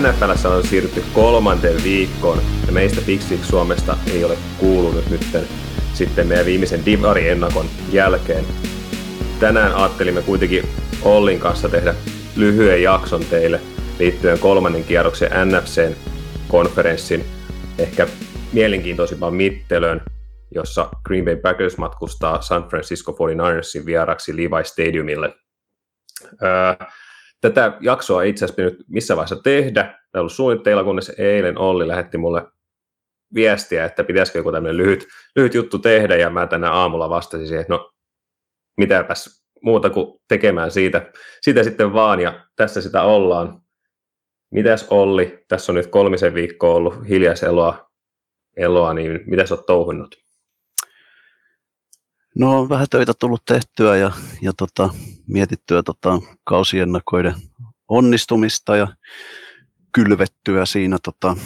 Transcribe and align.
NFL 0.00 0.46
on 0.48 0.66
siirrytty 0.66 1.04
kolmanteen 1.12 1.84
viikkoon 1.84 2.38
ja 2.66 2.72
meistä 2.72 3.00
Pixix 3.06 3.44
Suomesta 3.44 3.96
ei 4.12 4.24
ole 4.24 4.38
kuulunut 4.58 5.10
nyt 5.10 5.26
sitten 5.94 6.26
meidän 6.26 6.46
viimeisen 6.46 6.84
Divari-ennakon 6.84 7.66
jälkeen. 7.92 8.44
Tänään 9.40 9.74
ajattelimme 9.74 10.22
kuitenkin 10.22 10.68
Ollin 11.02 11.40
kanssa 11.40 11.68
tehdä 11.68 11.94
lyhyen 12.36 12.82
jakson 12.82 13.24
teille 13.24 13.60
liittyen 13.98 14.38
kolmannen 14.38 14.84
kierroksen 14.84 15.30
NFCn 15.44 15.94
konferenssin 16.48 17.24
ehkä 17.78 18.06
mielenkiintoisimpaan 18.52 19.34
mittelön, 19.34 20.00
jossa 20.54 20.88
Green 21.04 21.24
Bay 21.24 21.36
Packers 21.36 21.78
matkustaa 21.78 22.42
San 22.42 22.68
Francisco 22.68 23.12
49ersin 23.12 23.86
vieraksi 23.86 24.36
Levi 24.36 24.64
Stadiumille. 24.64 25.34
Öö, 26.42 26.86
tätä 27.40 27.76
jaksoa 27.80 28.22
itse 28.22 28.44
asiassa 28.44 28.62
nyt 28.62 28.84
missä 28.88 29.16
vaiheessa 29.16 29.42
tehdä. 29.42 29.82
Tämä 29.82 29.98
on 30.14 30.20
ollut 30.20 30.32
suunnitteilla, 30.32 30.84
kunnes 30.84 31.12
eilen 31.18 31.58
Olli 31.58 31.88
lähetti 31.88 32.18
mulle 32.18 32.46
viestiä, 33.34 33.84
että 33.84 34.04
pitäisikö 34.04 34.38
joku 34.38 34.52
tämmöinen 34.52 34.76
lyhyt, 34.76 35.06
lyhyt 35.36 35.54
juttu 35.54 35.78
tehdä, 35.78 36.16
ja 36.16 36.30
mä 36.30 36.46
tänä 36.46 36.70
aamulla 36.70 37.10
vastasin 37.10 37.46
siihen, 37.46 37.60
että 37.60 37.72
no 37.72 37.90
mitäpäs 38.76 39.44
muuta 39.62 39.90
kuin 39.90 40.20
tekemään 40.28 40.70
siitä, 40.70 41.12
siitä 41.40 41.62
sitten 41.62 41.92
vaan, 41.92 42.20
ja 42.20 42.46
tässä 42.56 42.80
sitä 42.80 43.02
ollaan. 43.02 43.62
Mitäs 44.50 44.86
Olli, 44.90 45.44
tässä 45.48 45.72
on 45.72 45.76
nyt 45.76 45.86
kolmisen 45.86 46.34
viikkoa 46.34 46.74
ollut 46.74 47.08
hiljaiseloa, 47.08 47.90
eloa, 48.56 48.94
niin 48.94 49.20
mitä 49.26 49.46
sä 49.46 49.54
oot 49.54 49.66
touhunnut? 49.66 50.27
No 52.38 52.60
on 52.60 52.68
vähän 52.68 52.86
töitä 52.90 53.12
tullut 53.18 53.44
tehtyä 53.44 53.96
ja, 53.96 54.12
ja 54.42 54.52
tota, 54.52 54.88
mietittyä 55.26 55.82
tota, 55.82 56.20
kausiennakoiden 56.44 57.34
onnistumista 57.88 58.76
ja 58.76 58.88
kylvettyä 59.92 60.66
siinä 60.66 60.98
tota, 61.02 61.36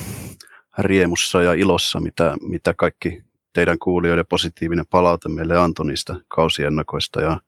riemussa 0.78 1.42
ja 1.42 1.52
ilossa, 1.52 2.00
mitä, 2.00 2.36
mitä 2.42 2.74
kaikki 2.74 3.22
teidän 3.52 3.78
kuulijoiden 3.78 4.26
positiivinen 4.28 4.86
palaute 4.90 5.28
meille 5.28 5.58
antoi 5.58 5.86
niistä 5.86 6.14
kausiennakoista. 6.28 7.20
Ja 7.20 7.40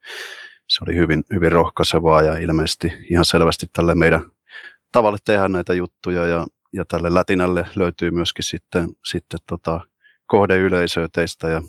se 0.68 0.84
oli 0.86 0.96
hyvin, 0.96 1.24
hyvin 1.32 1.52
rohkaisevaa 1.52 2.22
ja 2.22 2.38
ilmeisesti 2.38 2.92
ihan 3.10 3.24
selvästi 3.24 3.66
tälle 3.72 3.94
meidän 3.94 4.30
tavalle 4.92 5.18
tehdä 5.24 5.48
näitä 5.48 5.74
juttuja. 5.74 6.26
Ja, 6.26 6.46
ja 6.72 6.84
tälle 6.84 7.14
lätinälle 7.14 7.66
löytyy 7.74 8.10
myöskin 8.10 8.44
sitten, 8.44 8.88
sitten 9.04 9.40
tota 9.46 9.80
kohdeyleisöä 10.26 11.08
teistä 11.12 11.48
ja 11.48 11.62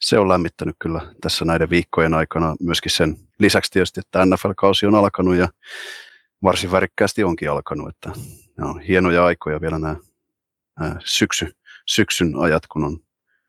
se 0.00 0.18
on 0.18 0.28
lämmittänyt 0.28 0.76
kyllä 0.78 1.00
tässä 1.20 1.44
näiden 1.44 1.70
viikkojen 1.70 2.14
aikana 2.14 2.56
myöskin 2.60 2.92
sen 2.92 3.16
lisäksi 3.38 3.72
tietysti, 3.72 4.00
että 4.00 4.26
NFL-kausi 4.26 4.86
on 4.86 4.94
alkanut 4.94 5.36
ja 5.36 5.48
varsin 6.42 6.72
värikkäästi 6.72 7.24
onkin 7.24 7.50
alkanut, 7.50 7.88
että 7.88 8.10
nämä 8.56 8.70
on 8.70 8.80
hienoja 8.80 9.24
aikoja 9.24 9.60
vielä 9.60 9.78
nämä, 9.78 9.96
nämä 10.80 10.96
syksy, 11.04 11.52
syksyn 11.86 12.36
ajat, 12.38 12.66
kun 12.66 12.84
on 12.84 12.98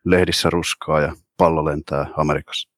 lehdissä 0.06 0.50
ruskaa 0.50 1.02
ja 1.02 1.16
pallo 1.38 1.66
lentää 1.66 2.08
Amerikassa. 2.18 2.70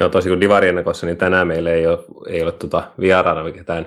Joo, 0.00 0.08
tosi 0.08 0.28
kuin 0.28 0.40
Divari-ennakossa, 0.40 1.06
niin 1.06 1.16
tänään 1.16 1.46
meillä 1.46 1.70
ei 1.70 1.86
ole, 1.86 1.98
ei 2.28 2.42
ole 2.42 2.52
tuota 2.52 2.92
vieraana 3.00 3.52
ketään 3.52 3.86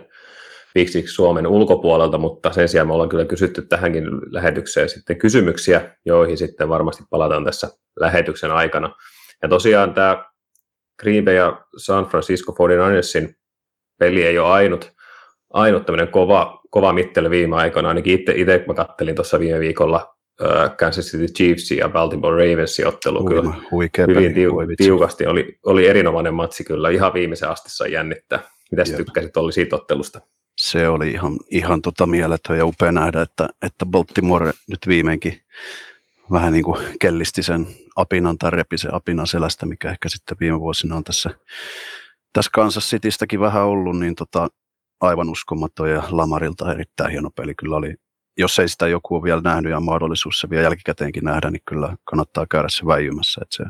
Pixiksi 0.77 1.13
Suomen 1.13 1.47
ulkopuolelta, 1.47 2.17
mutta 2.17 2.51
sen 2.53 2.69
sijaan 2.69 2.87
me 2.87 2.93
ollaan 2.93 3.09
kyllä 3.09 3.25
kysytty 3.25 3.61
tähänkin 3.61 4.03
lähetykseen 4.31 4.89
sitten 4.89 5.17
kysymyksiä, 5.17 5.95
joihin 6.05 6.37
sitten 6.37 6.69
varmasti 6.69 7.03
palataan 7.09 7.45
tässä 7.45 7.69
lähetyksen 7.99 8.51
aikana. 8.51 8.95
Ja 9.41 9.49
tosiaan 9.49 9.93
tämä 9.93 10.25
Green 10.99 11.25
Bay 11.25 11.35
ja 11.35 11.65
San 11.77 12.05
Francisco 12.05 12.53
49ersin 12.67 13.33
peli 13.99 14.23
ei 14.23 14.39
ole 14.39 14.47
ainut, 14.47 14.91
ainut 15.53 15.85
tämmöinen 15.85 16.07
kova, 16.07 16.61
kova 16.69 16.93
mittely 16.93 17.29
viime 17.29 17.55
aikoina, 17.55 17.89
ainakin 17.89 18.19
itse, 18.19 18.33
itse 18.35 18.63
mä 18.67 18.73
kattelin 18.73 19.15
tuossa 19.15 19.39
viime 19.39 19.59
viikolla 19.59 20.15
uh, 20.41 20.77
Kansas 20.77 21.05
City 21.05 21.33
Chiefs 21.33 21.71
ja 21.71 21.89
Baltimore 21.89 22.49
Ravensin 22.49 22.87
ottelu 22.87 23.29
Huima, 23.29 23.55
kyllä 23.71 24.07
hyvin 24.07 24.33
tiu, 24.33 24.53
tiukasti, 24.77 25.27
oli, 25.27 25.59
oli 25.65 25.87
erinomainen 25.87 26.33
matsi 26.33 26.63
kyllä, 26.63 26.89
ihan 26.89 27.13
viimeisen 27.13 27.49
asti 27.49 27.69
sai 27.69 27.91
jännittää. 27.91 28.39
Mitä 28.71 28.83
tykkäsit 28.97 29.37
oli 29.37 29.53
siitä 29.53 29.75
ottelusta? 29.75 30.21
Se 30.57 30.89
oli 30.89 31.11
ihan, 31.11 31.37
ihan 31.51 31.81
tota 31.81 32.05
mieletön 32.05 32.57
ja 32.57 32.65
upea 32.65 32.91
nähdä, 32.91 33.21
että, 33.21 33.49
että 33.61 33.85
Baltimore 33.85 34.53
nyt 34.67 34.79
viimeinkin 34.87 35.41
vähän 36.31 36.53
niin 36.53 36.63
kuin 36.63 36.97
kellisti 36.99 37.43
sen 37.43 37.67
apinan 37.95 38.37
tai 38.37 38.51
repi 38.51 38.77
sen 38.77 38.93
apinan 38.93 39.27
selästä, 39.27 39.65
mikä 39.65 39.91
ehkä 39.91 40.09
sitten 40.09 40.37
viime 40.39 40.59
vuosina 40.59 40.95
on 40.95 41.03
tässä, 41.03 41.29
tässä 42.33 42.51
Kansas 42.53 42.89
Citystäkin 42.89 43.39
vähän 43.39 43.63
ollut, 43.63 43.99
niin 43.99 44.15
tota, 44.15 44.47
aivan 45.01 45.29
uskomaton 45.29 45.91
ja 45.91 46.03
Lamarilta 46.09 46.71
erittäin 46.71 47.11
hieno 47.11 47.29
peli 47.29 47.55
kyllä 47.55 47.75
oli. 47.75 47.95
Jos 48.37 48.59
ei 48.59 48.69
sitä 48.69 48.87
joku 48.87 49.15
ole 49.15 49.23
vielä 49.23 49.41
nähnyt 49.41 49.71
ja 49.71 49.79
mahdollisuus 49.79 50.39
se 50.39 50.49
vielä 50.49 50.63
jälkikäteenkin 50.63 51.23
nähdä, 51.23 51.51
niin 51.51 51.61
kyllä 51.65 51.97
kannattaa 52.03 52.45
käydä 52.51 52.69
se 52.69 52.85
väijymässä. 52.85 53.41
Että 53.43 53.55
se 53.55 53.63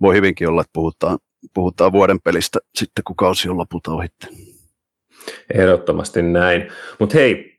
voi 0.00 0.16
hyvinkin 0.16 0.48
olla, 0.48 0.60
että 0.60 0.70
puhutaan, 0.72 1.18
puhutaan 1.54 1.92
vuoden 1.92 2.20
pelistä 2.20 2.58
sitten, 2.74 3.04
kun 3.04 3.16
kausi 3.16 3.48
on 3.48 3.58
lopulta 3.58 3.92
ohitte. 3.92 4.28
Ehdottomasti 5.54 6.22
näin. 6.22 6.68
Mutta 6.98 7.18
hei, 7.18 7.58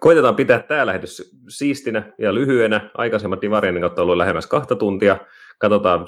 koitetaan 0.00 0.36
pitää 0.36 0.62
tämä 0.62 0.86
lähetys 0.86 1.36
siistinä 1.48 2.12
ja 2.18 2.34
lyhyenä. 2.34 2.90
Aikaisemmat 2.94 3.42
Divarien 3.42 3.80
kautta 3.80 4.02
ollut 4.02 4.16
lähemmäs 4.16 4.46
kahta 4.46 4.76
tuntia. 4.76 5.16
Katsotaan, 5.58 6.06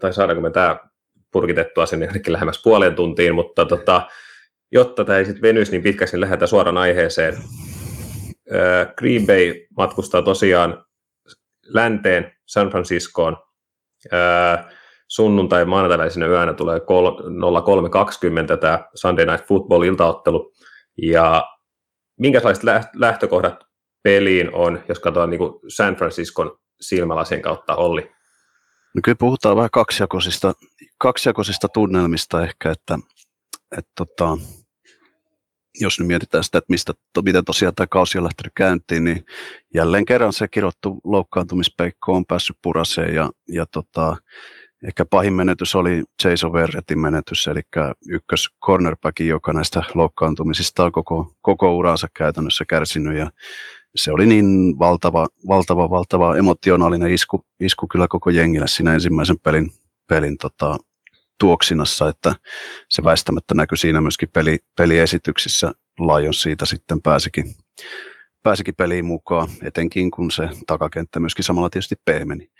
tai 0.00 0.12
saadaanko 0.12 0.42
me 0.42 0.50
tämä 0.50 0.76
purkitettua 1.32 1.86
sinne 1.86 2.06
jonnekin 2.06 2.32
lähemmäs 2.32 2.62
puoleen 2.62 2.94
tuntiin, 2.94 3.34
mutta 3.34 3.64
tota, 3.64 4.02
jotta 4.72 5.04
tämä 5.04 5.18
ei 5.18 5.24
sitten 5.24 5.42
venyisi 5.42 5.72
niin 5.72 5.82
pitkäksi, 5.82 6.16
niin 6.16 6.20
lähdetään 6.20 6.48
suoraan 6.48 6.78
aiheeseen. 6.78 7.36
Green 8.98 9.26
Bay 9.26 9.54
matkustaa 9.76 10.22
tosiaan 10.22 10.84
länteen 11.66 12.32
San 12.46 12.70
Franciscoon 12.70 13.36
sunnuntai 15.08 15.64
maanantai 15.64 16.28
yönä 16.28 16.54
tulee 16.54 16.78
03.20 16.78 16.84
tämä 18.60 18.84
Sunday 18.94 19.26
Night 19.26 19.46
Football 19.46 19.82
iltaottelu. 19.82 20.52
Ja 21.02 21.44
minkälaiset 22.20 22.64
lähtökohdat 22.96 23.64
peliin 24.02 24.54
on, 24.54 24.84
jos 24.88 24.98
katsotaan 24.98 25.30
niin 25.30 25.40
San 25.68 25.96
Franciscon 25.96 26.58
silmälasien 26.80 27.42
kautta, 27.42 27.76
Olli? 27.76 28.02
No 28.94 29.00
kyllä 29.04 29.16
puhutaan 29.18 29.56
vähän 29.56 29.70
kaksijakoisista, 29.72 30.52
kaksijakoisista 30.98 31.68
tunnelmista 31.68 32.42
ehkä, 32.42 32.70
että, 32.70 32.98
että 33.78 33.90
tota, 33.94 34.38
jos 35.80 35.98
nyt 35.98 36.08
mietitään 36.08 36.44
sitä, 36.44 36.58
että 36.58 36.72
mistä, 36.72 36.92
miten 37.24 37.44
tosiaan 37.44 37.74
tämä 37.74 37.86
kausi 37.86 38.18
on 38.18 38.24
lähtenyt 38.24 38.52
käyntiin, 38.56 39.04
niin 39.04 39.24
jälleen 39.74 40.04
kerran 40.04 40.32
se 40.32 40.48
kirottu 40.48 41.00
loukkaantumispeikko 41.04 42.12
on 42.12 42.26
päässyt 42.26 42.56
puraseen 42.62 43.14
ja, 43.14 43.30
ja 43.48 43.66
tota, 43.66 44.16
Ehkä 44.84 45.04
pahin 45.04 45.32
menetys 45.32 45.74
oli 45.74 46.04
Jason 46.24 46.52
Verretin 46.52 46.98
menetys, 46.98 47.46
eli 47.46 47.60
ykkös 48.08 48.48
cornerback, 48.64 49.20
joka 49.20 49.52
näistä 49.52 49.82
loukkaantumisista 49.94 50.84
on 50.84 50.92
koko, 50.92 51.32
koko 51.40 51.76
uransa 51.76 52.08
käytännössä 52.16 52.64
kärsinyt. 52.68 53.18
Ja 53.18 53.30
se 53.96 54.12
oli 54.12 54.26
niin 54.26 54.78
valtava, 54.78 55.26
valtava, 55.48 55.90
valtava 55.90 56.36
emotionaalinen 56.36 57.10
isku, 57.10 57.44
isku 57.60 57.86
kyllä 57.88 58.06
koko 58.08 58.30
jengille 58.30 58.68
siinä 58.68 58.94
ensimmäisen 58.94 59.36
pelin, 59.42 59.70
pelin 60.08 60.38
tota, 60.38 60.78
tuoksinassa, 61.40 62.08
että 62.08 62.34
se 62.88 63.04
väistämättä 63.04 63.54
näkyi 63.54 63.78
siinä 63.78 64.00
myöskin 64.00 64.28
peli, 64.32 64.58
peliesityksissä. 64.76 65.72
Lions 66.00 66.42
siitä 66.42 66.66
sitten 66.66 67.02
pääsikin, 67.02 67.54
pääsikin 68.42 68.74
peliin 68.74 69.04
mukaan, 69.04 69.48
etenkin 69.62 70.10
kun 70.10 70.30
se 70.30 70.48
takakenttä 70.66 71.20
myöskin 71.20 71.44
samalla 71.44 71.70
tietysti 71.70 71.94
pehmeni. 72.04 72.50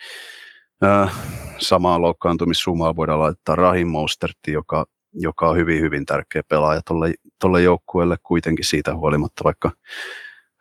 Samaan 1.59 2.03
loukkaantumissumaan 2.03 2.97
voidaan 2.97 3.21
laittaa 3.21 3.57
Rahim 3.57 3.89
Mosterti, 3.89 4.53
joka, 4.53 4.87
joka 5.13 5.49
on 5.49 5.57
hyvin, 5.57 5.81
hyvin 5.81 6.07
tärkeä 6.07 6.43
pelaaja 6.49 6.81
tuolle, 6.87 7.15
tolle 7.41 7.63
joukkueelle 7.63 8.17
kuitenkin 8.23 8.65
siitä 8.65 8.97
huolimatta, 8.97 9.45
vaikka 9.45 9.71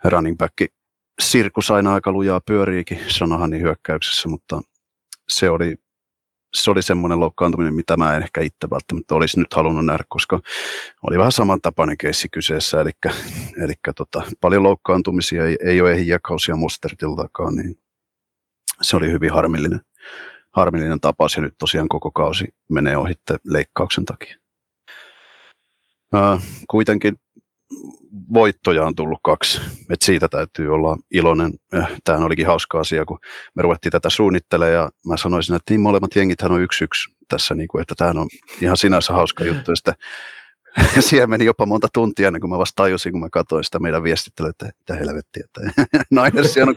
running 0.04 0.38
back 0.38 0.54
sirkus 1.22 1.72
aina 1.72 1.94
aika 1.94 2.12
lujaa 2.12 2.42
pyöriikin 2.42 3.00
Shanahanin 3.10 3.62
hyökkäyksessä, 3.62 4.30
mutta 4.30 4.62
se 5.30 5.50
oli, 5.50 5.76
se 6.54 6.72
oli 6.72 6.82
semmoinen 6.82 7.20
loukkaantuminen, 7.20 7.74
mitä 7.74 7.98
mä 7.98 8.16
en 8.16 8.24
ehkä 8.24 8.42
itse 8.42 8.70
välttämättä 8.72 9.16
olisi 9.16 9.40
nyt 9.40 9.54
halunnut 9.54 9.86
nähdä, 9.86 10.04
koska 10.10 10.40
oli 11.02 11.18
vähän 11.18 11.32
samantapainen 11.32 11.98
keissi 11.98 12.30
kyseessä, 12.30 12.82
eli, 12.82 12.92
eli 13.64 13.74
tota, 13.96 14.24
paljon 14.42 14.64
loukkaantumisia 14.64 15.46
ei, 15.46 15.58
ei 15.64 15.82
ole 15.82 15.92
ehjäkausia 15.92 16.56
Mostertiltakaan, 16.56 17.56
niin 17.56 17.76
se 18.82 18.98
oli 18.98 19.12
hyvin 19.12 19.32
harmillinen 19.32 19.82
harmillinen 20.52 21.00
tapaus 21.00 21.36
ja 21.36 21.42
nyt 21.42 21.54
tosiaan 21.60 21.88
koko 21.88 22.12
kausi 22.12 22.46
menee 22.70 22.98
ohitte 22.98 23.36
leikkauksen 23.44 24.06
takia. 24.06 24.38
Kuitenkin 26.70 27.16
voittoja 28.34 28.86
on 28.86 28.96
tullut 28.96 29.20
kaksi, 29.24 29.62
et 29.90 30.02
siitä 30.02 30.28
täytyy 30.28 30.74
olla 30.74 30.98
iloinen. 31.12 31.54
Tämä 32.04 32.26
olikin 32.26 32.48
hauska 32.48 32.80
asia, 32.80 33.06
kun 33.06 33.20
me 33.56 33.62
ruvettiin 33.62 33.92
tätä 33.92 34.10
suunnittelemaan 34.10 34.74
ja 34.74 34.90
mä 35.08 35.18
sanoisin, 35.18 35.56
että 35.56 35.74
niin 35.74 35.82
molemmat 35.82 36.16
jengithän 36.16 36.52
on 36.52 36.62
yksi 36.62 36.84
yksi 36.84 37.16
tässä, 37.28 37.56
niin 37.56 37.68
kuin, 37.68 37.82
että 37.82 37.96
tämä 37.98 38.22
on 38.22 38.28
ihan 38.62 38.78
sinänsä 38.78 39.14
hauska 39.14 39.44
juttu. 39.44 39.72
Ja 39.72 39.76
sitten 39.76 39.94
Siellä 41.00 41.28
meni 41.28 41.46
jopa 41.46 41.66
monta 41.66 41.88
tuntia 41.94 42.28
ennen 42.28 42.42
kuin 42.42 42.52
mä 42.52 42.58
vasta 42.58 42.84
tajusin, 42.84 43.12
kun 43.12 43.22
mä 43.22 43.30
katsoin 43.32 43.64
sitä 43.64 43.80
meidän 43.80 44.04
viestittelyä, 44.04 44.50
että 44.50 44.66
mitä 44.66 44.96
helvettiä, 44.96 45.44
että 45.46 45.82
Niners 46.12 46.58
on 46.58 46.76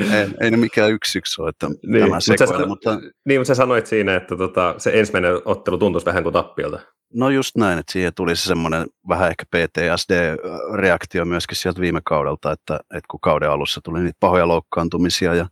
2-0. 0.00 0.14
ei, 0.14 0.28
ei 0.40 0.50
ne 0.50 0.56
mikään 0.56 0.90
yksi 0.90 1.18
yksi 1.18 1.42
ole, 1.42 1.48
että 1.48 1.68
niin, 1.68 2.04
tämä 2.38 2.58
mutta, 2.58 2.66
mutta... 2.66 3.00
Niin, 3.24 3.40
mutta 3.40 3.48
sä 3.48 3.54
sanoit 3.54 3.86
siinä, 3.86 4.16
että 4.16 4.36
tota, 4.36 4.74
se 4.78 4.90
ensimmäinen 4.94 5.32
ottelu 5.44 5.78
tuntuisi 5.78 6.06
vähän 6.06 6.22
kuin 6.22 6.32
tappiolta. 6.32 6.80
No 7.14 7.30
just 7.30 7.56
näin, 7.56 7.78
että 7.78 7.92
siihen 7.92 8.14
tuli 8.14 8.36
se 8.36 8.42
semmoinen 8.42 8.86
vähän 9.08 9.30
ehkä 9.30 9.44
PTSD-reaktio 9.56 11.24
myöskin 11.24 11.56
sieltä 11.56 11.80
viime 11.80 12.00
kaudelta, 12.04 12.52
että, 12.52 12.74
että 12.74 13.06
kun 13.10 13.20
kauden 13.20 13.50
alussa 13.50 13.80
tuli 13.84 14.00
niitä 14.00 14.16
pahoja 14.20 14.48
loukkaantumisia 14.48 15.34
ja, 15.34 15.46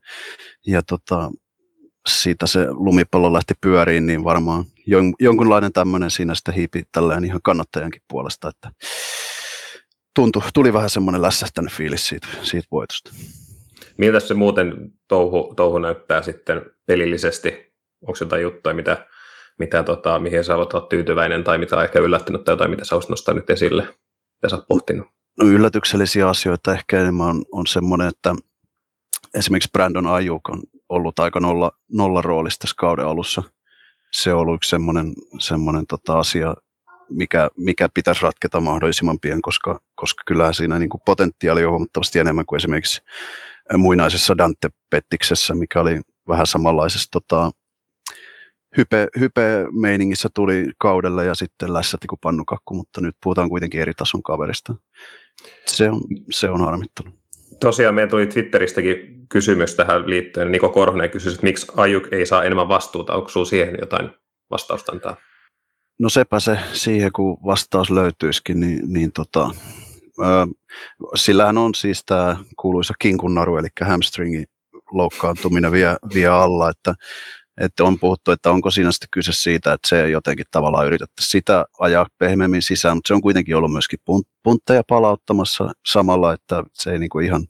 ja 0.67 0.83
tota, 0.83 1.31
siitä 2.07 2.47
se 2.47 2.67
lumipallo 2.71 3.33
lähti 3.33 3.55
pyöriin, 3.61 4.07
niin 4.07 4.25
varmaan 4.25 4.65
jon, 4.87 5.15
jonkunlainen 5.21 5.73
tämmöinen 5.73 6.11
siinä 6.11 6.35
sitten 6.35 6.55
hiipi 6.55 6.83
tällään 6.93 7.25
ihan 7.25 7.41
kannattajankin 7.43 8.03
puolesta, 8.09 8.49
että 8.49 8.71
tuntui, 10.15 10.43
tuli 10.55 10.73
vähän 10.73 10.91
semmoinen 10.91 11.23
lässähtänyt 11.23 11.73
fiilis 11.73 12.09
siitä, 12.09 12.27
siitä 12.43 12.69
voitosta. 12.73 13.11
Miltä 13.99 14.21
se 14.21 14.35
muuten 14.35 14.93
touhu, 15.09 15.55
touhu 15.57 15.79
näyttää 15.79 16.23
sitten 16.23 16.63
pelillisesti? 16.87 17.73
Onko 18.03 18.19
jotain 18.21 18.43
juttuja, 18.43 18.75
mitä, 18.75 19.07
mitä 19.59 19.83
tota, 19.83 20.19
mihin 20.19 20.45
sä 20.45 20.57
olet 20.57 20.89
tyytyväinen 20.89 21.45
tai 21.45 21.59
mitä 21.59 21.77
on 21.77 21.85
ehkä 21.85 21.99
yllättynyt 21.99 22.45
tai 22.45 22.53
jotain, 22.53 22.71
mitä 22.71 22.85
sä 22.85 22.95
olisit 22.95 23.11
nostaa 23.11 23.35
nyt 23.35 23.51
esille, 23.51 23.83
mitä 23.83 24.49
sä 24.49 24.57
oot 24.57 24.69
pohtinut? 24.69 25.07
No, 25.39 25.47
yllätyksellisiä 25.47 26.29
asioita 26.29 26.73
ehkä 26.73 27.01
enemmän 27.01 27.27
on, 27.27 27.45
on 27.53 27.67
semmoinen, 27.67 28.09
että 28.09 28.35
esimerkiksi 29.35 29.71
Brandon 29.73 30.07
Ayuk 30.07 30.49
on 30.49 30.63
ollut 30.89 31.19
aika 31.19 31.41
nolla, 31.41 31.73
nolla 31.93 32.23
roolissa 32.23 32.59
tässä 32.59 32.75
kauden 32.79 33.07
alussa. 33.07 33.43
Se 34.13 34.33
on 34.33 34.41
ollut 34.41 34.55
yksi 34.55 34.71
semmoinen, 34.71 35.15
semmoinen 35.39 35.87
tota 35.87 36.19
asia, 36.19 36.55
mikä, 37.11 37.51
mikä 37.57 37.89
pitäisi 37.95 38.23
ratketa 38.23 38.61
mahdollisimman 38.61 39.21
pian, 39.21 39.43
koska, 39.43 39.81
koska 39.95 40.23
kyllähän 40.27 40.55
siinä 40.55 40.79
niin 40.79 40.89
kuin 40.89 41.01
potentiaali 41.07 41.65
on 41.65 41.71
huomattavasti 41.71 42.19
enemmän 42.19 42.47
kuin 42.47 42.57
esimerkiksi 42.57 43.01
muinaisessa 43.77 44.35
Dante-pettiksessä, 44.39 45.55
mikä 45.55 45.81
oli 45.81 46.01
vähän 46.29 46.47
samanlaisessa 46.47 47.09
tota, 47.11 47.51
hype, 48.77 49.09
hype-meiningissä 49.21 50.29
tuli 50.35 50.67
kaudella 50.79 51.23
ja 51.23 51.35
sitten 51.35 51.73
lässäti 51.73 52.07
kuin 52.07 52.19
pannukakku, 52.23 52.75
mutta 52.75 53.01
nyt 53.01 53.17
puhutaan 53.23 53.49
kuitenkin 53.49 53.81
eri 53.81 53.95
tason 53.95 54.23
kaverista. 54.23 54.75
Se 55.67 55.91
on, 55.91 56.01
se 56.31 56.51
on 56.51 56.61
harmittanut. 56.61 57.15
Tosiaan 57.61 57.95
meidän 57.95 58.11
tuli 58.11 58.27
Twitteristäkin 58.27 59.27
kysymys 59.29 59.75
tähän 59.75 60.11
liittyen. 60.11 60.53
Niko 60.53 60.69
Korhonen 60.69 61.11
kysyi, 61.11 61.33
että 61.33 61.47
miksi 61.47 61.67
Ajuk 61.77 62.13
ei 62.13 62.27
saa 62.27 62.45
enemmän 62.45 62.69
vastuuta. 62.69 63.15
Onko 63.15 63.29
sinulla 63.29 63.49
siihen 63.49 63.77
jotain 63.81 64.11
vastausta 64.51 64.93
antaa? 64.93 65.17
No 65.99 66.09
sepä 66.09 66.41
se 66.41 66.59
siihen, 66.73 67.13
kun 67.13 67.39
vastaus 67.47 67.91
löytyisikin, 67.91 68.61
niin, 68.61 68.93
niin 68.93 69.13
tota, 69.13 69.51
sillähän 71.15 71.59
on 71.59 71.75
siis 71.75 72.05
tämä 72.05 72.37
kuuluisa 72.57 72.95
kinkunnaru, 72.99 73.57
eli 73.57 73.69
hamstringin 73.81 74.45
loukkaantuminen 74.91 75.73
vie, 75.73 75.97
vie 76.15 76.27
alla, 76.27 76.71
että 76.71 76.95
että 77.61 77.85
on 77.85 77.99
puhuttu, 77.99 78.31
että 78.31 78.51
onko 78.51 78.71
siinä 78.71 78.93
sitten 78.93 79.09
kyse 79.11 79.33
siitä, 79.33 79.73
että 79.73 79.89
se 79.89 80.11
jotenkin 80.11 80.47
tavallaan 80.51 80.87
yritettäisiin 80.87 81.31
sitä 81.31 81.65
ajaa 81.81 82.07
pehmeämmin 82.19 82.63
sisään, 82.63 82.97
mutta 82.97 83.09
se 83.09 83.15
on 83.15 83.21
kuitenkin 83.21 83.57
ollut 83.57 83.73
myöskin 83.73 83.99
puntteja 84.43 84.83
palauttamassa 84.89 85.73
samalla, 85.87 86.33
että 86.33 86.63
se 86.73 86.91
ei 86.93 86.99
niinku 86.99 87.19
ihan 87.19 87.47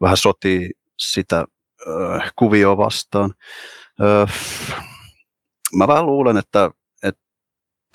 vähän 0.00 0.16
sotii 0.16 0.70
sitä 0.98 1.44
äh, 1.88 2.32
kuvioa 2.36 2.76
vastaan. 2.76 3.34
Äh, 4.00 4.34
mä 5.74 5.88
vähän 5.88 6.06
luulen, 6.06 6.36
että, 6.36 6.70
että 7.02 7.20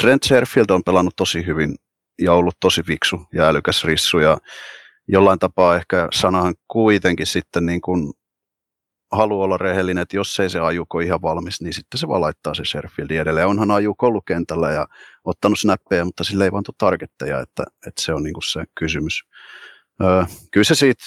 Trent 0.01 0.23
Sherfield 0.23 0.69
on 0.69 0.83
pelannut 0.83 1.15
tosi 1.15 1.45
hyvin 1.45 1.75
ja 2.21 2.33
ollut 2.33 2.57
tosi 2.59 2.83
fiksu 2.83 3.25
ja 3.33 3.47
älykäs 3.47 3.83
rissu 3.83 4.19
ja 4.19 4.37
jollain 5.07 5.39
tapaa 5.39 5.75
ehkä 5.75 6.07
sanahan 6.13 6.55
kuitenkin 6.67 7.27
sitten 7.27 7.65
niin 7.65 7.81
kuin 7.81 8.13
haluaa 9.11 9.45
olla 9.45 9.57
rehellinen, 9.57 10.01
että 10.01 10.15
jos 10.15 10.39
ei 10.39 10.49
se 10.49 10.59
ajuko 10.59 10.99
ihan 10.99 11.21
valmis, 11.21 11.61
niin 11.61 11.73
sitten 11.73 11.97
se 11.97 12.07
vaan 12.07 12.21
laittaa 12.21 12.53
se 12.53 12.65
Sherfieldin 12.65 13.19
edelleen. 13.19 13.47
Onhan 13.47 13.71
ajuko 13.71 14.07
ollut 14.07 14.25
kentällä 14.27 14.71
ja 14.71 14.87
ottanut 15.23 15.59
snappeja, 15.59 16.05
mutta 16.05 16.23
sille 16.23 16.43
ei 16.43 16.51
vaan 16.51 16.63
tule 16.63 16.75
targetteja, 16.77 17.39
että, 17.39 17.63
että 17.87 18.01
se 18.01 18.13
on 18.13 18.23
niin 18.23 18.33
kuin 18.33 18.43
se 18.43 18.63
kysymys. 18.75 19.23
Öö, 20.03 20.23
kyllä 20.51 20.63
se 20.63 20.75
siitä, 20.75 21.03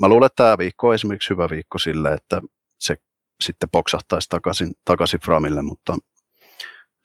mä 0.00 0.08
luulen, 0.08 0.26
että 0.26 0.42
tämä 0.42 0.58
viikko 0.58 0.88
on 0.88 0.94
esimerkiksi 0.94 1.30
hyvä 1.30 1.50
viikko 1.50 1.78
sille, 1.78 2.12
että 2.12 2.40
se 2.78 2.96
sitten 3.40 3.68
poksahtaisi 3.72 4.28
takaisin, 4.28 4.72
takaisin 4.84 5.20
Framille, 5.20 5.62
mutta 5.62 5.96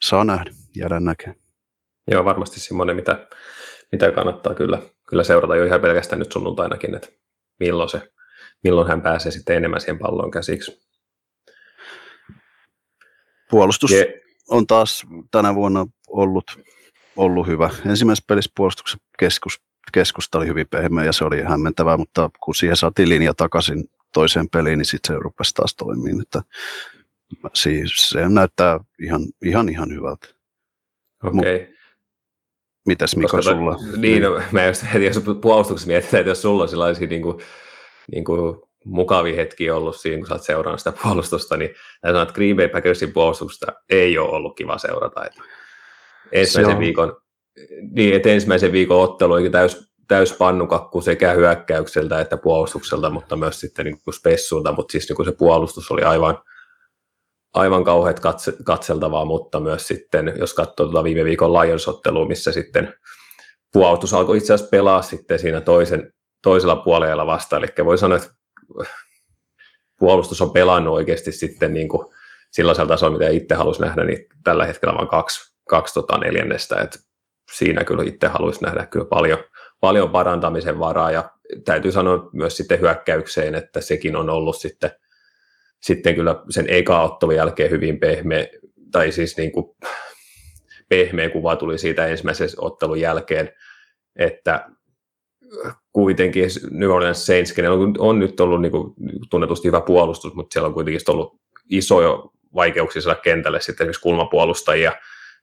saa 0.03 0.23
nähdä, 0.23 0.51
jäädään 0.75 1.05
näkemään. 1.05 1.39
Joo, 2.11 2.25
varmasti 2.25 2.59
semmoinen, 2.59 2.95
mitä, 2.95 3.27
mitä 3.91 4.11
kannattaa 4.11 4.55
kyllä, 4.55 4.81
kyllä 5.07 5.23
seurata 5.23 5.55
jo 5.55 5.65
ihan 5.65 5.81
pelkästään 5.81 6.19
nyt 6.19 6.31
sunnuntainakin, 6.31 6.95
että 6.95 7.07
milloin 7.59 7.89
se 7.89 8.13
milloin 8.63 8.87
hän 8.87 9.01
pääsee 9.01 9.31
sitten 9.31 9.57
enemmän 9.57 9.81
siihen 9.81 9.99
palloon 9.99 10.31
käsiksi. 10.31 10.83
Puolustus 13.49 13.91
Je- 13.91 14.23
on 14.49 14.67
taas 14.67 15.05
tänä 15.31 15.55
vuonna 15.55 15.87
ollut, 16.07 16.59
ollut 17.15 17.47
hyvä. 17.47 17.69
Ensimmäisessä 17.85 18.25
pelissä 18.27 18.51
puolustuksen 18.55 18.99
keskus, 19.19 19.61
keskusta 19.93 20.37
oli 20.37 20.47
hyvin 20.47 20.67
pehmeä 20.67 21.05
ja 21.05 21.13
se 21.13 21.25
oli 21.25 21.41
hämmentävää, 21.41 21.97
mutta 21.97 22.29
kun 22.43 22.55
siihen 22.55 22.77
saatiin 22.77 23.09
linja 23.09 23.33
takaisin 23.33 23.89
toiseen 24.13 24.49
peliin, 24.49 24.77
niin 24.77 24.85
sitten 24.85 25.15
se 25.15 25.19
rupesi 25.19 25.53
taas 25.53 25.75
toimimaan. 25.75 26.21
Että 26.21 26.41
siis 27.53 28.09
se 28.09 28.29
näyttää 28.29 28.79
ihan, 28.99 29.21
ihan, 29.45 29.69
ihan 29.69 29.93
hyvältä. 29.93 30.27
Okei. 31.23 31.55
Okay. 31.55 31.73
Mitäs 32.85 33.15
Mika 33.15 33.37
Koska 33.37 33.51
sulla? 33.51 33.77
Niin, 33.97 34.23
no, 34.23 34.41
mä 34.51 34.65
just, 34.65 34.83
jos 35.05 35.23
puolustuksessa 35.41 35.87
mietitään, 35.87 36.21
että 36.21 36.31
jos 36.31 36.41
sulla 36.41 36.63
on 36.63 36.69
sellaisia 36.69 37.07
niin 37.07 37.21
kuin, 37.21 37.37
niin 38.11 38.23
kuin 38.23 38.61
mukavia 38.85 39.35
hetkiä 39.35 39.75
ollut 39.75 39.95
siinä, 39.95 40.17
kun 40.17 40.27
sä 40.27 40.33
oot 40.33 40.43
seurannut 40.43 40.79
sitä 40.79 40.93
puolustusta, 41.03 41.57
niin 41.57 41.75
sanoa, 42.05 42.21
että 42.21 42.33
Green 42.33 42.55
Bay 42.55 42.67
Packersin 42.67 43.13
puolustusta 43.13 43.65
ei 43.89 44.17
ole 44.17 44.29
ollut 44.29 44.55
kiva 44.57 44.77
seurata. 44.77 45.25
Että 45.25 45.41
ensimmäisen, 46.31 46.79
viikon, 46.79 47.17
niin, 47.91 48.15
että 48.15 48.29
ensimmäisen 48.29 48.71
viikon 48.71 49.01
ottelu 49.01 49.33
oli 49.33 49.49
täys, 49.49 49.93
täys 50.07 50.33
pannukakku 50.33 51.01
sekä 51.01 51.31
hyökkäykseltä 51.31 52.21
että 52.21 52.37
puolustukselta, 52.37 53.09
mutta 53.09 53.35
myös 53.35 53.59
sitten 53.59 53.85
niin 53.85 54.01
kuin 54.03 54.13
spessulta, 54.13 54.71
mutta 54.71 54.91
siis 54.91 55.09
niin 55.09 55.15
kuin 55.15 55.25
se 55.25 55.31
puolustus 55.31 55.91
oli 55.91 56.01
aivan, 56.01 56.37
aivan 57.53 57.83
kauheat 57.83 58.19
katse, 58.19 58.53
katseltavaa, 58.63 59.25
mutta 59.25 59.59
myös 59.59 59.87
sitten, 59.87 60.33
jos 60.37 60.53
katsoo 60.53 60.85
tuota 60.85 61.03
viime 61.03 61.23
viikon 61.23 61.53
Lions-ottelua, 61.53 62.27
missä 62.27 62.51
sitten 62.51 62.93
puolustus 63.73 64.13
alkoi 64.13 64.37
itse 64.37 64.53
asiassa 64.53 64.69
pelaa 64.69 65.01
sitten 65.01 65.39
siinä 65.39 65.61
toisen, 65.61 66.13
toisella 66.43 66.75
puolella 66.75 67.25
vasta, 67.25 67.57
eli 67.57 67.67
voi 67.85 67.97
sanoa, 67.97 68.17
että 68.17 68.29
puolustus 69.99 70.41
on 70.41 70.51
pelannut 70.51 70.93
oikeasti 70.93 71.31
sitten 71.31 71.73
niin 71.73 71.89
kuin 71.89 72.07
sellaisella 72.51 72.87
tasolla, 72.87 73.17
mitä 73.17 73.31
itse 73.31 73.55
halusi 73.55 73.81
nähdä, 73.81 74.03
niin 74.03 74.25
tällä 74.43 74.65
hetkellä 74.65 74.95
vain 74.95 75.07
kaksi, 75.07 75.53
kaksi 75.69 75.93
tota 75.93 76.17
neljännestä, 76.17 76.81
että 76.81 76.99
siinä 77.53 77.83
kyllä 77.83 78.03
itse 78.03 78.27
haluaisi 78.27 78.63
nähdä 78.63 78.85
kyllä 78.85 79.05
paljon, 79.05 79.43
paljon 79.79 80.09
parantamisen 80.09 80.79
varaa, 80.79 81.11
ja 81.11 81.29
täytyy 81.65 81.91
sanoa 81.91 82.29
myös 82.33 82.57
sitten 82.57 82.79
hyökkäykseen, 82.79 83.55
että 83.55 83.81
sekin 83.81 84.15
on 84.15 84.29
ollut 84.29 84.57
sitten, 84.57 84.91
sitten 85.81 86.15
kyllä 86.15 86.35
sen 86.49 86.65
eka 86.69 87.01
ottelun 87.01 87.35
jälkeen 87.35 87.71
hyvin 87.71 87.99
pehmeä, 87.99 88.47
tai 88.91 89.11
siis 89.11 89.37
niin 89.37 89.51
kuin 89.51 89.75
pehmeä 90.89 91.29
kuva 91.29 91.55
tuli 91.55 91.77
siitä 91.77 92.07
ensimmäisen 92.07 92.49
ottelun 92.57 92.99
jälkeen, 92.99 93.51
että 94.15 94.69
kuitenkin 95.93 96.49
New 96.71 96.89
Orleans 96.89 97.25
Saints, 97.25 97.53
on, 97.69 97.95
on 97.99 98.19
nyt 98.19 98.39
ollut 98.39 98.61
niin 98.61 98.71
kuin, 98.71 98.93
tunnetusti 99.29 99.67
hyvä 99.67 99.81
puolustus, 99.81 100.33
mutta 100.33 100.53
siellä 100.53 100.67
on 100.67 100.73
kuitenkin 100.73 101.01
ollut 101.07 101.39
isoja 101.69 102.09
vaikeuksia 102.55 103.01
saada 103.01 103.19
kentälle 103.19 103.61
sitten 103.61 103.83
esimerkiksi 103.83 104.01
kulmapuolustajia, 104.01 104.91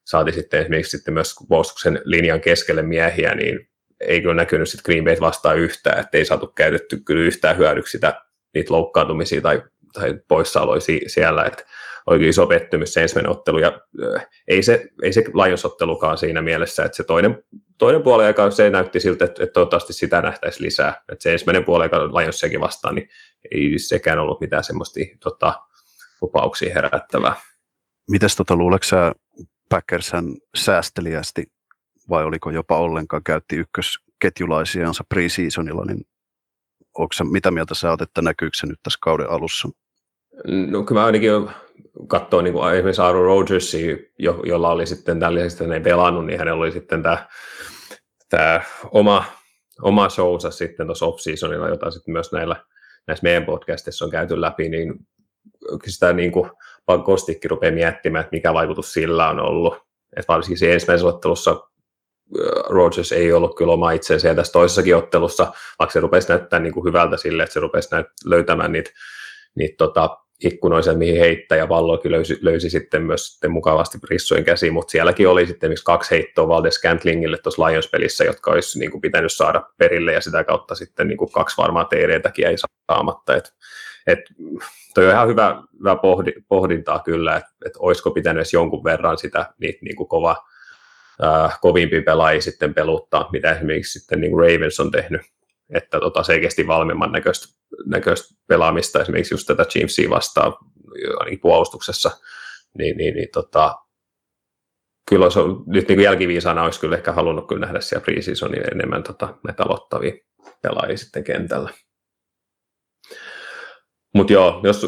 saati 0.05 0.33
sitten 0.33 0.61
esimerkiksi 0.61 0.97
sitten 0.97 1.14
myös 1.14 1.35
puolustuksen 1.49 2.00
linjan 2.05 2.40
keskelle 2.40 2.83
miehiä, 2.83 3.35
niin 3.35 3.69
ei 4.00 4.21
kyllä 4.21 4.35
näkynyt 4.35 4.69
sitten 4.69 4.93
Green 4.93 5.05
Bay 5.05 5.17
vastaan 5.21 5.59
yhtään, 5.59 6.00
että 6.00 6.19
ei 6.19 6.25
saatu 6.25 6.47
käytetty 6.47 7.00
kyllä 7.05 7.23
yhtään 7.23 7.57
hyödyksi 7.57 7.90
sitä, 7.90 8.21
niitä 8.55 8.75
loukkaantumisia 8.75 9.40
tai, 9.40 9.62
tai 9.93 10.14
poissaoloja 10.29 10.81
siellä, 11.07 11.45
että 11.45 11.64
oikein 12.11 12.31
iso 12.31 12.47
pettymys 12.47 12.95
se 12.95 13.02
ensimmäinen 13.02 13.31
ottelu, 13.31 13.59
ja 13.59 13.81
äh, 14.17 14.26
ei 14.49 14.62
se, 14.62 14.88
ei 15.02 15.12
se 15.12 15.21
Lions-ottelukaan 15.21 16.19
siinä 16.19 16.43
mielessä, 16.43 16.85
että 16.85 16.97
se 16.97 17.05
toinen, 17.05 17.45
toinen 17.79 18.02
puoli 18.02 18.25
aika 18.25 18.50
se 18.50 18.71
näytti 18.71 19.00
siltä, 19.00 19.25
että, 19.25 19.43
että 19.43 19.52
toivottavasti 19.52 19.93
sitä 19.93 20.23
nähtäisi 20.23 20.62
lisää, 20.62 21.02
että 21.12 21.23
se 21.23 21.33
ensimmäinen 21.33 21.64
puoli 21.64 21.83
aika 21.83 21.99
Lionsiakin 21.99 22.61
vastaan, 22.61 22.95
niin 22.95 23.09
ei 23.55 23.79
sekään 23.79 24.19
ollut 24.19 24.40
mitään 24.40 24.64
semmoista 24.64 25.00
tota, 25.21 25.55
lupauksia 26.23 26.75
herättävää. 26.75 27.35
Mitäs 28.11 28.37
tota, 28.37 28.57
luuletko 28.57 28.85
sä 28.85 29.12
Packershän 29.69 30.25
säästeliästi 30.57 31.45
vai 32.09 32.25
oliko 32.25 32.50
jopa 32.50 32.79
ollenkaan 32.79 33.25
käytti 33.25 33.57
ykkösketjulaisiansa 33.57 35.05
pre-seasonilla, 35.14 35.85
niin 35.87 36.07
onko 36.99 37.12
sä, 37.12 37.25
mitä 37.25 37.50
mieltä 37.50 37.75
sä 37.75 37.90
oot, 37.90 38.02
että 38.02 38.23
näkyykö 38.23 38.57
se 38.57 38.67
nyt 38.67 38.79
tässä 38.83 38.99
kauden 39.02 39.31
alussa 39.31 39.69
No 40.47 40.82
kyllä 40.82 41.00
mä 41.00 41.06
ainakin 41.06 41.32
katsoin 42.06 42.44
niin 42.44 42.54
kuin 42.54 42.75
esimerkiksi 42.75 43.02
Aaron 43.02 43.25
Rodgersia, 43.25 43.97
jo, 44.18 44.42
jolla 44.47 44.70
oli 44.70 44.87
sitten 44.87 45.20
tällaisesta 45.20 45.66
ne 45.66 45.80
pelannut, 45.80 46.26
niin 46.26 46.38
hänellä 46.38 46.61
oli 46.61 46.73
sitten 46.73 47.02
tämä, 47.02 47.28
tämä 48.28 48.61
oma, 48.92 49.25
oma 49.82 50.09
showsa 50.09 50.50
sitten 50.50 50.87
tuossa 50.87 51.06
off-seasonilla, 51.06 51.68
jota 51.68 51.90
sitten 51.90 52.12
myös 52.12 52.32
näillä, 52.32 52.56
näissä 53.06 53.23
meidän 53.23 53.44
podcastissa 53.44 54.04
on 54.04 54.11
käyty 54.11 54.40
läpi, 54.40 54.68
niin 54.68 54.94
sitä 55.87 56.12
niin 56.12 56.32
kuin 56.32 56.50
Kostikki 57.04 57.49
rupeaa 57.49 57.73
miettimään, 57.73 58.20
että 58.20 58.37
mikä 58.37 58.54
vaikutus 58.54 58.92
sillä 58.92 59.28
on 59.28 59.40
ollut. 59.40 59.75
että 60.16 60.32
varsinkin 60.32 60.59
siinä 60.59 60.75
ensimmäisessä 60.75 61.09
ottelussa 61.09 61.70
Rogers 62.68 63.12
ei 63.12 63.32
ollut 63.32 63.56
kyllä 63.56 63.73
oma 63.73 63.90
itsensä, 63.90 64.28
ja 64.28 64.35
tässä 64.35 64.52
toisessakin 64.52 64.97
ottelussa, 64.97 65.52
vaikka 65.78 65.92
se 65.92 66.00
rupesi 66.00 66.28
näyttää 66.28 66.61
niin 66.61 66.75
kuin 66.75 66.85
hyvältä 66.85 67.16
sille, 67.16 67.42
että 67.42 67.52
se 67.52 67.61
rupesi 67.61 67.88
näyt- 67.88 68.12
löytämään 68.25 68.73
niitä, 68.73 68.90
niitä 69.54 69.75
tota, 69.78 70.16
ikkunoisen, 70.44 70.99
mihin 70.99 71.18
heittää, 71.18 71.59
ja 71.59 71.66
palloakin 71.66 72.12
löysi, 72.12 72.38
löysi 72.40 72.70
sitten 72.70 73.02
myös 73.02 73.32
sitten 73.32 73.50
mukavasti 73.50 73.99
rissojen 74.11 74.44
käsiin, 74.44 74.73
mutta 74.73 74.90
sielläkin 74.90 75.28
oli 75.28 75.47
sitten 75.47 75.70
miksi 75.70 75.85
kaksi 75.85 76.11
heittoa 76.11 76.49
Valdes 76.49 76.75
Scantlingille 76.75 77.38
tuossa 77.38 77.66
Lions-pelissä, 77.66 78.25
jotka 78.25 78.50
olisi 78.50 78.78
niin 78.78 78.90
kuin 78.90 79.00
pitänyt 79.00 79.32
saada 79.32 79.62
perille, 79.78 80.12
ja 80.12 80.20
sitä 80.20 80.44
kautta 80.44 80.75
sitten 80.75 81.09
niin 81.09 81.18
kuin 81.18 81.32
kaksi 81.32 81.56
varmaa 81.56 81.85
TD-täkin 81.85 82.47
ei 82.47 82.56
saamatta, 82.87 83.37
et, 83.37 83.54
et, 84.06 84.18
toi 84.94 85.06
on 85.06 85.12
ihan 85.12 85.28
hyvä, 85.28 85.62
hyvä 85.78 85.97
pohdi, 85.97 86.32
pohdintaa 86.49 86.99
kyllä, 86.99 87.37
että 87.37 87.50
et 87.66 87.73
olisiko 87.78 88.11
pitänyt 88.11 88.38
edes 88.38 88.52
jonkun 88.52 88.85
verran 88.85 89.18
sitä 89.18 89.47
niitä 89.59 89.78
niin 89.82 89.97
kuin 89.97 90.09
kova, 90.09 90.37
äh, 91.25 91.59
kovimpi 91.61 92.00
pelaajia 92.00 92.42
sitten 92.42 92.75
peluttaa, 92.75 93.28
mitä 93.32 93.52
esimerkiksi 93.52 93.99
sitten 93.99 94.20
niin 94.20 94.32
kuin 94.32 94.52
Ravens 94.52 94.80
on 94.80 94.90
tehnyt, 94.90 95.23
että 95.74 96.00
tota, 96.00 96.22
selkeästi 96.22 96.66
valmiimman 96.66 97.12
näköistä, 97.12 97.58
näköistä 97.86 98.34
pelaamista, 98.46 99.02
esimerkiksi 99.02 99.34
just 99.34 99.46
tätä 99.46 99.64
Chiefsia 99.64 100.10
vastaan 100.10 100.52
niin 101.24 101.40
puolustuksessa, 101.40 102.10
niin, 102.78 102.96
niin, 102.96 103.14
niin 103.14 103.28
tota, 103.32 103.74
kyllä 105.08 105.24
olisi, 105.24 105.38
nyt 105.66 105.88
niin 105.88 105.96
kuin 105.96 106.04
jälkiviisana 106.04 106.62
olisi 106.62 106.80
kyllä 106.80 106.96
ehkä 106.96 107.12
halunnut 107.12 107.48
kyllä 107.48 107.60
nähdä 107.60 107.80
siellä 107.80 108.04
preseasonia 108.04 108.62
enemmän 108.72 109.02
tota, 109.02 109.38
näitä 109.46 109.62
aloittavia 109.62 110.12
pelaajia 110.62 110.96
sitten 110.96 111.24
kentällä. 111.24 111.70
Mutta 114.14 114.32
joo, 114.32 114.60
jos 114.64 114.86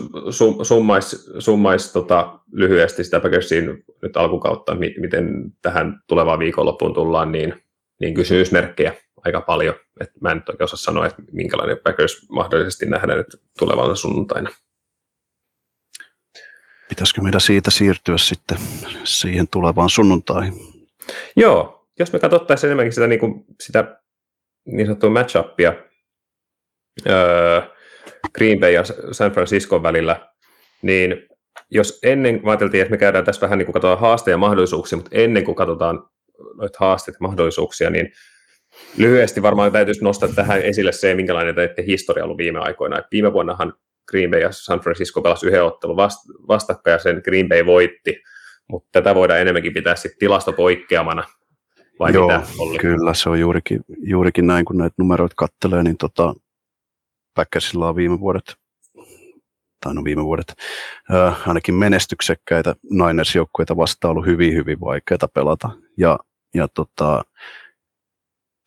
summaisi 0.63 1.17
summais, 1.39 1.93
tota, 1.93 2.39
lyhyesti 2.53 3.05
sitä 3.05 3.21
Packersin 3.21 3.85
nyt 4.03 4.17
alkukautta, 4.17 4.75
miten 4.75 5.53
tähän 5.63 6.01
tulevaan 6.09 6.39
viikonloppuun 6.39 6.95
tullaan, 6.95 7.33
niin, 7.33 7.63
niin 8.01 8.15
kysymysmerkkejä 8.15 8.95
aika 9.25 9.41
paljon. 9.41 9.75
Et 10.01 10.11
mä 10.21 10.31
en 10.31 10.37
nyt 10.37 10.49
oikein 10.49 10.65
osaa 10.65 10.77
sanoa, 10.77 11.07
että 11.07 11.23
minkälainen 11.33 11.79
Packers 11.85 12.29
mahdollisesti 12.31 12.87
nähdään 12.87 13.19
nyt 13.19 13.43
tulevana 13.59 13.95
sunnuntaina. 13.95 14.51
Pitäisikö 16.89 17.21
meidän 17.21 17.41
siitä 17.41 17.71
siirtyä 17.71 18.19
sitten 18.19 18.59
siihen 19.05 19.49
tulevaan 19.49 19.91
sunnuntaihin? 19.91 20.55
Joo, 21.37 21.89
jos 21.99 22.13
me 22.13 22.19
katsottaisiin 22.19 22.69
enemmänkin 22.69 22.93
sitä, 22.93 23.07
niin, 23.07 23.21
kuin, 23.21 23.45
sitä 23.61 24.01
niin 24.65 24.87
sanottua 24.87 25.11
match-upia, 25.11 25.73
öö, 27.09 27.63
Green 28.35 28.61
Bay 28.61 28.71
ja 28.71 28.83
San 29.13 29.33
Francisco 29.33 29.83
välillä, 29.83 30.29
niin 30.83 31.29
jos 31.71 31.99
ennen, 32.03 32.41
ajateltiin, 32.45 32.83
että 32.83 32.91
me 32.91 32.99
käydään 32.99 33.25
tässä 33.25 33.41
vähän 33.41 33.59
niin 33.59 33.67
kuin 33.67 33.73
katsotaan 33.73 34.01
haasteja 34.01 34.33
ja 34.33 34.39
mahdollisuuksia, 34.39 34.97
mutta 34.97 35.11
ennen 35.13 35.45
kuin 35.45 35.55
katsotaan 35.55 36.09
noita 36.55 36.79
haasteita 36.81 37.17
ja 37.17 37.29
mahdollisuuksia, 37.29 37.91
niin 37.91 38.13
lyhyesti 38.97 39.43
varmaan 39.43 39.73
täytyisi 39.73 40.05
nostaa 40.05 40.29
tähän 40.29 40.63
esille 40.63 40.93
se, 40.93 41.15
minkälainen 41.15 41.55
historia 41.87 42.25
ollut 42.25 42.39
viime 42.39 42.59
aikoina. 42.59 42.99
Et 42.99 43.07
viime 43.13 43.33
vuonnahan 43.33 43.73
Green 44.09 44.31
Bay 44.31 44.41
ja 44.41 44.49
San 44.53 44.81
Francisco 44.81 45.23
pelasi 45.23 45.47
yhden 45.47 45.65
ottelun 45.65 45.97
vastakkain 46.49 46.93
ja 46.93 46.99
sen 46.99 47.21
Green 47.25 47.49
Bay 47.49 47.67
voitti, 47.67 48.23
mutta 48.69 48.89
tätä 48.93 49.15
voidaan 49.15 49.41
enemmänkin 49.41 49.75
pitää 49.75 49.97
sitten 49.97 50.19
tilastopoikkeamana. 50.19 51.25
Vai 51.99 52.13
Joo, 52.13 52.27
mitä, 52.27 52.43
kyllä 52.81 53.15
se 53.15 53.31
on 53.31 53.41
juurikin, 53.41 53.81
juurikin 54.03 54.47
näin, 54.47 54.65
kun 54.65 54.79
näitä 54.79 54.95
numeroita 54.99 55.35
kattelee, 55.37 55.83
niin 55.83 55.97
tota, 55.97 56.35
Packersilla 57.35 57.89
on 57.89 57.97
viime 57.97 58.21
vuodet, 58.21 58.57
tai 59.81 59.95
no 59.95 60.05
viime 60.05 60.25
vuodet, 60.25 60.55
äh, 61.15 61.49
ainakin 61.49 61.75
menestyksekkäitä 61.75 62.75
Niners-joukkueita 62.91 63.77
vastaan 63.77 64.11
ollut 64.11 64.27
hyvin, 64.27 64.55
hyvin 64.55 64.81
vaikeita 64.81 65.29
pelata. 65.29 65.71
Ja, 65.97 66.19
ja 66.55 66.69
tota, 66.69 67.25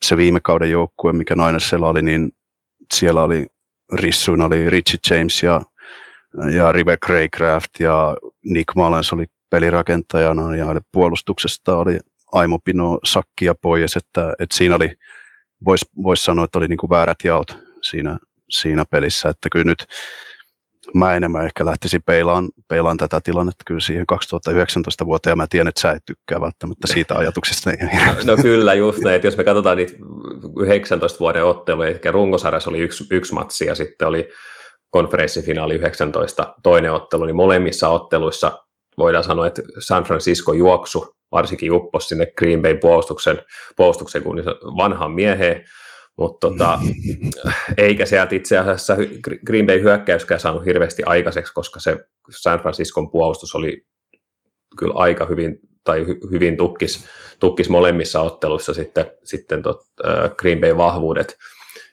se 0.06 0.18
viime 0.18 0.40
kauden 0.40 0.72
joukkue, 0.72 1.14
mikä 1.14 1.36
Ninersilla 1.36 1.90
oli, 1.90 2.02
niin 2.02 2.32
siellä 2.94 3.24
oli 3.24 3.46
rissuina 3.94 4.46
oli 4.46 4.70
Richie 4.70 5.00
James 5.10 5.44
ja, 5.44 5.62
ja 6.56 6.72
Rive 6.72 6.98
Craycraft 7.06 7.70
ja 7.80 8.18
Nick 8.44 8.76
Mullens 8.76 9.14
oli 9.14 9.26
pelirakentajana 9.50 10.56
ja 10.56 10.66
puolustuksesta 10.92 11.78
oli 11.78 12.00
Aimo 12.32 12.60
Pino 12.60 13.00
Sakki 13.06 13.46
ja 13.46 13.56
pois, 13.62 13.98
että, 13.98 14.34
että 14.40 14.56
siinä 14.56 14.76
oli, 14.76 14.96
voisi 15.66 15.86
vois 16.04 16.26
sanoa, 16.26 16.46
että 16.46 16.58
oli 16.58 16.68
niin 16.68 16.78
kuin 16.78 16.90
väärät 16.90 17.18
jaot 17.24 17.58
siinä, 17.82 18.18
siinä 18.50 18.86
pelissä, 18.92 19.30
että 19.30 19.50
kyllä 19.52 19.66
nyt 19.66 19.86
mä 20.94 21.16
enemmän 21.16 21.46
ehkä 21.46 21.66
lähtisin 21.66 22.02
peilaan, 22.06 22.50
peilaan 22.68 22.98
tätä 22.98 23.22
tilannetta. 23.24 23.64
Kyllä 23.66 23.80
siihen 23.80 24.06
2019 24.06 25.06
vuoteen, 25.06 25.32
ja 25.32 25.36
mä 25.36 25.48
tiedän, 25.50 25.68
että 25.68 25.82
sä 25.82 25.92
et 25.92 26.04
tykkää 26.06 26.42
välttämättä 26.42 26.88
siitä 26.88 27.16
ajatuksesta. 27.20 27.72
No 28.26 28.38
kyllä, 28.42 28.74
just 28.74 29.00
näin, 29.00 29.16
että 29.16 29.28
jos 29.28 29.38
me 29.38 29.44
katsotaan 29.44 29.78
niitä 29.78 29.94
19 30.60 31.20
vuoden 31.20 31.46
otteluja, 31.46 31.90
eli 31.90 32.00
rungosarjassa 32.12 32.70
oli 32.70 32.80
yksi, 32.80 33.06
yksi 33.12 33.34
matsi, 33.34 33.66
ja 33.66 33.76
sitten 33.76 34.08
oli 34.08 34.30
konferenssifinaali 34.90 35.76
19 35.76 36.56
toinen 36.64 36.94
ottelu, 36.94 37.26
niin 37.26 37.36
molemmissa 37.36 37.90
otteluissa 37.90 38.66
voidaan 38.98 39.24
sanoa, 39.24 39.48
että 39.48 39.62
San 39.80 40.04
Francisco 40.04 40.54
juoksu, 40.54 41.16
varsinkin 41.32 41.72
uppos 41.72 42.10
sinne 42.10 42.28
Green 42.38 42.62
Bay 42.62 42.78
puolustuksen, 42.78 43.42
puolustuksen 43.76 44.24
kun 44.24 44.44
vanhaan 44.78 45.12
mieheen, 45.12 45.66
mutta 46.18 46.50
tota, 46.50 46.80
eikä 47.78 48.06
sieltä 48.06 48.36
itse 48.36 48.58
asiassa 48.58 48.96
Green 49.46 49.66
Bay 49.66 49.82
hyökkäyskään 49.82 50.40
saanut 50.40 50.66
hirveästi 50.66 51.04
aikaiseksi, 51.04 51.54
koska 51.54 51.80
se 51.80 51.98
San 52.30 52.60
Franciscon 52.60 53.12
puolustus 53.12 53.56
oli 53.56 53.86
kyllä 54.78 54.94
aika 54.96 55.26
hyvin 55.26 55.60
tai 55.84 56.06
hy, 56.08 56.20
hyvin 56.32 56.58
tukkis, 56.58 57.06
tukkis 57.40 57.70
molemmissa 57.70 58.22
otteluissa 58.22 58.74
sitten, 58.74 59.12
sitten 59.24 59.64
tot, 59.64 59.82
äh, 60.06 60.36
Green 60.38 60.62
Bay 60.62 60.78
vahvuudet. 60.78 61.38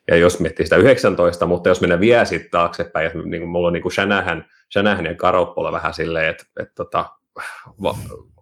Ja 0.08 0.16
jos 0.16 0.40
miettii 0.40 0.66
sitä 0.66 0.76
19, 0.76 1.46
mutta 1.46 1.68
jos 1.68 1.80
mennään 1.80 2.00
vielä 2.00 2.24
sitten 2.24 2.50
taaksepäin, 2.50 3.06
että 3.06 3.18
niin 3.18 3.48
mulla 3.48 3.66
on 3.66 3.72
niin 3.72 3.82
kuin 3.82 3.92
Shanahan, 3.92 4.44
Shanahan 4.72 5.06
ja 5.06 5.14
Garoppolo 5.14 5.72
vähän 5.72 5.94
silleen, 5.94 6.30
että, 6.30 6.44
että 6.60 6.74
tota, 6.74 7.10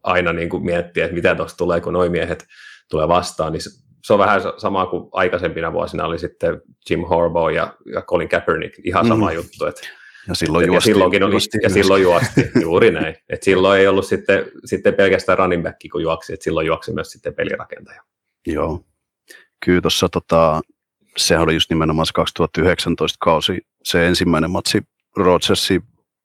aina 0.02 0.32
niin 0.32 0.49
kuin 0.49 0.64
miettii, 0.64 1.02
että 1.02 1.14
mitä 1.14 1.34
tuosta 1.34 1.56
tulee, 1.56 1.80
kun 1.80 1.92
noin 1.92 2.12
miehet 2.12 2.46
tulee 2.90 3.08
vastaan, 3.08 3.52
niin 3.52 3.62
se 4.04 4.12
on 4.12 4.19
vähän 4.19 4.40
sama 4.57 4.87
kuin 4.87 5.09
aikaisempina 5.12 5.73
vuosina 5.73 6.07
oli 6.07 6.19
sitten 6.19 6.62
Jim 6.90 7.04
Harbaugh 7.04 7.54
ja, 7.54 7.75
ja 7.95 8.02
Colin 8.02 8.28
Kaepernick, 8.28 8.78
ihan 8.85 9.07
sama 9.07 9.30
mm. 9.30 9.35
juttu. 9.35 9.66
Että, 9.66 9.88
ja 10.28 10.35
silloin 10.35 10.66
juosti. 10.66 10.90
Ja, 10.90 10.95
silloinkin 10.95 11.23
oli, 11.23 11.35
ja 11.62 11.71
silloin 11.71 12.02
juosti, 12.02 12.50
juuri 12.62 12.90
näin. 12.90 13.16
Et 13.28 13.42
silloin 13.42 13.80
ei 13.80 13.87
ollut 13.87 14.07
sitten, 14.07 14.45
sitten 14.64 14.95
pelkästään 14.95 15.38
running 15.38 15.62
back, 15.62 15.78
kun 15.92 16.02
juoksi, 16.02 16.33
että 16.33 16.45
silloin 16.45 16.66
juoksi 16.66 16.92
myös 16.92 17.11
sitten 17.12 17.35
pelirakentaja. 17.35 18.02
Joo. 18.47 18.85
Kyllä 19.64 19.80
tuossa 19.80 20.09
tota, 20.09 20.61
sehän 21.16 21.45
oli 21.45 21.54
just 21.54 21.71
nimenomaan 21.71 22.07
se 22.07 22.12
2019 22.12 23.16
kausi, 23.21 23.59
se 23.85 24.07
ensimmäinen 24.07 24.50
matsi 24.50 24.83
Rodgersi, 25.16 25.80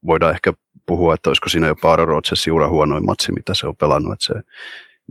voidaan 0.06 0.34
ehkä 0.34 0.54
puhua, 0.86 1.14
että 1.14 1.30
olisiko 1.30 1.50
siinä 1.50 1.68
jopa 1.68 1.90
Aaron 1.90 2.08
Rodgersin 2.08 2.54
ura 2.54 2.70
huonoin 2.70 3.06
matsi, 3.06 3.32
mitä 3.32 3.54
se 3.54 3.68
on 3.68 3.76
pelannut. 3.76 4.14
Että 4.14 4.26
se, 4.26 4.34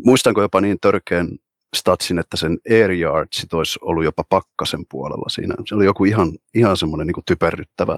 muistanko 0.04 0.42
jopa 0.42 0.61
niin 0.61 0.80
törkeän 0.80 1.28
statsin, 1.75 2.19
että 2.19 2.37
sen 2.37 2.59
air 2.71 2.90
yardsit 2.90 3.52
olisi 3.52 3.78
ollut 3.83 4.04
jopa 4.04 4.25
pakkasen 4.28 4.85
puolella 4.90 5.28
siinä. 5.28 5.54
Se 5.69 5.75
oli 5.75 5.85
joku 5.85 6.04
ihan, 6.04 6.33
ihan 6.54 6.76
semmoinen 6.76 7.07
niin 7.07 7.25
typerryttävä. 7.26 7.97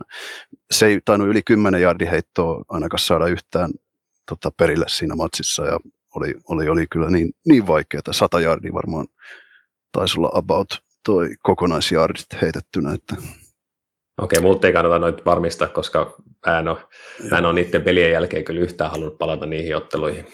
Se 0.71 0.87
ei 0.87 1.01
tainnut 1.05 1.29
yli 1.29 1.43
10 1.43 1.83
jardiheittoa 1.83 2.65
ainakaan 2.69 2.99
saada 2.99 3.27
yhtään 3.27 3.71
tota, 4.29 4.51
perille 4.57 4.85
siinä 4.89 5.15
matsissa 5.15 5.65
ja 5.65 5.79
oli, 6.15 6.35
oli, 6.49 6.69
oli 6.69 6.87
kyllä 6.91 7.11
niin, 7.11 7.33
niin 7.47 7.67
vaikeaa. 7.67 8.03
Sata 8.11 8.41
jardia 8.41 8.73
varmaan 8.73 9.07
taisi 9.93 10.19
olla 10.19 10.31
about 10.35 10.69
toi 11.05 11.29
kokonaisjardit 11.43 12.43
heitettynä. 12.43 12.93
Että. 12.93 13.17
Okei, 14.23 14.41
mutta 14.41 14.67
ei 14.67 14.73
kannata 14.73 14.99
noita 14.99 15.23
varmistaa, 15.27 15.69
koska 15.69 16.17
mä 16.47 16.59
en, 16.59 16.69
ole, 16.69 16.79
mä 17.31 17.39
en 17.39 17.47
ole 17.47 17.53
niiden 17.53 17.83
pelien 17.83 18.13
jälkeen 18.13 18.45
kyllä 18.45 18.61
yhtään 18.61 18.91
halunnut 18.91 19.19
palata 19.19 19.47
niihin 19.47 19.77
otteluihin. 19.77 20.27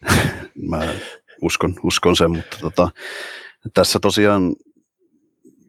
mä 0.70 0.94
uskon, 1.42 1.74
uskon 1.82 2.16
sen, 2.16 2.30
mutta 2.30 2.56
tota, 2.60 2.90
tässä 3.74 3.98
tosiaan 4.02 4.54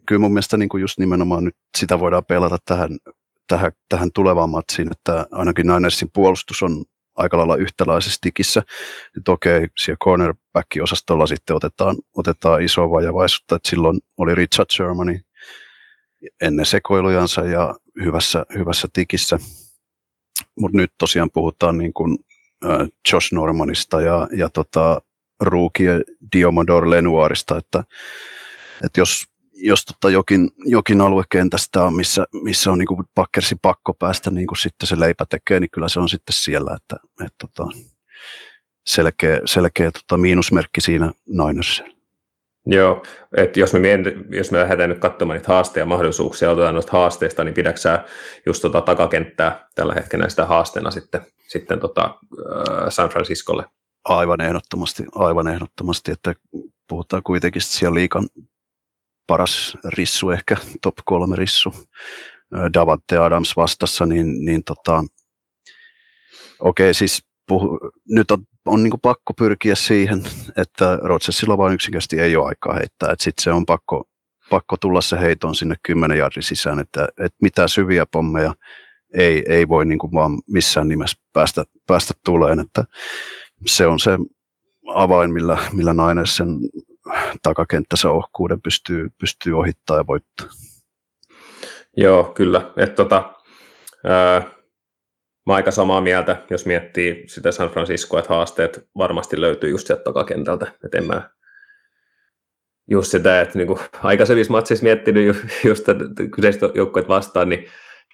kyllä 0.06 0.20
mun 0.20 0.34
mielestä 0.34 0.58
niin 0.58 0.70
kuin 0.70 0.82
just 0.82 1.00
nimenomaan 1.00 1.44
nyt 1.44 1.56
sitä 1.78 2.00
voidaan 2.00 2.25
pelata 2.25 2.58
tähän, 2.66 2.98
tähän, 3.48 3.72
tähän 3.90 4.10
tulevaan 4.16 4.50
matsiin, 4.50 4.92
että 4.92 5.25
ainakin 5.32 5.68
Ninersin 5.68 6.10
puolustus 6.13 6.63
on 6.63 6.84
aika 7.16 7.38
lailla 7.38 7.56
yhtäläisessä 7.56 8.18
tikissä. 8.22 8.63
Että 9.18 9.32
okei, 9.32 9.68
siellä 9.80 9.98
cornerback-osastolla 10.04 11.28
sitten 11.28 11.56
otetaan, 11.56 11.96
otetaan 12.18 12.62
iso 12.62 12.92
vajavaisuutta, 12.92 13.56
että 13.56 13.70
silloin 13.70 14.00
oli 14.18 14.36
Richard 14.36 14.70
Shermani 14.72 15.20
ennen 16.42 16.66
sekoilujansa 16.66 17.42
ja 17.42 17.75
hyvässä, 18.04 18.46
hyvässä 18.54 18.88
tikissä. 18.94 19.40
mutta 20.60 20.78
nyt 20.78 20.94
tosiaan 20.98 21.32
puhutaan 21.34 21.78
niin 21.78 21.94
kuin, 21.94 22.18
äh, 22.66 22.88
Josh 23.13 23.34
Normanista 23.34 24.01
ja, 24.01 24.28
ja 24.32 24.50
tota, 24.50 25.01
Ruukie 25.41 26.01
Diomodor 26.36 26.89
Lenoirista, 26.89 27.57
että, 27.57 27.83
että 28.86 29.00
jos, 29.00 29.24
jos 29.53 29.86
tota 29.86 30.10
jokin, 30.10 30.50
jokin 30.65 31.01
alue 31.01 31.24
kentästä 31.29 31.83
on, 31.83 31.95
missä, 31.95 32.25
missä 32.43 32.71
on 32.71 32.77
niin 32.77 32.88
kuin 32.88 33.05
Packersin 33.15 33.60
pakko 33.62 33.93
päästä 33.93 34.31
niin 34.31 34.48
kuin 34.48 34.57
sitten 34.57 34.88
se 34.88 35.00
leipä 35.00 35.25
tekee, 35.29 35.60
niin 35.60 35.71
kyllä 35.71 35.89
se 35.89 36.00
on 36.00 36.10
sitten 36.10 36.33
siellä, 36.33 36.75
että, 36.75 36.95
että 37.25 37.48
tota, 37.48 37.69
selkeä, 38.86 39.41
selkeä 39.45 39.91
tota, 39.91 40.17
miinusmerkki 40.17 40.81
siinä 40.81 41.12
Ninersilla. 41.27 42.01
Joo, 42.65 43.03
että 43.38 43.60
jos 43.60 43.74
me, 43.74 43.79
jos 44.29 44.51
me 44.51 44.60
lähdetään 44.60 44.89
nyt 44.89 45.00
katsomaan 45.00 45.38
niitä 45.38 45.53
haasteja 45.53 45.81
ja 45.81 45.86
mahdollisuuksia 45.86 46.51
otetaan 46.51 46.74
noista 46.74 46.91
haasteista, 46.91 47.43
niin 47.43 47.53
pidäksä 47.53 48.03
just 48.45 48.62
tota 48.62 48.81
takakenttää 48.81 49.67
tällä 49.75 49.93
hetkellä 49.93 50.29
sitä 50.29 50.45
haasteena 50.45 50.91
sitten, 50.91 51.21
sitten 51.48 51.79
tota, 51.79 52.15
San 52.89 53.10
Franciscolle? 53.10 53.63
Aivan 54.05 54.41
ehdottomasti, 54.41 55.03
aivan 55.15 55.48
ehdottomasti, 55.48 56.12
että 56.12 56.36
puhutaan 56.88 57.24
kuitenkin 57.24 57.62
siellä 57.62 57.96
liikan 57.96 58.27
paras 59.27 59.77
rissu, 59.86 60.29
ehkä 60.29 60.58
top 60.81 60.96
kolme 61.05 61.36
rissu, 61.36 61.74
Davante 62.74 63.17
Adams 63.17 63.55
vastassa, 63.55 64.05
niin, 64.05 64.46
niin 64.46 64.63
tota, 64.63 65.03
okei, 66.60 66.86
okay, 66.86 66.93
siis 66.93 67.24
puhu, 67.48 67.79
nyt 68.10 68.31
on, 68.31 68.46
on 68.65 68.84
niin 68.84 69.00
pakko 69.01 69.34
pyrkiä 69.34 69.75
siihen, 69.75 70.24
että 70.58 71.00
Rodgersilla 71.01 71.58
vain 71.58 71.74
yksinkertaisesti 71.74 72.20
ei 72.20 72.36
ole 72.36 72.48
aikaa 72.48 72.74
heittää, 72.74 73.12
että 73.12 73.24
sitten 73.24 73.43
se 73.43 73.51
on 73.51 73.65
pakko, 73.65 74.03
pakko 74.50 74.77
tulla 74.77 75.01
se 75.01 75.20
heiton 75.20 75.55
sinne 75.55 75.75
10 75.84 76.17
jardin 76.17 76.43
sisään, 76.43 76.79
että, 76.79 77.08
että 77.20 77.38
mitään 77.41 77.70
syviä 77.70 78.05
pommeja 78.05 78.53
ei, 79.13 79.43
ei 79.48 79.67
voi 79.67 79.86
niin 79.86 80.00
vaan 80.13 80.41
missään 80.48 80.88
nimessä 80.88 81.17
päästä, 81.34 81.63
päästä 81.88 82.13
tuleen, 82.25 82.60
että 82.60 82.84
se 83.65 83.88
on 83.88 84.00
se 84.00 84.12
avain, 84.88 85.34
millä, 85.34 85.58
millä 85.74 85.94
nainen 85.94 86.27
sen 86.27 86.48
takakenttänsä 87.44 88.10
ohkuuden 88.10 88.62
pystyy, 88.62 89.10
pystyy 89.20 89.60
ohittaa 89.60 89.98
ja 89.98 90.08
voittaa. 90.08 90.48
Joo, 91.98 92.24
kyllä. 92.24 92.72
Että 92.77 92.96
tota, 92.96 93.34
ää, 94.03 94.62
Mä 95.46 95.53
aika 95.56 95.72
samaa 95.72 96.01
mieltä, 96.01 96.44
jos 96.50 96.65
miettii 96.65 97.24
sitä 97.27 97.51
San 97.51 97.70
Franciscoa, 97.70 98.20
että 98.20 98.34
haasteet 98.34 98.88
varmasti 98.98 99.41
löytyy 99.41 99.70
just 99.70 99.88
sieltä 99.88 100.03
takakentältä. 100.03 100.72
Että 100.86 100.98
en 100.98 101.08
mä 101.08 101.30
just 102.89 103.12
sitä, 103.12 103.41
että 103.41 103.58
niin 103.58 103.68
aikaisemmissa 104.03 104.51
matseissa 104.51 104.84
miettinyt 104.84 105.38
just 105.65 105.86
kyseistä 106.36 106.70
joukkueet 106.75 107.08
vastaan, 107.08 107.50
niin, 107.50 107.65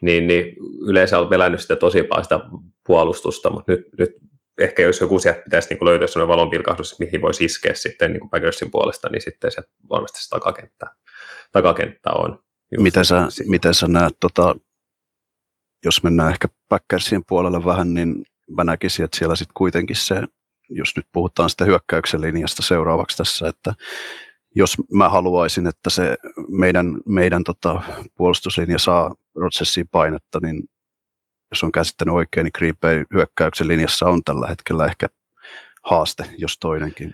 niin, 0.01 0.27
niin 0.27 0.55
yleensä 0.87 1.19
on 1.19 1.27
pelännyt 1.27 1.61
sitä 1.61 1.75
tosi 1.75 2.03
paljon 2.03 2.23
sitä 2.23 2.39
puolustusta, 2.87 3.49
mutta 3.49 3.71
nyt, 3.71 3.87
nyt 3.97 4.15
ehkä 4.57 4.81
jos 4.81 5.01
joku 5.01 5.19
sieltä 5.19 5.41
pitäisi 5.41 5.69
niin 5.73 5.85
löytää 5.85 6.07
sellainen 6.07 6.33
valonpilkahdus, 6.33 6.99
mihin 6.99 7.21
voisi 7.21 7.45
iskeä 7.45 7.73
sitten 7.73 8.13
niin 8.13 8.29
Packersin 8.29 8.71
puolesta, 8.71 9.09
niin 9.09 9.21
sitten 9.21 9.51
se 9.51 9.61
varmasti 9.89 10.23
se 10.23 10.29
takakenttä, 10.29 10.85
takakenttä 11.51 12.11
on. 12.11 12.39
Miten 12.79 13.05
sä, 13.05 13.27
miten 13.45 13.73
sä 13.73 13.87
näet 13.87 14.13
tota, 14.19 14.55
jos 15.85 16.03
mennään 16.03 16.31
ehkä 16.31 16.47
Packersien 16.69 17.23
puolelle 17.27 17.65
vähän, 17.65 17.93
niin 17.93 18.25
mä 18.49 18.63
näkisin, 18.63 19.05
että 19.05 19.17
siellä 19.17 19.35
sitten 19.35 19.53
kuitenkin 19.57 19.95
se, 19.95 20.23
jos 20.69 20.95
nyt 20.95 21.05
puhutaan 21.11 21.49
sitä 21.49 21.65
hyökkäyksen 21.65 22.21
linjasta 22.21 22.63
seuraavaksi 22.63 23.17
tässä, 23.17 23.47
että 23.47 23.73
jos 24.55 24.75
mä 24.93 25.09
haluaisin, 25.09 25.67
että 25.67 25.89
se 25.89 26.17
meidän, 26.47 26.97
meidän 27.05 27.43
tota, 27.43 27.81
puolustuslinja 28.17 28.79
saa 28.79 29.15
Rodgersiin 29.35 29.87
painetta, 29.87 30.39
niin 30.41 30.63
jos 31.51 31.63
on 31.63 31.71
käsittänyt 31.71 32.15
oikein, 32.15 32.43
niin 32.43 32.51
Green 32.57 32.77
Bay 32.81 33.03
hyökkäyksen 33.13 33.67
linjassa 33.67 34.05
on 34.05 34.23
tällä 34.23 34.47
hetkellä 34.47 34.85
ehkä 34.85 35.07
haaste, 35.83 36.23
jos 36.37 36.59
toinenkin. 36.59 37.13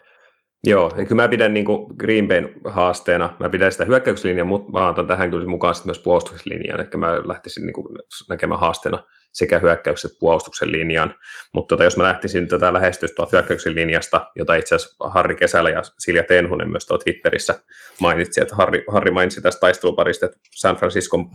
Joo, 0.63 0.91
ja 0.97 1.05
kyllä 1.05 1.21
mä 1.21 1.27
pidän 1.27 1.53
niin 1.53 1.65
kuin 1.65 1.95
Green 1.97 2.27
Bayn 2.27 2.53
haasteena, 2.65 3.35
mä 3.39 3.49
pidän 3.49 3.71
sitä 3.71 3.85
hyökkäyslinjaa, 3.85 4.45
mutta 4.45 4.71
mä 4.71 4.89
otan 4.89 5.07
tähän 5.07 5.29
kyllä 5.29 5.47
mukaan 5.47 5.75
myös 5.85 5.99
puolustuslinjan, 5.99 6.79
että 6.79 6.97
mä 6.97 7.27
lähtisin 7.27 7.65
niin 7.65 7.73
kuin 7.73 7.87
näkemään 8.29 8.59
haasteena 8.59 9.03
sekä 9.33 9.59
hyökkäyksen 9.59 10.09
että 10.09 10.19
puolustuksen 10.19 10.71
linjan. 10.71 11.15
Mutta 11.53 11.73
tota, 11.73 11.83
jos 11.83 11.97
mä 11.97 12.03
lähtisin 12.03 12.47
tätä 12.47 12.73
lähestystä 12.73 13.27
hyökkäyksen 13.31 13.75
linjasta, 13.75 14.31
jota 14.35 14.55
itse 14.55 14.75
asiassa 14.75 15.09
Harri 15.09 15.35
Kesälä 15.35 15.69
ja 15.69 15.81
Silja 15.99 16.23
Tenhunen 16.23 16.69
myös 16.69 16.85
tuolla 16.85 17.03
Twitterissä 17.03 17.59
mainitsi, 17.99 18.41
että 18.41 18.55
Harri, 18.55 18.83
Harri 18.87 19.11
mainitsi 19.11 19.41
tästä 19.41 19.59
taisteluparista, 19.59 20.25
että 20.25 20.37
San 20.51 20.75
Franciscon 20.75 21.29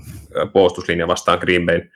puolustuslinja 0.53 1.09
vastaan 1.09 1.39
Green 1.39 1.67
Bayn 1.67 1.91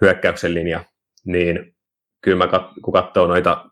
hyökkäyksen 0.00 0.54
linja, 0.54 0.84
niin 1.24 1.76
kyllä 2.20 2.46
mä 2.46 2.70
kun 2.82 2.92
katsoo 2.92 3.26
noita 3.26 3.70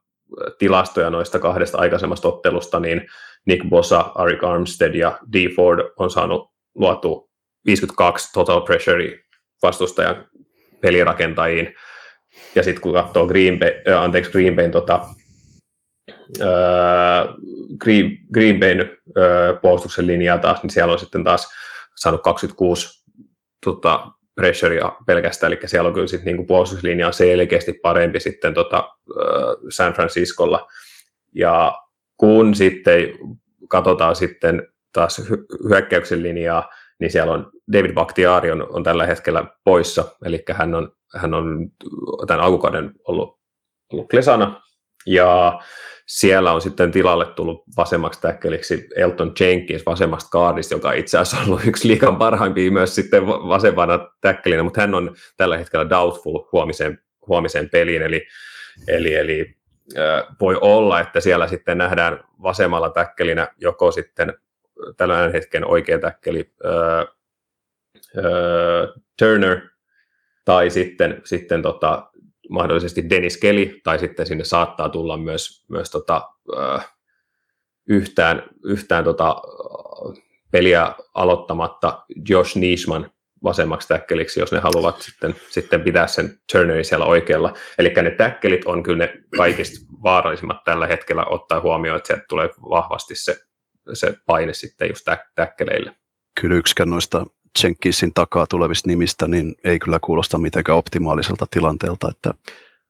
tilastoja 0.59 1.11
noista 1.11 1.39
kahdesta 1.39 1.79
aikaisemmasta 1.79 2.29
ottelusta, 2.29 2.81
niin 2.81 3.07
Nick 3.47 3.69
Bossa, 3.69 4.01
Arik 4.15 4.45
Armstead 4.45 4.95
ja 4.95 5.19
D. 5.33 5.55
Ford 5.57 5.81
on 5.97 6.11
saanut 6.11 6.51
luotu 6.75 7.31
52 7.67 8.33
total 8.33 8.61
pressure 8.61 9.19
vastustajan 9.63 10.29
pelirakentajiin. 10.81 11.75
Ja 12.55 12.63
sitten 12.63 12.83
kun 12.83 12.93
katsoo 12.93 13.27
Green, 13.27 13.59
Bay, 13.59 13.71
äh, 13.89 14.03
anteeksi, 14.03 14.31
Green 14.31 14.57
Bayn 14.57 14.71
tota, 14.71 15.01
äh, 16.41 17.35
Green, 17.79 18.19
Green 18.33 18.61
äh, 18.81 19.61
puolustuksen 19.63 20.07
linjaa 20.07 20.39
taas, 20.39 20.63
niin 20.63 20.71
siellä 20.71 20.93
on 20.93 20.99
sitten 20.99 21.25
taas 21.25 21.49
saanut 21.97 22.23
26 22.23 23.05
tota, 23.65 24.11
pressurea 24.35 24.97
pelkästään, 25.07 25.53
eli 25.53 25.61
siellä 25.65 25.89
on 25.89 25.95
kyllä 25.95 26.07
sitten 26.07 26.27
niinku 26.27 26.45
puolustuslinja 26.45 27.07
on 27.07 27.13
selkeästi 27.13 27.73
parempi 27.73 28.21
sitten 28.21 28.55
tota, 28.55 28.91
San 29.71 29.93
Franciscolla. 29.93 30.69
Ja 31.35 31.79
kun 32.17 32.55
sitten 32.55 32.99
katsotaan 33.69 34.17
sitten 34.17 34.69
taas 34.93 35.23
hyökkäyksen 35.69 36.23
linjaa, 36.23 36.69
niin 37.01 37.11
siellä 37.11 37.33
on 37.33 37.51
David 37.73 37.93
Bakhtiari 37.93 38.51
on, 38.51 38.67
on 38.71 38.83
tällä 38.83 39.07
hetkellä 39.07 39.45
poissa, 39.65 40.05
eli 40.25 40.43
hän 40.53 40.75
on, 40.75 40.93
hän 41.17 41.35
on 41.35 41.71
tämän 42.27 42.45
alkukauden 42.45 42.93
ollut, 43.05 43.39
ollut 43.93 44.09
Klesana, 44.11 44.63
ja 45.07 45.61
siellä 46.07 46.53
on 46.53 46.61
sitten 46.61 46.91
tilalle 46.91 47.27
tullut 47.27 47.65
vasemmaksi 47.77 48.21
täkkeliksi 48.21 48.89
Elton 48.97 49.33
Jenkins 49.41 49.87
vasemmasta 49.87 50.31
kaardista, 50.31 50.75
joka 50.75 50.93
itse 50.93 51.19
asiassa 51.19 51.37
on 51.37 51.49
ollut 51.49 51.67
yksi 51.67 51.89
liikan 51.89 52.17
parhaimpia 52.17 52.71
myös 52.71 52.95
sitten 52.95 53.27
vasemmana 53.27 54.09
täkkelinä, 54.21 54.63
mutta 54.63 54.81
hän 54.81 54.95
on 54.95 55.17
tällä 55.37 55.57
hetkellä 55.57 55.91
doubtful 55.91 56.39
huomiseen, 56.53 56.99
huomiseen 57.29 57.71
peliin, 57.71 58.03
eli, 58.03 58.27
eli, 58.89 59.15
eli 59.15 59.55
äh, 59.99 60.25
voi 60.41 60.59
olla, 60.61 61.01
että 61.01 61.21
siellä 61.21 61.49
sitten 61.49 61.79
nähdään 61.79 62.25
vasemmalla 62.43 62.91
täkkelinä 62.91 63.49
joko 63.57 63.91
sitten 63.91 64.35
tällä 64.97 65.31
hetken 65.33 65.67
oikea 65.67 65.99
täkkeli 65.99 66.53
äh, 66.65 67.01
äh, 68.19 69.03
Turner 69.19 69.61
tai 70.45 70.71
sitten, 70.71 71.21
sitten 71.25 71.63
tota, 71.63 72.11
mahdollisesti 72.51 73.11
Dennis 73.11 73.37
Kelly, 73.37 73.81
tai 73.85 73.99
sitten 73.99 74.27
sinne 74.27 74.45
saattaa 74.45 74.89
tulla 74.89 75.17
myös, 75.17 75.65
myös 75.69 75.91
tota, 75.91 76.23
yhtään, 77.89 78.43
yhtään 78.65 79.05
tota, 79.05 79.43
peliä 80.51 80.95
aloittamatta 81.15 82.05
Josh 82.29 82.57
Niishman 82.57 83.11
vasemmaksi 83.45 83.89
täkkeliksi, 83.89 84.41
jos 84.41 84.53
ne 84.53 84.59
haluavat 84.59 85.03
sitten, 85.03 85.37
sitten 85.51 85.81
pitää 85.81 86.07
sen 86.07 86.39
Turnerin 86.53 86.85
siellä 86.85 87.07
oikealla. 87.07 87.55
Eli 87.79 87.89
ne 88.03 88.11
täkkelit 88.11 88.65
on 88.65 88.83
kyllä 88.83 88.99
ne 88.99 89.15
kaikista 89.37 89.87
vaarallisimmat 90.03 90.65
tällä 90.65 90.87
hetkellä 90.87 91.25
ottaa 91.25 91.61
huomioon, 91.61 91.97
että 91.97 92.07
sieltä 92.07 92.25
tulee 92.29 92.49
vahvasti 92.71 93.15
se, 93.15 93.37
se 93.93 94.15
paine 94.27 94.55
sitten 94.55 94.89
just 94.89 95.09
täkkeleille. 95.35 95.97
Kyllä 96.41 96.57
yksikään 96.57 96.91
noista 96.91 97.27
Jenkinsin 97.63 98.15
takaa 98.15 98.47
tulevista 98.47 98.89
nimistä, 98.89 99.29
niin 99.29 99.55
ei 99.65 99.79
kyllä 99.79 99.99
kuulosta 100.03 100.39
mitenkään 100.39 100.79
optimaaliselta 100.79 101.47
tilanteelta, 101.51 102.11
että 102.11 102.35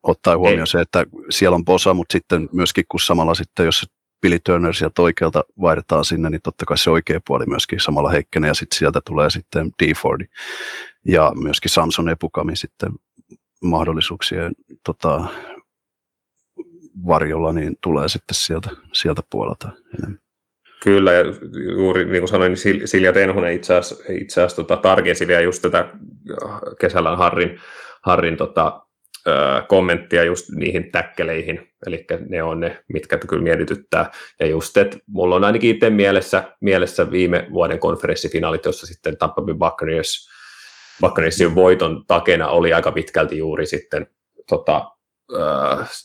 ottaa 0.02 0.36
huomioon 0.36 0.60
ei. 0.60 0.66
se, 0.66 0.80
että 0.80 1.06
siellä 1.30 1.54
on 1.54 1.64
Bosa, 1.64 1.94
mutta 1.94 2.12
sitten 2.12 2.48
myöskin 2.52 2.84
kun 2.88 3.00
samalla 3.00 3.34
sitten, 3.34 3.66
jos 3.66 3.86
Billy 4.22 4.38
Turner 4.38 4.74
sieltä 4.74 5.02
oikealta 5.02 5.44
vaihdetaan 5.60 6.04
sinne, 6.04 6.30
niin 6.30 6.42
totta 6.42 6.64
kai 6.64 6.78
se 6.78 6.90
oikea 6.90 7.20
puoli 7.26 7.46
myöskin 7.46 7.80
samalla 7.80 8.10
heikkenee 8.10 8.48
ja 8.48 8.54
sitten 8.54 8.78
sieltä 8.78 9.00
tulee 9.06 9.30
sitten 9.30 9.70
D. 9.82 9.94
Fordi 9.94 10.24
ja 11.08 11.32
myöskin 11.34 11.70
Samson 11.70 12.08
Epukami 12.08 12.56
sitten 12.56 12.92
mahdollisuuksien 13.64 14.52
tota, 14.84 15.24
varjolla, 17.06 17.52
niin 17.52 17.76
tulee 17.82 18.08
sitten 18.08 18.34
sieltä, 18.34 18.70
sieltä 18.92 19.22
puolelta 19.30 19.70
enemmän. 19.98 20.23
Kyllä, 20.84 21.12
ja 21.12 21.24
juuri 21.76 22.04
niin 22.04 22.20
kuin 22.20 22.28
sanoin, 22.28 22.52
niin 22.64 22.88
Silja 22.88 23.12
Tenhunen 23.12 23.52
itse 23.52 23.74
asiassa, 23.74 24.04
itse 24.12 24.40
asiassa 24.40 24.56
tota, 24.56 24.76
tarkensi 24.76 25.26
vielä 25.26 25.40
just 25.40 25.62
tätä 25.62 25.88
kesällä 26.80 27.16
Harrin, 27.16 27.60
Harrin 28.02 28.36
tota, 28.36 28.82
kommenttia 29.68 30.24
just 30.24 30.48
niihin 30.50 30.92
täkkeleihin, 30.92 31.68
eli 31.86 32.06
ne 32.28 32.42
on 32.42 32.60
ne, 32.60 32.84
mitkä 32.92 33.18
kyllä 33.18 33.42
mietityttää. 33.42 34.10
Ja 34.40 34.46
just, 34.46 34.76
että 34.76 34.98
mulla 35.06 35.36
on 35.36 35.44
ainakin 35.44 35.70
itse 35.70 35.90
mielessä, 35.90 36.44
mielessä 36.60 37.10
viime 37.10 37.46
vuoden 37.52 37.78
konferenssifinaalit, 37.78 38.64
jossa 38.64 38.86
sitten 38.86 39.16
Tampa 39.16 39.42
Bay 39.42 39.54
Buccaneers, 39.54 40.28
Buccaneersin 41.00 41.54
voiton 41.54 42.04
takena 42.06 42.48
oli 42.48 42.72
aika 42.72 42.92
pitkälti 42.92 43.38
juuri 43.38 43.66
sitten 43.66 44.06
tota, 44.48 44.90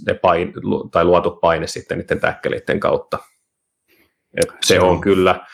ne 0.08 0.14
pain, 0.14 0.54
tai 0.92 1.06
luotu 1.06 1.32
paine 1.32 1.68
sitten 1.68 1.98
niiden 1.98 2.20
täkkeleiden 2.20 2.80
kautta. 2.80 3.18
Et 4.38 4.50
se 4.66 4.80
on 4.80 5.02
kyllä, 5.02 5.46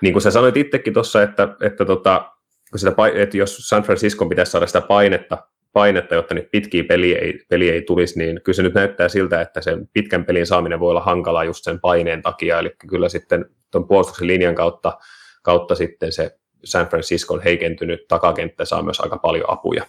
niin 0.00 0.12
kuin 0.12 0.22
sä 0.22 0.30
sanoit 0.30 0.56
itsekin 0.56 0.94
tuossa, 0.94 1.22
että, 1.22 1.56
että, 1.60 1.84
tota, 1.84 2.30
sitä, 2.76 2.92
että 3.14 3.36
jos 3.36 3.56
San 3.56 3.82
Francisco 3.82 4.28
pitäisi 4.28 4.52
saada 4.52 4.66
sitä 4.66 4.80
painetta, 4.80 5.38
painetta 5.72 6.14
jotta 6.14 6.34
niitä 6.34 6.48
pitkiä 6.52 6.84
peliä 6.84 7.18
ei, 7.18 7.40
peli 7.48 7.70
ei 7.70 7.82
tulisi, 7.82 8.18
niin 8.18 8.40
kyllä 8.44 8.56
se 8.56 8.62
nyt 8.62 8.74
näyttää 8.74 9.08
siltä, 9.08 9.40
että 9.40 9.60
sen 9.60 9.88
pitkän 9.92 10.24
pelin 10.24 10.46
saaminen 10.46 10.80
voi 10.80 10.90
olla 10.90 11.00
hankalaa 11.00 11.44
just 11.44 11.64
sen 11.64 11.80
paineen 11.80 12.22
takia, 12.22 12.58
eli 12.58 12.70
kyllä 12.88 13.08
sitten 13.08 13.46
tuon 13.70 13.88
puolustuksen 13.88 14.26
linjan 14.26 14.54
kautta, 14.54 14.98
kautta 15.42 15.74
sitten 15.74 16.12
se 16.12 16.36
San 16.64 16.86
Franciscon 16.86 17.42
heikentynyt 17.42 18.08
takakenttä 18.08 18.64
saa 18.64 18.82
myös 18.82 19.00
aika 19.00 19.18
paljon 19.18 19.50
apuja. 19.50 19.84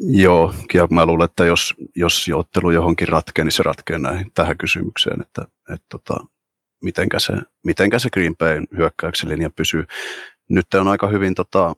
Joo, 0.00 0.54
ja 0.74 0.86
mä 0.90 1.06
luulen, 1.06 1.24
että 1.24 1.44
jos, 1.44 1.74
jos 1.96 2.26
ottelu 2.34 2.70
johonkin 2.70 3.08
ratkee, 3.08 3.44
niin 3.44 3.52
se 3.52 3.62
ratkee 3.62 3.98
näihin, 3.98 4.30
tähän 4.34 4.58
kysymykseen, 4.58 5.20
että, 5.20 5.42
että 5.74 5.86
tota, 5.88 6.14
mitenkä, 6.82 7.18
se, 7.18 7.32
mitenkä 7.64 7.98
se 7.98 8.10
Green 8.10 8.36
Bayn 8.36 8.66
hyökkäyksen 8.76 9.28
linja 9.28 9.50
pysyy. 9.50 9.84
Nyt 10.48 10.74
on 10.74 10.88
aika 10.88 11.08
hyvin 11.08 11.34
tota, 11.34 11.74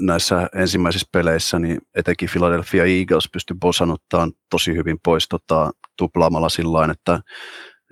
näissä 0.00 0.48
ensimmäisissä 0.54 1.08
peleissä, 1.12 1.58
niin 1.58 1.78
etenkin 1.94 2.28
Philadelphia 2.32 2.84
Eagles 2.84 3.28
pystyi 3.32 3.56
bosanuttaan 3.60 4.32
tosi 4.50 4.74
hyvin 4.74 4.98
pois 5.04 5.28
tota, 5.28 5.70
tuplaamalla 5.98 6.48
sillä 6.48 6.92
että, 6.92 7.20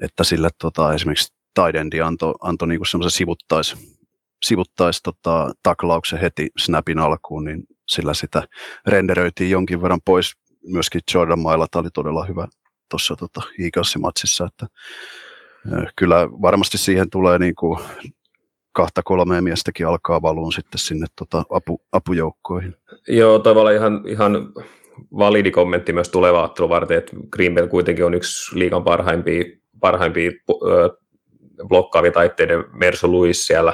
että 0.02 0.24
sille 0.24 0.48
tota, 0.58 0.94
esimerkiksi 0.94 1.34
Tidendi 1.54 2.00
antoi 2.00 2.34
anto 2.40 2.66
niinku 2.66 2.84
semmoisen 2.84 3.18
sivuttais, 3.18 3.76
sivuttais 4.42 5.02
tota, 5.02 5.52
taklauksen 5.62 6.20
heti 6.20 6.48
snapin 6.58 6.98
alkuun, 6.98 7.44
niin 7.44 7.64
sillä 7.90 8.14
sitä 8.14 8.42
renderöitiin 8.86 9.50
jonkin 9.50 9.82
verran 9.82 10.00
pois. 10.04 10.32
Myöskin 10.66 11.00
Jordan 11.14 11.38
Mailata 11.38 11.78
oli 11.78 11.88
todella 11.94 12.24
hyvä 12.24 12.48
tuossa 12.90 13.16
tota, 13.16 13.42
Eaglesin 13.58 14.02
että 14.46 14.66
kyllä 15.96 16.28
varmasti 16.30 16.78
siihen 16.78 17.10
tulee 17.10 17.38
niin 17.38 17.54
kuin 17.54 17.78
kahta 18.72 19.02
kolmea 19.02 19.42
miestäkin 19.42 19.86
alkaa 19.86 20.22
valuun 20.22 20.52
sitten 20.52 20.78
sinne 20.78 21.06
tota 21.16 21.44
apu, 21.50 21.80
apujoukkoihin. 21.92 22.76
Joo, 23.08 23.38
tavallaan 23.38 23.76
ihan, 23.76 24.02
ihan 24.06 24.52
validi 25.18 25.50
kommentti 25.50 25.92
myös 25.92 26.08
tulevaa 26.08 26.44
ottelua 26.44 26.68
varten, 26.68 26.98
että 26.98 27.16
Green 27.30 27.54
Bay 27.54 27.68
kuitenkin 27.68 28.04
on 28.04 28.14
yksi 28.14 28.58
liikan 28.58 28.84
parhaimpia, 28.84 29.44
parhaimpia 29.80 30.30
ö, 30.50 30.90
blokkaavia 31.68 32.12
taitteiden 32.12 32.64
Merso 32.72 33.08
Luis 33.08 33.46
siellä, 33.46 33.72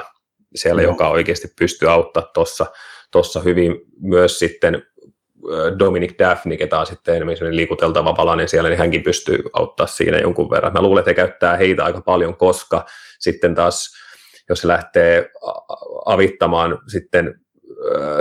siellä 0.55 0.81
no. 0.81 0.87
joka 0.87 1.09
oikeasti 1.09 1.47
pystyy 1.59 1.91
auttaa 1.91 2.23
tuossa 2.33 2.65
tossa 3.11 3.41
hyvin 3.41 3.75
myös 4.01 4.39
sitten 4.39 4.83
Dominic 5.79 6.19
Daphne, 6.19 6.57
ketä 6.57 6.79
on 6.79 6.85
sitten 6.85 7.15
enemmän 7.15 7.55
liikuteltava 7.55 8.13
palanen 8.13 8.49
siellä, 8.49 8.69
niin 8.69 8.79
hänkin 8.79 9.03
pystyy 9.03 9.39
auttaa 9.53 9.87
siinä 9.87 10.17
jonkun 10.17 10.49
verran. 10.49 10.73
Mä 10.73 10.81
luulen, 10.81 11.01
että 11.01 11.09
he 11.09 11.15
käyttää 11.15 11.57
heitä 11.57 11.85
aika 11.85 12.01
paljon, 12.01 12.37
koska 12.37 12.85
sitten 13.19 13.55
taas 13.55 13.97
jos 14.49 14.61
se 14.61 14.67
lähtee 14.67 15.29
avittamaan 16.05 16.79
sitten, 16.87 17.39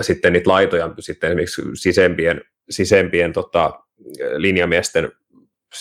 sitten 0.01 0.33
niitä 0.33 0.51
laitoja 0.51 0.91
sitten 1.01 1.31
esimerkiksi 1.31 1.63
sisempien, 1.75 2.41
sisempien 2.71 3.33
tota, 3.33 3.81
linjamiesten 4.37 5.13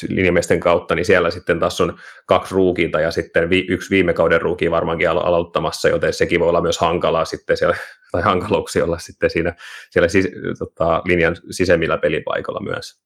linjamiesten 0.09 0.59
kautta, 0.59 0.95
niin 0.95 1.05
siellä 1.05 1.31
sitten 1.31 1.59
taas 1.59 1.81
on 1.81 1.97
kaksi 2.25 2.55
ruukiinta 2.55 2.99
ja 2.99 3.11
sitten 3.11 3.49
vi, 3.49 3.65
yksi 3.69 3.89
viime 3.89 4.13
kauden 4.13 4.41
ruukiin 4.41 4.71
varmaankin 4.71 5.09
aloittamassa, 5.09 5.89
joten 5.89 6.13
sekin 6.13 6.39
voi 6.39 6.49
olla 6.49 6.61
myös 6.61 6.77
hankalaa 6.77 7.25
sitten 7.25 7.57
siellä, 7.57 7.75
tai 8.11 8.21
hankaluuksia 8.21 8.83
olla 8.83 8.99
sitten 8.99 9.29
siinä 9.29 9.55
siellä 9.89 10.07
sis, 10.07 10.27
tota, 10.59 11.01
linjan 11.05 11.35
sisemmillä 11.51 11.97
pelipaikalla 11.97 12.59
myös. 12.59 12.99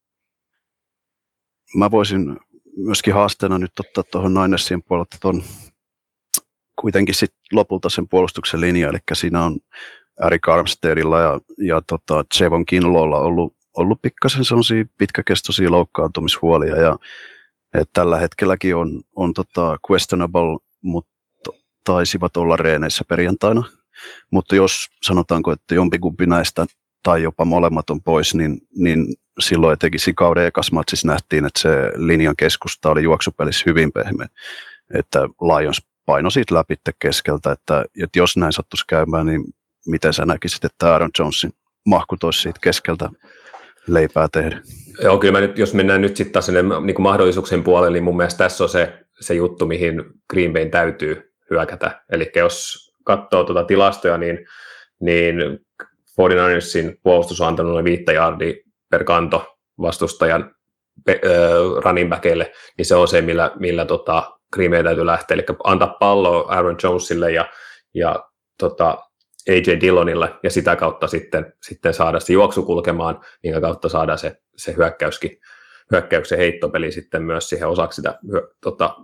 Mä 1.76 1.90
voisin 1.90 2.36
myöskin 2.76 3.14
haasteena 3.14 3.58
nyt 3.58 3.72
ottaa 3.80 4.04
tuohon 4.10 4.34
Ninersin 4.34 4.82
puolelta 4.82 5.16
tuon 5.20 5.42
kuitenkin 6.80 7.14
sit 7.14 7.34
lopulta 7.52 7.88
sen 7.88 8.08
puolustuksen 8.08 8.60
linja, 8.60 8.88
eli 8.88 8.98
siinä 9.12 9.44
on 9.44 9.58
Eric 10.26 10.48
Armsteadilla 10.48 11.20
ja, 11.20 11.40
ja 11.58 11.82
tota 11.86 12.24
Jevon 12.40 12.66
Kinlolla 12.66 13.18
ollut, 13.18 13.56
ollut 13.76 14.02
pikkasen 14.02 14.44
sellaisia 14.44 14.84
pitkäkestoisia 14.98 15.70
loukkaantumishuolia, 15.70 16.76
ja 16.76 16.98
et 17.74 17.90
tällä 17.92 18.18
hetkelläkin 18.18 18.76
on, 18.76 19.02
on 19.16 19.34
tota 19.34 19.78
questionable, 19.90 20.58
mutta 20.82 21.10
taisivat 21.84 22.36
olla 22.36 22.56
reeneissä 22.56 23.04
perjantaina. 23.08 23.62
Mutta 24.30 24.56
jos 24.56 24.88
sanotaanko, 25.02 25.52
että 25.52 25.74
jompikumpi 25.74 26.26
näistä 26.26 26.66
tai 27.02 27.22
jopa 27.22 27.44
molemmat 27.44 27.90
on 27.90 28.02
pois, 28.02 28.34
niin, 28.34 28.60
niin 28.76 29.06
silloin 29.38 29.72
etenkin 29.72 30.00
siinä 30.00 30.14
kauden 30.16 30.46
ekas 30.46 30.72
matsissa 30.72 31.08
nähtiin, 31.08 31.44
että 31.44 31.60
se 31.60 31.92
linjan 31.96 32.36
keskusta 32.36 32.90
oli 32.90 33.02
juoksupelissä 33.02 33.62
hyvin 33.66 33.92
pehmeä. 33.92 34.28
Että 34.94 35.20
Lions 35.20 35.82
paino 36.06 36.30
siitä 36.30 36.54
läpi 36.54 36.74
keskeltä, 36.98 37.52
että, 37.52 37.84
että 38.02 38.18
jos 38.18 38.36
näin 38.36 38.52
sattuisi 38.52 38.84
käymään, 38.88 39.26
niin 39.26 39.44
miten 39.86 40.12
sä 40.12 40.26
näkisit, 40.26 40.64
että 40.64 40.92
Aaron 40.92 41.10
Jonesin 41.18 41.52
mahku 41.86 42.16
toisi 42.16 42.40
siitä 42.40 42.60
keskeltä 42.62 43.08
leipää 43.94 44.28
tehdä? 44.32 44.60
Joo, 45.02 45.18
kyllä 45.18 45.32
mä 45.32 45.40
nyt, 45.40 45.58
jos 45.58 45.74
mennään 45.74 46.00
nyt 46.00 46.16
sitten 46.16 46.32
taas 46.32 46.48
niin 46.84 47.02
mahdollisuuksien 47.02 47.64
puolelle, 47.64 47.96
niin 47.96 48.04
mun 48.04 48.16
mielestä 48.16 48.38
tässä 48.44 48.64
on 48.64 48.70
se, 48.70 48.98
se 49.20 49.34
juttu, 49.34 49.66
mihin 49.66 50.04
Green 50.30 50.52
Bayn 50.52 50.70
täytyy 50.70 51.32
hyökätä. 51.50 52.02
Eli 52.12 52.32
jos 52.36 52.90
katsoo 53.04 53.44
tuota 53.44 53.64
tilastoja, 53.64 54.18
niin, 54.18 54.46
niin 55.00 55.36
49ersin 56.20 57.00
puolustus 57.02 57.40
on 57.40 57.48
antanut 57.48 57.72
noin 57.72 57.84
viittä 57.84 58.12
jardia 58.12 58.54
per 58.90 59.04
kanto 59.04 59.56
vastustajan 59.80 60.54
running 61.84 62.10
backille, 62.10 62.52
niin 62.78 62.86
se 62.86 62.94
on 62.94 63.08
se, 63.08 63.22
millä, 63.22 63.50
millä 63.58 63.84
tota, 63.84 64.38
Green 64.52 64.84
täytyy 64.84 65.06
lähteä, 65.06 65.34
eli 65.34 65.44
antaa 65.64 65.96
palloa 66.00 66.52
Aaron 66.54 66.76
Jonesille 66.82 67.32
ja, 67.32 67.50
ja 67.94 68.24
tota, 68.58 68.98
AJ 69.50 69.80
Dillonille 69.80 70.34
ja 70.42 70.50
sitä 70.50 70.76
kautta 70.76 71.06
sitten, 71.06 71.52
sitten 71.62 71.94
saada 71.94 72.20
se 72.20 72.32
juoksu 72.32 72.62
kulkemaan, 72.62 73.20
minkä 73.42 73.60
kautta 73.60 73.88
saada 73.88 74.16
se, 74.16 74.36
se 74.56 74.74
hyökkäyskin, 74.76 75.40
hyökkäyksen 75.92 76.38
heittopeli 76.38 76.92
sitten 76.92 77.22
myös 77.22 77.48
siihen 77.48 77.68
osaksi 77.68 77.96
sitä 77.96 78.18
tota, 78.60 78.96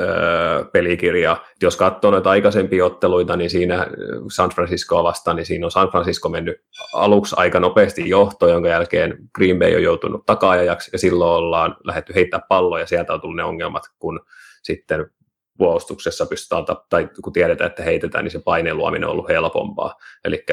öö, 0.00 0.64
pelikirjaa. 0.64 1.44
Jos 1.62 1.76
katsoo 1.76 2.10
noita 2.10 2.30
aikaisempia 2.30 2.84
otteluita, 2.86 3.36
niin 3.36 3.50
siinä 3.50 3.86
San 4.32 4.50
Franciscoa 4.50 5.02
vastaan, 5.02 5.36
niin 5.36 5.46
siinä 5.46 5.66
on 5.66 5.70
San 5.70 5.90
Francisco 5.90 6.28
mennyt 6.28 6.56
aluksi 6.94 7.34
aika 7.38 7.60
nopeasti 7.60 8.08
johtoon, 8.08 8.52
jonka 8.52 8.68
jälkeen 8.68 9.18
Green 9.34 9.58
Bay 9.58 9.74
on 9.74 9.82
joutunut 9.82 10.26
takaajajaksi, 10.26 10.90
ja 10.92 10.98
silloin 10.98 11.30
ollaan 11.30 11.76
lähdetty 11.84 12.14
heittää 12.14 12.40
palloa, 12.48 12.80
ja 12.80 12.86
sieltä 12.86 13.14
on 13.14 13.20
tullut 13.20 13.36
ne 13.36 13.44
ongelmat, 13.44 13.82
kun 13.98 14.20
sitten 14.62 15.10
puolustuksessa 15.58 16.26
pystytään, 16.26 16.64
tai 16.90 17.08
kun 17.24 17.32
tiedetään, 17.32 17.70
että 17.70 17.82
heitetään, 17.82 18.24
niin 18.24 18.32
se 18.32 18.40
paineen 18.44 18.76
luominen 18.76 19.04
on 19.04 19.12
ollut 19.12 19.28
helpompaa. 19.28 19.94
Eli 20.24 20.44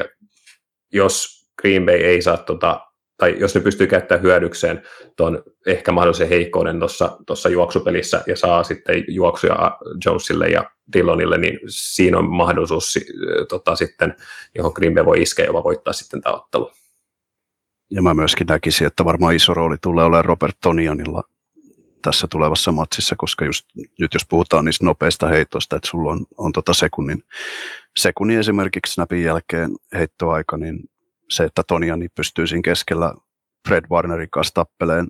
jos 0.92 1.42
Green 1.62 1.86
Bay 1.86 1.94
ei 1.94 2.22
saa, 2.22 2.36
tota, 2.36 2.80
tai 3.16 3.36
jos 3.38 3.54
ne 3.54 3.60
pystyy 3.60 3.86
käyttämään 3.86 4.22
hyödykseen 4.22 4.82
tuon 5.16 5.42
ehkä 5.66 5.92
mahdollisen 5.92 6.28
heikkouden 6.28 6.80
tuossa 7.26 7.48
juoksupelissä 7.48 8.22
ja 8.26 8.36
saa 8.36 8.64
sitten 8.64 9.04
juoksuja 9.08 9.78
Jonesille 10.04 10.48
ja 10.48 10.70
Dillonille, 10.92 11.38
niin 11.38 11.58
siinä 11.68 12.18
on 12.18 12.30
mahdollisuus 12.30 12.98
tota, 13.48 13.76
sitten, 13.76 14.16
johon 14.54 14.72
Green 14.74 14.94
Bay 14.94 15.04
voi 15.04 15.22
iskeä 15.22 15.44
ja 15.44 15.52
voittaa 15.52 15.92
sitten 15.92 16.20
tämä 16.20 16.36
ottelu. 16.36 16.70
Ja 17.90 18.02
mä 18.02 18.14
myöskin 18.14 18.46
näkisin, 18.46 18.86
että 18.86 19.04
varmaan 19.04 19.34
iso 19.34 19.54
rooli 19.54 19.76
tulee 19.82 20.04
olemaan 20.04 20.24
Robert 20.24 20.56
Tonionilla 20.62 21.22
tässä 22.02 22.26
tulevassa 22.30 22.72
matsissa, 22.72 23.14
koska 23.18 23.44
just 23.44 23.66
nyt 24.00 24.14
jos 24.14 24.26
puhutaan 24.28 24.64
niistä 24.64 24.84
nopeista 24.84 25.28
heitoista, 25.28 25.76
että 25.76 25.88
sulla 25.88 26.12
on, 26.12 26.26
on 26.38 26.52
tota 26.52 26.74
sekunnin, 26.74 27.22
sekunnin 27.96 28.38
esimerkiksi 28.38 28.92
snapin 28.92 29.22
jälkeen 29.22 29.70
heittoaika, 29.94 30.56
niin 30.56 30.80
se, 31.30 31.44
että 31.44 31.62
Toniani 31.68 32.08
pystyy 32.08 32.46
siinä 32.46 32.62
keskellä 32.62 33.14
Fred 33.68 33.84
Warnerin 33.90 34.30
kanssa 34.30 34.54
tappeleen, 34.54 35.08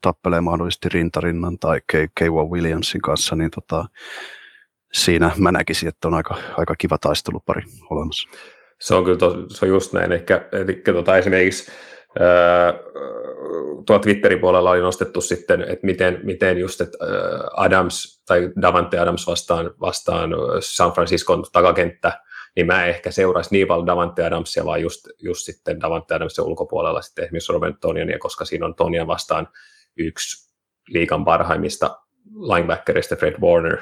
tappeleen 0.00 0.44
mahdollisesti 0.44 0.88
rintarinnan 0.88 1.58
tai 1.58 1.80
Keiwa 2.18 2.44
Williamsin 2.44 3.00
kanssa, 3.00 3.36
niin 3.36 3.50
tota, 3.50 3.84
siinä 4.92 5.30
mä 5.36 5.52
näkisin, 5.52 5.88
että 5.88 6.08
on 6.08 6.14
aika, 6.14 6.36
aika 6.56 6.74
kiva 6.78 6.98
taistelupari 6.98 7.62
olemassa. 7.90 8.28
Se 8.80 8.94
on 8.94 9.04
kyllä 9.04 9.18
to, 9.18 9.48
se 9.48 9.64
on 9.64 9.68
just 9.68 9.92
näin. 9.92 10.12
Eli, 10.12 10.24
eli 10.52 10.82
tota, 10.94 11.16
esimerkiksi 11.16 11.72
tuolla 13.86 14.02
Twitterin 14.02 14.40
puolella 14.40 14.70
oli 14.70 14.80
nostettu 14.80 15.20
sitten, 15.20 15.62
että 15.62 15.86
miten, 15.86 16.20
miten 16.22 16.58
just 16.58 16.80
että 16.80 16.98
Adams 17.56 18.22
tai 18.26 18.50
Davante 18.62 18.98
Adams 18.98 19.26
vastaan, 19.26 19.70
vastaan 19.80 20.30
San 20.60 20.92
Franciscon 20.92 21.44
takakenttä, 21.52 22.20
niin 22.56 22.66
mä 22.66 22.84
ehkä 22.86 23.10
seuraisi 23.10 23.50
niin 23.52 23.66
paljon 23.66 23.86
Davante 23.86 24.24
Adamsia, 24.24 24.64
vaan 24.64 24.82
just, 24.82 25.08
just 25.18 25.40
sitten 25.40 25.80
Davante 25.80 26.14
Adamsin 26.14 26.44
ulkopuolella 26.44 27.02
sitten 27.02 27.24
esimerkiksi 27.24 27.52
Robert 27.52 27.80
Toniania, 27.80 28.18
koska 28.18 28.44
siinä 28.44 28.66
on 28.66 28.74
Tonia 28.74 29.06
vastaan 29.06 29.48
yksi 29.96 30.52
liikan 30.88 31.24
parhaimmista 31.24 32.00
linebackerista 32.40 33.16
Fred 33.16 33.34
Warner, 33.40 33.78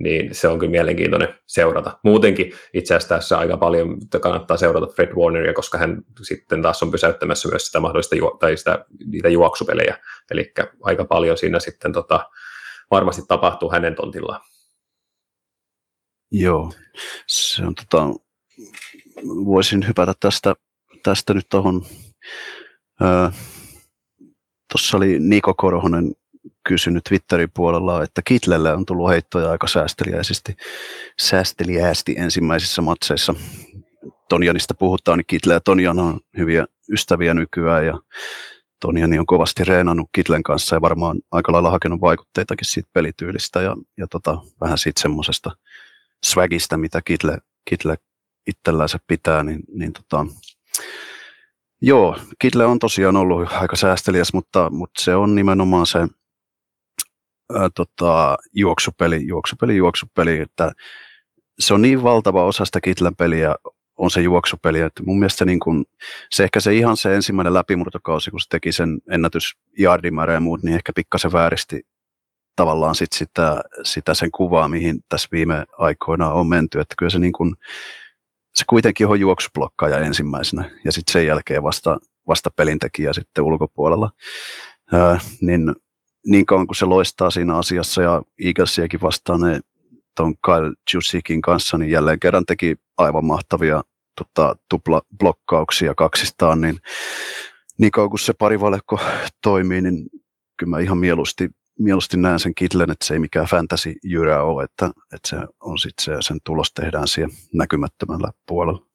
niin 0.00 0.34
se 0.34 0.48
on 0.48 0.58
kyllä 0.58 0.70
mielenkiintoinen 0.70 1.34
seurata. 1.46 1.98
Muutenkin 2.04 2.52
itse 2.74 2.94
asiassa 2.94 3.14
tässä 3.14 3.38
aika 3.38 3.56
paljon 3.56 3.96
kannattaa 4.20 4.56
seurata 4.56 4.86
Fred 4.86 5.14
Warneria, 5.14 5.52
koska 5.52 5.78
hän 5.78 6.02
sitten 6.22 6.62
taas 6.62 6.82
on 6.82 6.90
pysäyttämässä 6.90 7.48
myös 7.48 7.66
sitä 7.66 7.80
mahdollista 7.80 8.16
ju- 8.16 8.36
tai 8.40 8.56
sitä, 8.56 8.84
niitä 9.06 9.28
juoksupelejä, 9.28 9.96
eli 10.30 10.52
aika 10.82 11.04
paljon 11.04 11.38
siinä 11.38 11.60
sitten 11.60 11.92
tota, 11.92 12.30
varmasti 12.90 13.22
tapahtuu 13.28 13.70
hänen 13.70 13.94
tontillaan. 13.94 14.40
Joo, 16.32 16.72
se 17.26 17.62
on 17.66 17.74
tota, 17.74 18.06
voisin 19.26 19.88
hypätä 19.88 20.12
tästä, 20.20 20.54
tästä 21.02 21.34
nyt 21.34 21.46
tuohon, 21.48 21.82
tuossa 24.72 24.96
oli 24.96 25.18
Niko 25.20 25.54
Korhonen 25.54 26.12
kysynyt 26.68 27.04
Twitterin 27.04 27.50
puolella, 27.54 28.02
että 28.02 28.22
Kitlelle 28.24 28.72
on 28.72 28.86
tullut 28.86 29.10
heittoja 29.10 29.50
aika 29.50 29.66
säästeliäisesti, 29.66 30.56
säästeliästi 31.20 32.14
ensimmäisissä 32.18 32.82
matseissa. 32.82 33.34
Tonjanista 34.28 34.74
puhutaan, 34.74 35.18
niin 35.18 35.26
Kitle 35.26 35.52
ja 35.52 35.60
Tonjan 35.60 35.98
on 35.98 36.20
hyviä 36.38 36.66
ystäviä 36.92 37.34
nykyään 37.34 37.86
ja 37.86 37.98
Tonjani 38.80 39.18
on 39.18 39.26
kovasti 39.26 39.64
reenannut 39.64 40.08
Kitlen 40.12 40.42
kanssa 40.42 40.76
ja 40.76 40.80
varmaan 40.80 41.20
aika 41.30 41.52
lailla 41.52 41.70
hakenut 41.70 42.00
vaikutteitakin 42.00 42.66
siitä 42.68 42.88
pelityylistä 42.92 43.62
ja, 43.62 43.76
ja 43.96 44.06
tota, 44.06 44.38
vähän 44.60 44.78
siitä 44.78 45.00
semmoisesta 45.00 45.50
swagista, 46.24 46.76
mitä 46.76 47.00
Kitle, 47.04 47.38
Kitle 47.70 47.96
itsellänsä 48.46 48.98
pitää, 49.06 49.44
niin, 49.44 49.60
niin 49.74 49.92
tota, 49.92 50.26
joo, 51.82 52.16
Kitle 52.38 52.64
on 52.64 52.78
tosiaan 52.78 53.16
ollut 53.16 53.52
aika 53.52 53.76
säästeliäs, 53.76 54.32
mutta, 54.32 54.70
mutta 54.70 55.02
se 55.02 55.14
on 55.14 55.34
nimenomaan 55.34 55.86
se 55.86 55.98
ää, 57.58 57.68
tota, 57.74 58.36
juoksupeli, 58.52 59.26
juoksupeli, 59.26 59.76
juoksupeli, 59.76 60.38
että 60.38 60.72
se 61.58 61.74
on 61.74 61.82
niin 61.82 62.02
valtava 62.02 62.44
osa 62.44 62.64
sitä 62.64 62.80
Kitlen 62.80 63.16
peliä, 63.16 63.54
on 63.96 64.10
se 64.10 64.20
juoksupeli. 64.20 64.80
Että 64.80 65.02
mun 65.02 65.18
mielestä 65.18 65.44
niin 65.44 65.60
kun, 65.60 65.84
se 66.30 66.44
ehkä 66.44 66.60
se 66.60 66.74
ihan 66.74 66.96
se 66.96 67.14
ensimmäinen 67.14 67.54
läpimurtokausi, 67.54 68.30
kun 68.30 68.40
se 68.40 68.48
teki 68.48 68.72
sen 68.72 68.98
ennätys 69.10 69.56
jardimäärä 69.78 70.34
ja 70.34 70.40
muut, 70.40 70.62
niin 70.62 70.74
ehkä 70.74 70.92
pikkasen 70.94 71.32
vääristi 71.32 71.82
tavallaan 72.56 72.94
sit 72.94 73.12
sitä, 73.12 73.60
sitä 73.82 74.14
sen 74.14 74.30
kuvaa, 74.30 74.68
mihin 74.68 75.00
tässä 75.08 75.28
viime 75.32 75.64
aikoina 75.78 76.32
on 76.32 76.46
menty. 76.48 76.80
Että 76.80 76.94
kyllä 76.98 77.10
se, 77.10 77.18
niin 77.18 77.32
kun, 77.32 77.56
se 78.54 78.64
kuitenkin 78.68 79.06
on 79.06 79.20
juoksublokkaaja 79.20 79.98
ensimmäisenä 79.98 80.70
ja 80.84 80.92
sitten 80.92 81.12
sen 81.12 81.26
jälkeen 81.26 81.62
vasta, 81.62 81.98
vasta 82.28 82.50
pelintekijä 82.56 83.12
sitten 83.12 83.44
ulkopuolella. 83.44 84.10
Ää, 84.92 85.20
niin 85.40 85.74
niin 86.26 86.46
kauan 86.46 86.66
kuin 86.66 86.76
se 86.76 86.84
loistaa 86.84 87.30
siinä 87.30 87.56
asiassa 87.56 88.02
ja 88.02 88.22
Eaglesiakin 88.44 89.00
vastaan 89.00 89.40
ne 89.40 89.60
tuon 90.16 90.34
Kyle 90.44 90.74
Jusikin 90.94 91.42
kanssa, 91.42 91.78
niin 91.78 91.90
jälleen 91.90 92.20
kerran 92.20 92.46
teki 92.46 92.76
aivan 92.98 93.24
mahtavia 93.24 93.82
tota, 94.18 94.56
tupla-blokkauksia 94.68 95.94
kaksistaan, 95.94 96.60
niin 96.60 96.80
niin 97.78 97.90
kauan 97.90 98.10
kuin 98.10 98.20
se 98.20 98.32
parivalekko 98.32 98.98
toimii, 99.42 99.80
niin 99.80 100.08
kyllä 100.56 100.70
mä 100.70 100.80
ihan 100.80 100.98
mieluusti, 100.98 101.50
mieluusti 101.78 102.16
näen 102.16 102.40
sen 102.40 102.54
Kitlen, 102.54 102.90
että 102.90 103.06
se 103.06 103.14
ei 103.14 103.20
mikään 103.20 103.46
fantasy 103.46 103.94
jyrä 104.04 104.42
ole, 104.42 104.64
että, 104.64 104.86
että 104.86 105.28
se 105.28 105.36
on 105.60 105.78
sitten 105.78 106.04
se, 106.04 106.16
sen 106.20 106.38
tulos 106.44 106.72
tehdään 106.72 107.08
siellä 107.08 107.34
näkymättömällä 107.54 108.30
puolella. 108.46 108.86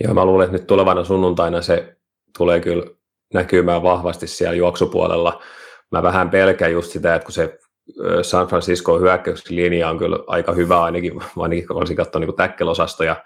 Joo, 0.00 0.14
mä 0.14 0.24
luulen, 0.24 0.44
että 0.44 0.56
nyt 0.56 0.66
tulevana 0.66 1.04
sunnuntaina 1.04 1.62
se 1.62 1.96
tulee 2.38 2.60
kyllä 2.60 2.86
näkymään 3.34 3.82
vahvasti 3.82 4.26
siellä 4.26 4.56
juoksupuolella 4.56 5.42
mä 5.90 6.02
vähän 6.02 6.30
pelkään 6.30 6.72
just 6.72 6.92
sitä, 6.92 7.14
että 7.14 7.26
kun 7.26 7.32
se 7.32 7.58
San 8.22 8.46
Francisco 8.46 8.98
hyökkäyslinja 8.98 9.88
on 9.88 9.98
kyllä 9.98 10.18
aika 10.26 10.52
hyvä 10.52 10.82
ainakin, 10.82 11.12
ainakin 11.36 11.72
olisin 11.72 11.96
katsonut 11.96 12.28
niin 12.28 12.36
täkkelosastoja 12.36 13.16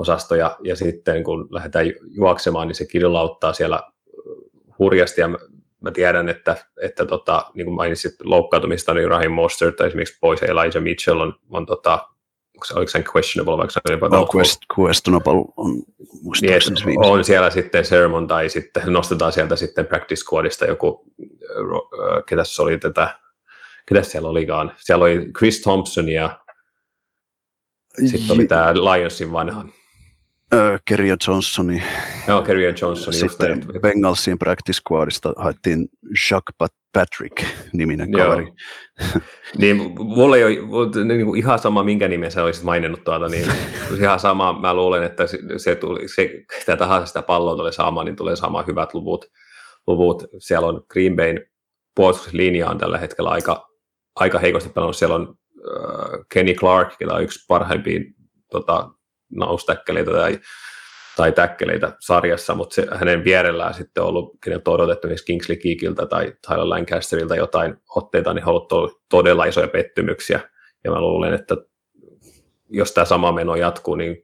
osastoja, 0.00 0.56
ja 0.62 0.76
sitten 0.76 1.24
kun 1.24 1.48
lähdetään 1.50 1.86
juoksemaan, 2.10 2.68
niin 2.68 2.74
se 2.74 2.86
killauttaa 2.86 3.52
siellä 3.52 3.82
hurjasti, 4.78 5.20
ja 5.20 5.28
mä 5.80 5.90
tiedän, 5.90 6.28
että, 6.28 6.56
että 6.82 7.06
tota, 7.06 7.46
niin 7.54 7.64
kuin 7.64 7.74
mainitsit 7.74 8.14
loukkaantumista, 8.24 8.94
niin 8.94 9.08
Raheem 9.08 9.32
Mostert 9.32 9.80
esimerkiksi 9.80 10.18
pois, 10.20 10.42
Elijah 10.42 10.82
Mitchell 10.82 11.20
on, 11.20 11.34
on 11.50 11.66
tota, 11.66 12.08
oliko 12.74 12.90
se 12.90 13.04
questionable, 13.14 13.56
vaikka 13.56 13.72
se 13.72 13.80
oli 13.88 14.10
no, 14.10 14.28
quest, 14.36 14.60
questionable 14.78 15.44
on 15.56 15.82
niin, 16.42 17.04
on 17.04 17.24
siellä 17.24 17.50
sitten 17.50 17.84
sermon 17.84 18.26
tai 18.26 18.48
sitten 18.48 18.82
nostetaan 18.86 19.32
sieltä 19.32 19.56
sitten 19.56 19.86
practice 19.86 20.20
squadista 20.20 20.66
joku, 20.66 21.04
ketä 22.26 22.44
se 22.44 22.62
oli 22.62 22.78
tätä, 22.78 23.18
ketä 23.86 24.02
siellä 24.02 24.28
olikaan, 24.28 24.72
siellä 24.76 25.04
oli 25.04 25.32
Chris 25.38 25.60
Thompson 25.60 26.08
ja 26.08 26.40
sitten 28.06 28.36
oli 28.36 28.46
tämä 28.46 28.74
Lionsin 28.74 29.32
vanha 29.32 29.64
Äh, 30.54 30.80
Kerry 30.84 31.16
Johnsoni. 31.28 31.82
Joo, 32.28 32.42
Kerry 32.42 32.74
Johnsoni. 32.82 33.16
Sitten 33.16 33.50
just 33.50 33.82
Bengalsin 33.82 34.38
practice 34.38 34.80
squadista 34.80 35.32
haettiin 35.36 35.88
Jacques 36.30 36.54
Patrick 36.92 37.44
niminen 37.72 38.12
kaveri. 38.12 38.46
niin, 39.58 39.92
mulla 39.98 40.36
ei 40.36 40.44
ole 40.44 41.04
niin 41.04 41.26
kuin 41.26 41.38
ihan 41.38 41.58
sama, 41.58 41.84
minkä 41.84 42.08
nimen 42.08 42.32
sä 42.32 42.44
olisit 42.44 42.64
maininnut 42.64 43.04
tuota, 43.04 43.28
niin 43.28 43.52
ihan 44.00 44.20
sama, 44.20 44.60
mä 44.60 44.74
luulen, 44.74 45.02
että 45.02 45.24
se 45.56 45.74
tuli, 45.74 46.08
se, 46.08 46.30
sitä 46.58 46.76
tahansa 46.76 47.06
sitä 47.06 47.22
palloa 47.22 47.56
tulee 47.56 47.72
saamaan, 47.72 48.06
niin 48.06 48.16
tulee 48.16 48.36
saamaan 48.36 48.66
hyvät 48.66 48.94
luvut. 48.94 49.24
luvut. 49.86 50.24
Siellä 50.38 50.68
on 50.68 50.82
Green 50.92 51.16
Bayn 51.16 51.50
puolustuslinja 51.94 52.70
on 52.70 52.78
tällä 52.78 52.98
hetkellä 52.98 53.30
aika, 53.30 53.68
aika 54.16 54.38
heikosti 54.38 54.70
pelannut. 54.70 54.96
Siellä 54.96 55.14
on 55.14 55.34
äh, 55.58 56.20
Kenny 56.34 56.54
Clark, 56.54 56.94
joka 57.00 57.14
on 57.14 57.22
yksi 57.22 57.44
parhaimpia 57.48 58.00
tota, 58.50 58.90
naustäkkeleitä 59.30 60.10
tai, 60.10 60.40
tai 61.20 61.32
täkkeleitä 61.32 61.96
sarjassa, 62.00 62.54
mutta 62.54 62.74
se, 62.74 62.86
hänen 62.92 63.24
vierellään 63.24 63.74
sitten 63.74 64.02
on 64.02 64.08
ollut, 64.08 64.36
keneltä 64.44 64.70
on 64.70 64.74
odotettu 64.74 65.06
esimerkiksi 65.06 65.24
Kingsley 65.26 65.56
Kiikiltä 65.56 66.06
tai 66.06 66.32
Tyler 66.46 66.68
Lancasterilta 66.68 67.36
jotain 67.36 67.76
otteita, 67.88 68.34
niin 68.34 68.48
on 68.48 68.48
ollut 68.48 69.02
todella 69.08 69.44
isoja 69.44 69.68
pettymyksiä. 69.68 70.40
Ja 70.84 70.90
mä 70.90 71.00
luulen, 71.00 71.34
että 71.34 71.56
jos 72.70 72.92
tämä 72.92 73.04
sama 73.04 73.32
meno 73.32 73.56
jatkuu, 73.56 73.94
niin 73.94 74.22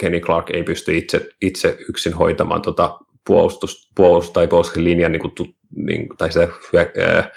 Kenny 0.00 0.20
Clark 0.20 0.50
ei 0.50 0.62
pysty 0.62 0.96
itse, 0.96 1.28
itse 1.42 1.76
yksin 1.88 2.12
hoitamaan 2.12 2.62
tuota 2.62 2.98
puolustus, 3.26 3.90
puolustus 3.96 4.32
tai 4.32 4.48
puolustuslinjan 4.48 5.12
niin 5.12 5.22
kuin, 5.22 5.54
niin, 5.76 6.08
tai 6.18 6.32
se 6.32 6.48
äh, 6.76 7.30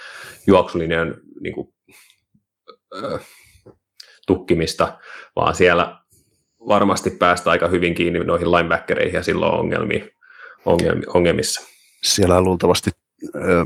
juoksulinjan 0.48 1.16
niin 1.40 1.54
kuin, 1.54 1.74
äh, 3.04 3.20
tukkimista, 4.28 4.98
vaan 5.36 5.56
siellä 5.56 6.00
varmasti 6.68 7.10
päästä 7.10 7.52
aika 7.52 7.68
hyvin 7.68 7.96
kiinni 7.96 8.20
noihin 8.20 8.52
linebackereihin 8.52 9.14
ja 9.14 9.24
silloin 9.24 9.60
ongelmia, 9.60 10.06
ongelmi, 10.66 11.04
ongelmissa. 11.08 11.62
Siellä 12.04 12.42
luultavasti, 12.42 12.90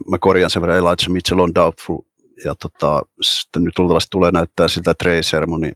mä 0.10 0.18
korjaan 0.20 0.50
sen 0.50 0.62
verran, 0.62 0.78
Elijah 0.78 1.10
Mitchell 1.10 1.40
on 1.40 1.56
doubtful, 1.56 2.00
ja 2.46 2.56
tota, 2.56 3.02
sitten 3.22 3.64
nyt 3.64 3.80
luultavasti 3.80 4.08
tulee 4.12 4.32
näyttää 4.32 4.68
siltä, 4.68 4.94
Trey 4.94 5.24
Sermoni 5.24 5.72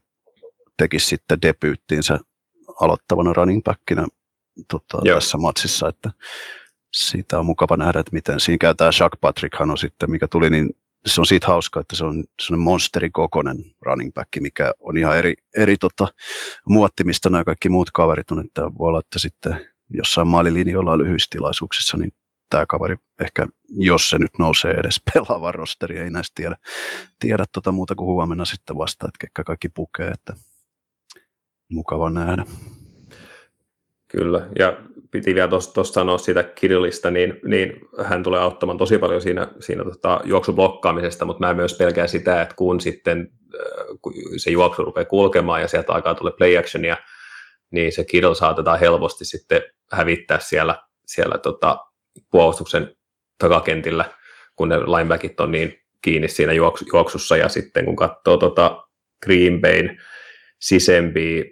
tekisi 0.78 1.06
sitten 1.06 1.42
debyyttiinsä 1.42 2.20
aloittavana 2.82 3.34
running 3.34 3.64
backina 3.64 4.08
tota, 4.68 4.98
tässä 5.14 5.38
matsissa, 5.38 5.88
että 5.88 6.12
siitä 6.94 7.40
on 7.40 7.46
mukava 7.46 7.78
nähdä, 7.78 8.00
että 8.00 8.14
miten 8.14 8.40
siinä 8.40 8.58
käy 8.58 8.76
tämä 8.76 8.92
Jacques 9.00 9.20
Patrickhan 9.22 9.72
on 9.72 9.78
sitten, 9.78 10.12
mikä 10.12 10.28
tuli 10.28 10.50
niin 10.50 10.70
se 11.06 11.22
on 11.22 11.26
siitä 11.26 11.48
hauska, 11.48 11.80
että 11.80 11.96
se 11.96 12.06
on 12.06 12.24
sellainen 12.42 12.64
monsterin 12.64 13.12
kokoinen 13.12 13.58
running 13.82 14.14
back, 14.14 14.30
mikä 14.40 14.74
on 14.80 14.98
ihan 14.98 15.18
eri, 15.18 15.34
eri 15.58 15.78
tota, 15.78 16.08
muotti, 16.70 17.04
mistä 17.04 17.30
nämä 17.30 17.44
kaikki 17.44 17.70
muut 17.70 17.92
kaverit 17.92 18.32
on, 18.32 18.46
että 18.46 18.62
voi 18.62 18.88
olla, 18.88 19.00
että 19.00 19.20
sitten 19.20 19.66
jossain 19.90 20.28
maalilinjoilla 20.28 20.98
lyhyissä 20.98 21.28
tilaisuuksissa, 21.30 21.98
niin 21.98 22.12
tämä 22.50 22.66
kaveri 22.66 22.96
ehkä, 23.22 23.48
jos 23.70 24.10
se 24.10 24.18
nyt 24.18 24.32
nousee 24.40 24.72
edes 24.72 25.02
pelaavan 25.14 25.56
rosteri, 25.56 25.98
ei 25.98 26.10
näistä 26.10 26.32
tiedä, 26.36 26.56
tiedä 27.20 27.46
tota 27.52 27.72
muuta 27.72 27.96
kuin 27.96 28.06
huomenna 28.06 28.46
sitten 28.46 28.78
vasta, 28.78 29.08
että 29.08 29.44
kaikki 29.44 29.70
pukee, 29.70 30.08
että 30.08 30.34
mukava 31.72 32.10
nähdä. 32.10 32.46
Kyllä, 34.18 34.48
ja 34.60 34.78
piti 35.12 35.36
vielä 35.36 35.48
tuosta 35.48 35.84
sanoa 35.84 36.18
siitä 36.18 36.44
Kirillista, 36.44 37.12
niin, 37.12 37.40
niin 37.46 37.82
hän 38.04 38.24
tulee 38.24 38.40
auttamaan 38.40 38.78
tosi 38.78 38.98
paljon 38.98 39.22
siinä, 39.22 39.48
siinä 39.60 39.84
tota, 39.84 40.22
juoksublokkaamisesta, 40.24 41.26
mutta 41.26 41.48
mä 41.48 41.54
myös 41.54 41.78
pelkään 41.78 42.10
sitä, 42.10 42.42
että 42.42 42.56
kun 42.56 42.82
sitten 42.82 43.32
äh, 43.56 43.98
kun 44.02 44.14
se 44.38 44.52
juoksu 44.52 44.86
rupeaa 44.86 45.06
kulkemaan 45.06 45.62
ja 45.62 45.68
sieltä 45.68 45.94
alkaa 45.94 46.16
tulla 46.16 46.32
play 46.32 46.58
actionia, 46.58 46.98
niin 47.72 47.92
se 47.92 48.04
Kirill 48.04 48.34
saatetaan 48.34 48.80
helposti 48.80 49.26
sitten 49.26 49.62
hävittää 49.92 50.40
siellä, 50.40 50.76
siellä 51.06 51.38
tota, 51.38 51.78
puolustuksen 52.32 52.96
takakentillä, 53.38 54.06
kun 54.56 54.70
ne 54.70 54.80
linebackit 54.80 55.40
on 55.40 55.52
niin 55.52 55.80
kiinni 56.02 56.28
siinä 56.28 56.54
juoksussa, 56.94 57.38
ja 57.38 57.50
sitten 57.50 57.86
kun 57.86 57.96
katsoo 57.96 58.38
tota 58.38 58.88
Green 59.26 59.62
Bayn 59.62 60.02
sisempiä, 60.60 61.44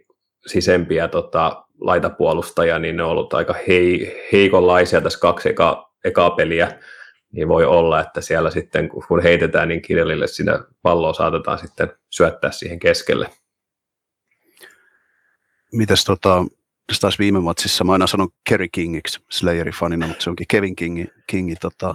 sisempiä 0.45 1.07
tota, 1.07 1.64
laitapuolustaja, 1.81 2.79
niin 2.79 2.97
ne 2.97 3.03
on 3.03 3.09
ollut 3.09 3.33
aika 3.33 3.55
hei, 3.67 4.21
heikonlaisia 4.31 5.01
tässä 5.01 5.19
kaksi 5.19 5.49
eka, 5.49 5.91
ekaa 6.03 6.29
peliä, 6.29 6.79
niin 7.31 7.47
voi 7.47 7.65
olla, 7.65 7.99
että 7.99 8.21
siellä 8.21 8.51
sitten 8.51 8.89
kun 8.89 9.23
heitetään, 9.23 9.67
niin 9.67 9.81
Kirillille 9.81 10.27
sitä 10.27 10.59
palloa 10.81 11.13
saatetaan 11.13 11.59
sitten 11.59 11.89
syöttää 12.09 12.51
siihen 12.51 12.79
keskelle. 12.79 13.29
Mites 15.73 16.05
tota, 16.05 16.45
taas 17.01 17.19
viime 17.19 17.39
matsissa, 17.39 17.83
mä 17.83 17.91
aina 17.91 18.07
sanon 18.07 18.29
Kerry 18.49 18.67
Kingiksi 18.67 19.19
Slayerin 19.29 19.73
fanina, 19.73 20.07
mutta 20.07 20.23
se 20.23 20.29
onkin 20.29 20.47
Kevin 20.47 20.75
Kingi, 20.75 21.07
Kingi 21.27 21.55
tota, 21.55 21.93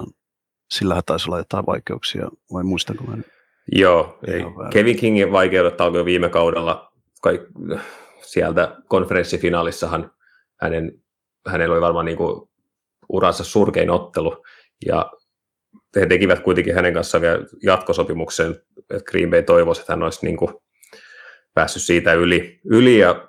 sillä 0.71 1.03
taisi 1.07 1.31
olla 1.31 1.39
jotain 1.39 1.67
vaikeuksia, 1.67 2.29
vai 2.53 2.65
muistanko 2.65 3.05
mä 3.05 3.17
Joo, 3.73 4.19
ei. 4.27 4.43
Kevin 4.73 4.97
Kingin 4.97 5.33
vaikeudet 5.33 5.81
alkoi 5.81 6.05
viime 6.05 6.29
kaudella, 6.29 6.93
kaik, 7.23 7.41
sieltä 8.33 8.77
konferenssifinaalissahan 8.89 10.11
hänen, 10.61 10.93
hänellä 11.47 11.73
oli 11.73 11.81
varmaan 11.81 12.07
niin 12.07 12.17
kuin 12.17 12.49
uransa 13.09 13.45
surkein 13.45 13.91
ottelu, 13.91 14.45
ja 14.87 15.13
he 15.97 16.07
tekivät 16.07 16.41
kuitenkin 16.41 16.75
hänen 16.75 16.95
kanssaan 16.95 17.23
vielä 17.23 17.45
jatkosopimuksen, 17.63 18.51
että 18.91 19.11
Green 19.11 19.31
Bay 19.31 19.43
toivoisi, 19.43 19.81
että 19.81 19.93
hän 19.93 20.03
olisi 20.03 20.27
niin 20.27 20.37
kuin 20.37 20.55
päässyt 21.55 21.83
siitä 21.83 22.13
yli, 22.13 22.61
yli 22.65 22.99
ja 22.99 23.29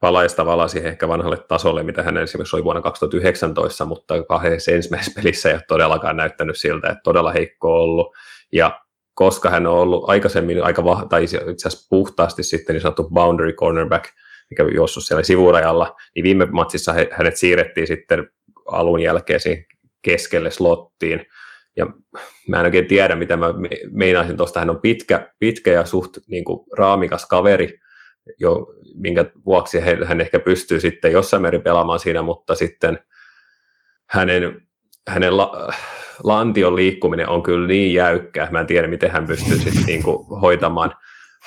palaisi 0.00 0.36
tavallaan 0.36 0.68
siihen 0.68 0.90
ehkä 0.90 1.08
vanhalle 1.08 1.38
tasolle, 1.48 1.82
mitä 1.82 2.02
hän 2.02 2.16
esimerkiksi 2.16 2.56
oli 2.56 2.64
vuonna 2.64 2.82
2019, 2.82 3.84
mutta 3.84 4.22
kahdessa 4.22 4.72
ensimmäisessä 4.72 5.20
pelissä 5.22 5.48
ei 5.48 5.54
ole 5.54 5.62
todellakaan 5.68 6.16
näyttänyt 6.16 6.58
siltä, 6.58 6.88
että 6.88 7.00
todella 7.04 7.32
heikko 7.32 7.82
ollut. 7.82 8.16
Ja 8.52 8.80
koska 9.14 9.50
hän 9.50 9.66
on 9.66 9.74
ollut 9.74 10.08
aikaisemmin 10.08 10.64
aika 10.64 10.82
vah- 10.82 11.08
tai 11.08 11.24
itse 11.24 11.38
asiassa 11.38 11.86
puhtaasti 11.90 12.42
sitten 12.42 12.74
niin 12.74 12.80
sanottu 12.80 13.10
boundary 13.10 13.52
cornerback, 13.52 14.04
mikä 14.50 14.64
juossut 14.74 15.04
siellä 15.04 15.22
sivurajalla, 15.22 15.96
niin 16.14 16.22
viime 16.22 16.46
matsissa 16.46 16.94
hänet 17.10 17.36
siirrettiin 17.36 17.86
sitten 17.86 18.30
alun 18.66 19.00
jälkeen 19.00 19.40
siihen 19.40 19.64
keskelle 20.02 20.50
slottiin. 20.50 21.26
Ja 21.76 21.86
mä 22.48 22.60
en 22.60 22.64
oikein 22.64 22.86
tiedä, 22.86 23.16
mitä 23.16 23.36
mä 23.36 23.46
meinaisin 23.90 24.36
tuosta. 24.36 24.60
Hän 24.60 24.70
on 24.70 24.80
pitkä, 24.80 25.32
pitkä 25.38 25.72
ja 25.72 25.84
suht 25.84 26.18
niin 26.26 26.44
kuin, 26.44 26.66
raamikas 26.78 27.26
kaveri, 27.26 27.80
jo, 28.38 28.66
minkä 28.94 29.24
vuoksi 29.46 29.78
hän 30.04 30.20
ehkä 30.20 30.40
pystyy 30.40 30.80
sitten 30.80 31.12
jossain 31.12 31.42
määrin 31.42 31.62
pelaamaan 31.62 31.98
siinä, 31.98 32.22
mutta 32.22 32.54
sitten 32.54 32.98
hänen, 34.06 34.62
hänen 35.08 35.36
la, 35.36 35.72
lantion 36.24 36.76
liikkuminen 36.76 37.28
on 37.28 37.42
kyllä 37.42 37.66
niin 37.66 37.94
jäykkä, 37.94 38.48
mä 38.50 38.60
en 38.60 38.66
tiedä, 38.66 38.88
miten 38.88 39.10
hän 39.10 39.26
pystyy 39.26 39.58
sitten 39.58 39.84
niin 39.86 40.02
kuin 40.02 40.26
hoitamaan, 40.40 40.94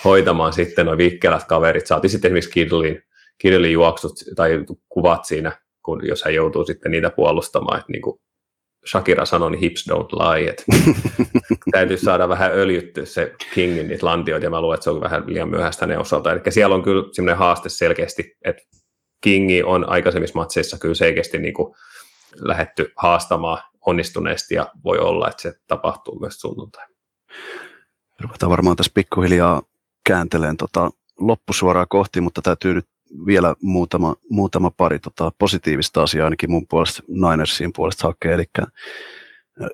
hoitamaan 0.04 0.54
sitten 0.54 0.86
noin 0.86 0.98
vikkelät 0.98 1.44
kaverit. 1.44 1.88
Saatiin 1.88 2.12
sitten 2.12 2.30
esimerkiksi 2.30 2.52
Kidlin, 2.52 3.04
Kidlin 3.38 3.74
juoksut 3.74 4.14
tai 4.36 4.66
kuvat 4.90 5.26
siinä, 5.26 5.52
kun, 5.84 6.08
jos 6.08 6.24
hän 6.24 6.34
joutuu 6.34 6.66
sitten 6.66 6.92
niitä 6.92 7.10
puolustamaan, 7.10 7.80
että 7.80 7.92
niin 7.92 8.02
kuin 8.02 8.20
Shakira 8.92 9.26
sanoi, 9.26 9.52
niin 9.52 9.60
hips 9.60 9.90
don't 9.92 10.14
lie, 10.14 10.50
että 10.50 10.64
täytyy 11.72 11.98
saada 11.98 12.30
vähän 12.30 12.52
öljyttyä 12.54 13.06
se 13.06 13.36
Kingin 13.54 13.88
niitä 13.88 14.06
lantioita, 14.06 14.46
ja 14.46 14.50
mä 14.50 14.62
luulen, 14.62 14.76
että 14.76 14.84
se 14.84 14.90
on 14.90 15.02
vähän 15.02 15.24
liian 15.28 15.50
myöhäistä 15.50 15.86
ne 15.86 15.98
osalta. 15.98 16.32
Eli 16.32 16.42
siellä 16.50 16.76
on 16.76 16.84
kyllä 16.84 17.04
semmoinen 17.12 17.38
haaste 17.38 17.70
selkeästi, 17.70 18.38
että 18.46 18.62
Kingi 19.22 19.64
on 19.64 19.90
aikaisemmissa 19.90 20.40
matseissa 20.40 20.80
kyllä 20.80 20.96
selkeästi 20.96 21.38
niin 21.38 21.54
kuin 21.54 21.76
lähetty 22.36 22.92
haastamaan 22.98 23.64
onnistuneesti, 23.86 24.56
ja 24.56 24.72
voi 24.84 24.98
olla, 24.98 25.30
että 25.30 25.42
se 25.42 25.54
tapahtuu 25.68 26.20
myös 26.20 26.40
sunnuntai. 26.40 26.86
Ruvetaan 28.20 28.50
varmaan 28.50 28.76
tässä 28.76 28.92
pikkuhiljaa 28.96 29.62
käänteleen 30.06 30.58
tota 30.58 30.90
loppusuoraa 31.20 31.86
kohti, 31.86 32.22
mutta 32.22 32.42
täytyy 32.42 32.74
nyt 32.74 32.86
vielä 33.26 33.56
muutama, 33.62 34.16
muutama 34.30 34.72
pari 34.78 35.00
tota, 35.00 35.32
positiivista 35.38 36.04
asiaa 36.04 36.26
ainakin 36.26 36.52
mun 36.52 36.68
puolesta, 36.68 37.04
Ninersin 37.08 37.74
puolesta 37.76 38.08
hakee. 38.08 38.34
Eli 38.34 38.46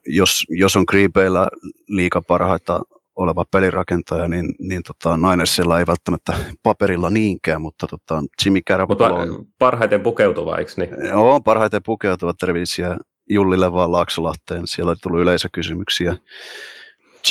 jos, 0.05 0.45
jos 0.49 0.75
on 0.75 0.85
Bayllä 1.13 1.47
liika 1.87 2.21
parhaita 2.21 2.81
oleva 3.15 3.45
pelirakentaja, 3.51 4.27
niin, 4.27 4.55
niin 4.59 4.81
tota, 4.83 5.17
Ninersilla 5.17 5.79
ei 5.79 5.87
välttämättä 5.87 6.33
paperilla 6.63 7.09
niinkään, 7.09 7.61
mutta 7.61 7.87
tota, 7.87 8.23
Jimmy 8.45 8.61
Garoppolo 8.67 9.15
on... 9.15 9.45
Parhaiten 9.59 10.01
pukeutuva, 10.01 10.57
eikö 10.57 10.71
niin? 10.77 10.89
Joo, 11.07 11.41
parhaiten 11.41 11.83
pukeutuva, 11.83 12.33
terveisiä 12.33 12.97
Jullille 13.29 13.73
vaan 13.73 13.91
Laaksolahteen, 13.91 14.67
siellä 14.67 14.89
oli 14.89 14.97
tullut 15.03 15.21
yleisökysymyksiä. 15.21 16.17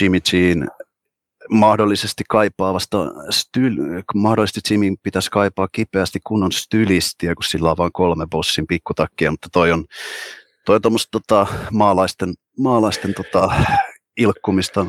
Jimmy 0.00 0.18
Jean 0.32 0.68
mahdollisesti 1.50 2.24
kaipaavasta 2.28 2.98
styl, 3.30 3.76
mahdollisesti 4.14 4.74
Jimin 4.74 4.96
pitäisi 5.02 5.30
kaipaa 5.30 5.68
kipeästi 5.72 6.18
kunnon 6.26 6.52
stylistiä, 6.52 7.34
kun 7.34 7.44
sillä 7.44 7.70
on 7.70 7.76
vain 7.76 7.92
kolme 7.92 8.26
bossin 8.30 8.66
pikkutakkia, 8.66 9.30
mutta 9.30 9.48
toi 9.52 9.72
on, 9.72 9.84
toi 10.64 10.76
on 10.76 10.96
tota, 11.10 11.46
maalaisten, 11.72 12.34
maalaisten 12.58 13.14
tota, 13.14 13.50
ilkkumista, 14.16 14.86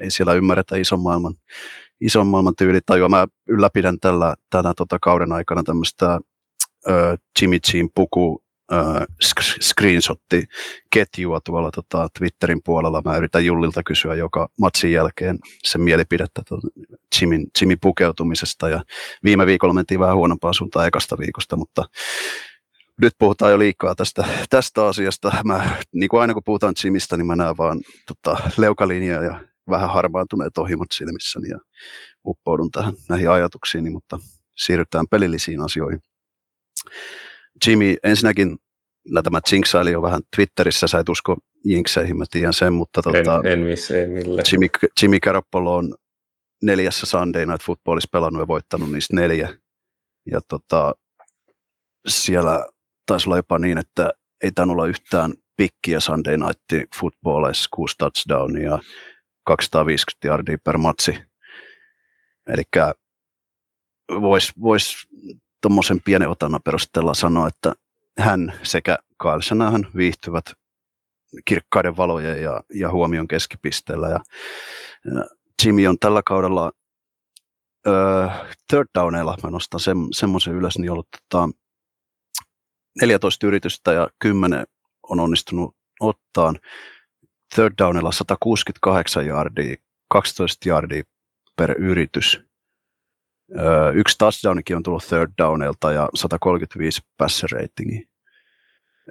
ei 0.00 0.10
siellä 0.10 0.34
ymmärretä 0.34 0.76
ison 0.76 1.00
maailman, 1.00 1.34
ison 2.00 2.26
maailman 2.26 2.56
tyylitajua. 2.56 3.08
Mä 3.08 3.26
ylläpidän 3.48 4.00
tällä, 4.00 4.34
tänä 4.50 4.74
tota, 4.76 4.98
kauden 5.02 5.32
aikana 5.32 5.62
tämmöistä 5.62 6.20
Jimmy 7.40 7.58
Jean 7.72 7.88
puku 7.94 8.42
äh, 8.72 9.06
screenshotti 9.60 10.44
ketjua 10.90 11.40
tuolla 11.40 11.70
tota, 11.70 12.08
Twitterin 12.18 12.62
puolella. 12.64 13.02
Mä 13.04 13.16
yritän 13.16 13.46
Jullilta 13.46 13.82
kysyä 13.82 14.14
joka 14.14 14.48
matsin 14.60 14.92
jälkeen 14.92 15.38
sen 15.64 15.80
mielipidettä 15.80 16.42
Jimin, 17.20 17.46
Jimin 17.60 17.78
pukeutumisesta. 17.80 18.68
Ja 18.68 18.82
viime 19.24 19.46
viikolla 19.46 19.74
mentiin 19.74 20.00
vähän 20.00 20.16
huonompaan 20.16 20.54
suuntaan 20.54 20.86
ekasta 20.86 21.18
viikosta, 21.18 21.56
mutta 21.56 21.84
nyt 23.00 23.12
puhutaan 23.18 23.52
jo 23.52 23.58
liikaa 23.58 23.94
tästä, 23.94 24.24
tästä 24.50 24.86
asiasta. 24.86 25.32
Mä, 25.44 25.76
niin 25.92 26.08
kuin 26.08 26.20
aina 26.20 26.34
kun 26.34 26.44
puhutaan 26.44 26.74
Jimistä, 26.84 27.16
niin 27.16 27.26
mä 27.26 27.36
näen 27.36 27.56
vaan 27.56 27.80
tota, 28.06 28.50
leukalinjaa 28.56 29.24
ja 29.24 29.40
vähän 29.70 29.90
harmaantuneet 29.90 30.58
ohimot 30.58 30.92
silmissäni 30.92 31.48
ja 31.48 31.58
uppoudun 32.26 32.70
tähän 32.70 32.94
näihin 33.08 33.30
ajatuksiin, 33.30 33.92
mutta 33.92 34.18
siirrytään 34.56 35.06
pelillisiin 35.10 35.60
asioihin. 35.60 36.00
Jimmy, 37.66 37.96
ensinnäkin 38.02 38.56
tämä 39.24 39.40
jinksaili 39.52 39.92
jo 39.92 40.02
vähän 40.02 40.22
Twitterissä, 40.36 40.86
sä 40.86 40.98
et 40.98 41.08
usko 41.08 41.36
jinkseihin, 41.64 42.18
mä 42.18 42.24
tiedän 42.30 42.52
sen, 42.52 42.72
mutta 42.72 43.02
tota, 43.02 43.40
en, 43.44 43.52
en 43.52 43.58
missä, 43.58 43.96
ei 43.96 44.08
millä. 44.08 44.42
Jimmy, 44.52 44.66
Jimmy 45.02 45.20
Garoppolo 45.20 45.76
on 45.76 45.94
neljässä 46.62 47.06
Sunday 47.06 47.46
Night 47.46 47.62
Footballissa 47.62 48.08
pelannut 48.12 48.42
ja 48.42 48.48
voittanut 48.48 48.92
niistä 48.92 49.16
neljä. 49.16 49.58
Ja 50.30 50.40
tota, 50.48 50.94
siellä 52.08 52.66
taisi 53.06 53.28
olla 53.28 53.36
jopa 53.36 53.58
niin, 53.58 53.78
että 53.78 54.12
ei 54.42 54.52
tainnut 54.52 54.74
olla 54.74 54.86
yhtään 54.86 55.34
pikkiä 55.56 56.00
Sunday 56.00 56.36
Night 56.36 56.90
Footballissa, 57.00 57.68
kuusi 57.74 57.94
touchdownia 57.98 58.70
ja 58.70 58.78
250 59.44 60.28
yardia 60.28 60.58
per 60.64 60.78
matsi. 60.78 61.18
Eli 62.46 62.62
voisi 64.20 64.52
vois 64.60 65.06
tuommoisen 65.66 66.00
pienen 66.04 66.28
otannan 66.28 66.62
perusteella 66.64 67.14
sanoa, 67.14 67.48
että 67.48 67.74
hän 68.18 68.52
sekä 68.62 68.98
Kyle 69.22 69.42
Shanahan 69.42 69.86
viihtyvät 69.96 70.44
kirkkaiden 71.44 71.96
valojen 71.96 72.42
ja, 72.42 72.62
ja 72.74 72.90
huomion 72.90 73.28
keskipisteellä. 73.28 74.08
Ja, 74.08 74.20
ja 75.04 75.24
Jimmy 75.64 75.86
on 75.86 75.98
tällä 75.98 76.22
kaudella 76.22 76.72
ö, 77.86 78.28
third 78.68 78.88
downeilla, 78.98 79.36
mä 79.42 79.50
nostan 79.50 79.80
sen, 79.80 79.96
semmoisen 80.12 80.54
ylös, 80.54 80.78
niin 80.78 80.90
ollut 80.90 81.08
tota, 81.30 81.48
14 83.00 83.46
yritystä 83.46 83.92
ja 83.92 84.08
10 84.18 84.66
on 85.02 85.20
onnistunut 85.20 85.76
ottaa. 86.00 86.54
Third 87.54 87.74
downilla 87.78 88.12
168 88.12 89.26
yardia, 89.26 89.76
12 90.08 90.68
yardia 90.68 91.02
per 91.56 91.74
yritys. 91.78 92.45
Yksi 93.94 94.18
touchdownikin 94.18 94.76
on 94.76 94.82
tullut 94.82 95.04
third 95.08 95.32
downilta 95.38 95.92
ja 95.92 96.08
135 96.14 97.02
passer 97.16 97.50
ratingi. 97.50 98.08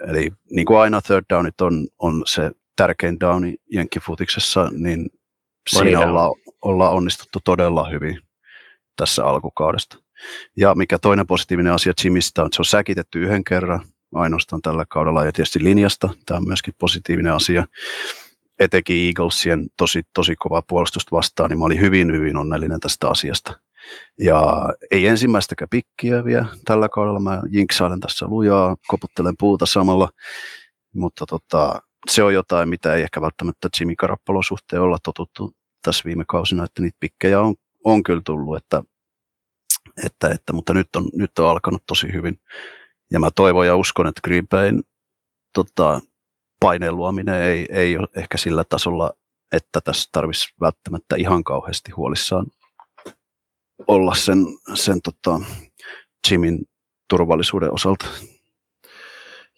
Eli 0.08 0.32
niin 0.52 0.66
kuin 0.66 0.80
aina 0.80 1.02
third 1.02 1.26
downit 1.30 1.62
on, 1.62 1.88
on 2.00 2.24
se 2.26 2.52
tärkein 2.76 3.20
downi 3.20 3.56
jenkkifutiksessa, 3.72 4.70
niin 4.72 5.10
siinä 5.70 6.00
ollaan, 6.00 6.32
ollaan 6.62 6.94
onnistuttu 6.94 7.40
todella 7.44 7.90
hyvin 7.90 8.20
tässä 8.96 9.26
alkukaudesta. 9.26 9.98
Ja 10.58 10.76
mikä 10.76 11.00
toinen 11.00 11.28
positiivinen 11.28 11.74
asia 11.74 11.94
Jimistä 12.04 12.42
on, 12.42 12.46
että 12.46 12.56
se 12.56 12.62
on 12.62 12.66
säkitetty 12.66 13.24
yhden 13.24 13.44
kerran 13.44 13.86
ainoastaan 14.14 14.62
tällä 14.62 14.86
kaudella 14.90 15.26
ja 15.26 15.32
tietysti 15.32 15.64
linjasta. 15.64 16.10
Tämä 16.26 16.38
on 16.38 16.48
myöskin 16.48 16.74
positiivinen 16.78 17.34
asia. 17.34 17.66
Etenkin 18.60 19.08
Eaglesien 19.08 19.68
tosi, 19.78 20.02
tosi 20.14 20.36
kova 20.36 20.62
puolustusta 20.62 21.16
vastaan, 21.16 21.50
niin 21.50 21.60
mä 21.60 21.66
olin 21.66 21.82
hyvin, 21.82 22.14
hyvin 22.14 22.38
onnellinen 22.38 22.80
tästä 22.80 23.10
asiasta. 23.10 23.60
Ja 24.20 24.70
ei 24.92 25.08
ensimmäistäkään 25.08 25.70
pikkiä 25.70 26.26
vielä 26.26 26.46
tällä 26.66 26.90
kaudella. 26.90 27.20
Mä 27.20 27.42
jinksailen 27.50 28.00
tässä 28.00 28.28
lujaa, 28.28 28.76
koputtelen 28.88 29.36
puuta 29.40 29.66
samalla. 29.66 30.10
Mutta 30.96 31.26
tota, 31.26 31.82
se 32.10 32.24
on 32.24 32.34
jotain, 32.34 32.70
mitä 32.70 32.94
ei 32.94 33.04
ehkä 33.04 33.22
välttämättä 33.22 33.70
Jimmy 33.80 33.96
Carappolon 33.96 34.44
suhteen 34.44 34.82
olla 34.82 34.98
totuttu 35.04 35.52
tässä 35.82 36.04
viime 36.06 36.24
kausina, 36.28 36.64
että 36.64 36.82
niitä 36.82 36.98
pikkejä 37.00 37.42
on, 37.42 37.56
on 37.84 38.04
kyllä 38.04 38.22
tullut, 38.26 38.58
että, 38.58 38.84
että, 40.06 40.30
että, 40.30 40.54
mutta 40.54 40.74
nyt 40.74 40.96
on, 40.96 41.10
nyt 41.14 41.40
on 41.40 41.50
alkanut 41.50 41.84
tosi 41.88 42.14
hyvin. 42.14 42.40
Ja 43.12 43.20
mä 43.20 43.30
toivon 43.36 43.68
ja 43.68 43.76
uskon, 43.76 44.08
että 44.08 44.22
Green 44.24 44.48
Bayn 44.48 44.84
tota, 45.54 46.02
paineen 46.60 46.96
luominen 46.96 47.42
ei, 47.42 47.68
ei 47.70 47.98
ole 47.98 48.08
ehkä 48.16 48.38
sillä 48.38 48.64
tasolla, 48.64 49.12
että 49.52 49.82
tässä 49.82 50.10
tarvitsisi 50.12 50.54
välttämättä 50.62 51.16
ihan 51.16 51.44
kauheasti 51.44 51.92
huolissaan 51.92 52.46
olla 53.88 54.16
sen, 54.16 54.38
sen 54.74 55.02
tota, 55.02 55.40
Jimin 56.32 56.60
turvallisuuden 57.10 57.74
osalta. 57.74 58.06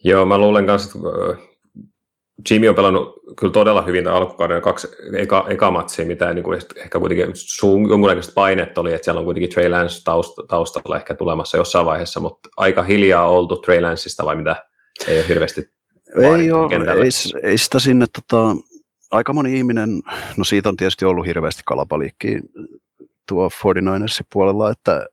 Joo, 0.04 0.26
mä 0.26 0.38
luulen 0.38 0.66
kanssa, 0.66 1.00
että 1.00 1.48
Jimmy 2.50 2.68
on 2.68 2.76
pelannut 2.76 3.22
kyllä 3.40 3.54
todella 3.54 3.82
hyvin 3.82 4.08
alkukauden 4.08 4.62
kaksi 4.62 4.88
eka, 5.18 5.46
eka 5.50 5.72
matsia, 5.72 6.06
mitä 6.06 6.34
niin 6.34 6.44
kuin 6.44 6.62
ehkä 6.76 7.00
kuitenkin 7.00 7.32
sun, 7.34 7.90
jonkunnäköistä 7.90 8.34
painetta 8.34 8.82
oli, 8.82 8.94
että 8.94 9.06
siellä 9.06 9.20
on 9.20 9.26
kuitenkin 9.26 9.50
Trey 9.50 9.70
Lance 9.70 10.04
taust, 10.04 10.34
taustalla 10.48 10.98
ehkä 10.98 11.16
tulemassa 11.16 11.58
jossain 11.58 11.86
vaiheessa, 11.86 12.20
mutta 12.20 12.50
aika 12.58 12.84
hiljaa 12.84 13.30
oltu 13.30 13.58
Trey 13.58 13.82
Lanceista 13.82 14.26
vai 14.26 14.36
mitä? 14.36 14.66
Ei 15.08 15.20
ole 15.20 15.28
hirveästi 15.28 15.70
ei, 16.22 16.52
ole, 16.52 16.76
ei, 17.04 17.10
ei, 17.44 17.58
sitä 17.58 17.80
sinne, 17.80 18.06
tota, 18.16 18.56
aika 19.12 19.34
moni 19.34 19.58
ihminen, 19.58 20.02
no 20.38 20.44
siitä 20.44 20.70
on 20.70 20.78
tietysti 20.78 21.06
ollut 21.06 21.26
hirveästi 21.26 21.62
kalapaliikkiä 21.66 22.40
tuo 23.28 23.50
49ersin 23.50 24.28
puolella, 24.34 24.72
että 24.72 25.06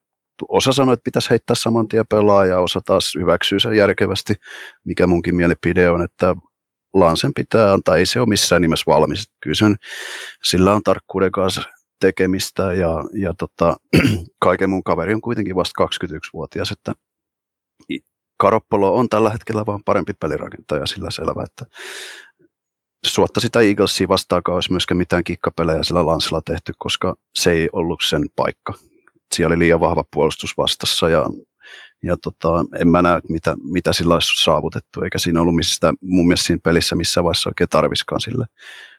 osa 0.49 0.73
sanoi, 0.73 0.93
että 0.93 1.05
pitäisi 1.05 1.31
heittää 1.31 1.57
saman 1.57 1.89
tien 1.89 2.07
pelaa 2.11 2.47
ja 2.47 2.61
osa 2.61 2.81
taas 2.85 3.15
hyväksyy 3.15 3.61
sen 3.61 3.77
järkevästi, 3.77 4.35
mikä 4.85 5.07
munkin 5.07 5.35
mielipide 5.35 5.91
on, 5.91 6.03
että 6.03 6.37
Lansen 6.95 7.35
pitää 7.35 7.73
antaa, 7.73 7.97
ei 7.97 8.07
se 8.07 8.21
ole 8.21 8.29
missään 8.29 8.63
nimessä 8.63 8.85
valmis. 8.87 9.25
Kyllä 9.41 9.55
sen, 9.55 9.77
sillä 10.45 10.75
on 10.75 10.83
tarkkuuden 10.83 11.33
kanssa 11.33 11.63
tekemistä 12.01 12.73
ja, 12.73 13.05
ja 13.13 13.35
tota, 13.39 13.77
kaiken 14.45 14.71
mun 14.71 14.85
kaveri 14.85 15.15
on 15.15 15.21
kuitenkin 15.21 15.57
vasta 15.57 15.85
21-vuotias, 15.85 16.73
että 16.73 16.93
Karoppolo 18.37 18.95
on 18.95 19.09
tällä 19.09 19.31
hetkellä 19.31 19.67
vaan 19.67 19.85
parempi 19.85 20.13
pelirakentaja 20.21 20.87
sillä 20.87 21.11
selvä, 21.11 21.45
että 21.45 21.65
suotta 23.11 23.41
sitä 23.41 23.61
Eaglesia 23.61 24.09
vastaakaan 24.09 24.55
olisi 24.55 24.73
myöskään 24.73 24.99
mitään 24.99 25.25
kikkapelejä 25.25 25.83
sillä 25.83 26.07
Lansilla 26.07 26.43
tehty, 26.45 26.73
koska 26.79 27.15
se 27.35 27.53
ei 27.53 27.69
ollut 27.73 28.01
sen 28.09 28.25
paikka. 28.37 28.75
Siellä 29.35 29.53
oli 29.53 29.59
liian 29.59 29.81
vahva 29.81 30.05
puolustus 30.13 30.57
vastassa 30.57 31.09
ja 31.09 31.27
ja 32.03 32.17
tota, 32.17 32.65
en 32.81 32.89
mä 32.89 33.03
näe, 33.03 33.21
mitä, 33.29 33.57
mitä 33.63 33.93
sillä 33.93 34.15
olisi 34.15 34.45
saavutettu, 34.45 35.03
eikä 35.03 35.19
siinä 35.19 35.41
ollut 35.41 35.57
mistä, 35.57 35.95
mun 36.03 36.27
mielestä 36.27 36.47
siinä 36.47 36.61
pelissä 36.65 36.97
missä 36.97 37.25
vaiheessa 37.25 37.51
oikein 37.51 37.69
tarviskaan 37.69 38.21
sille. 38.21 38.47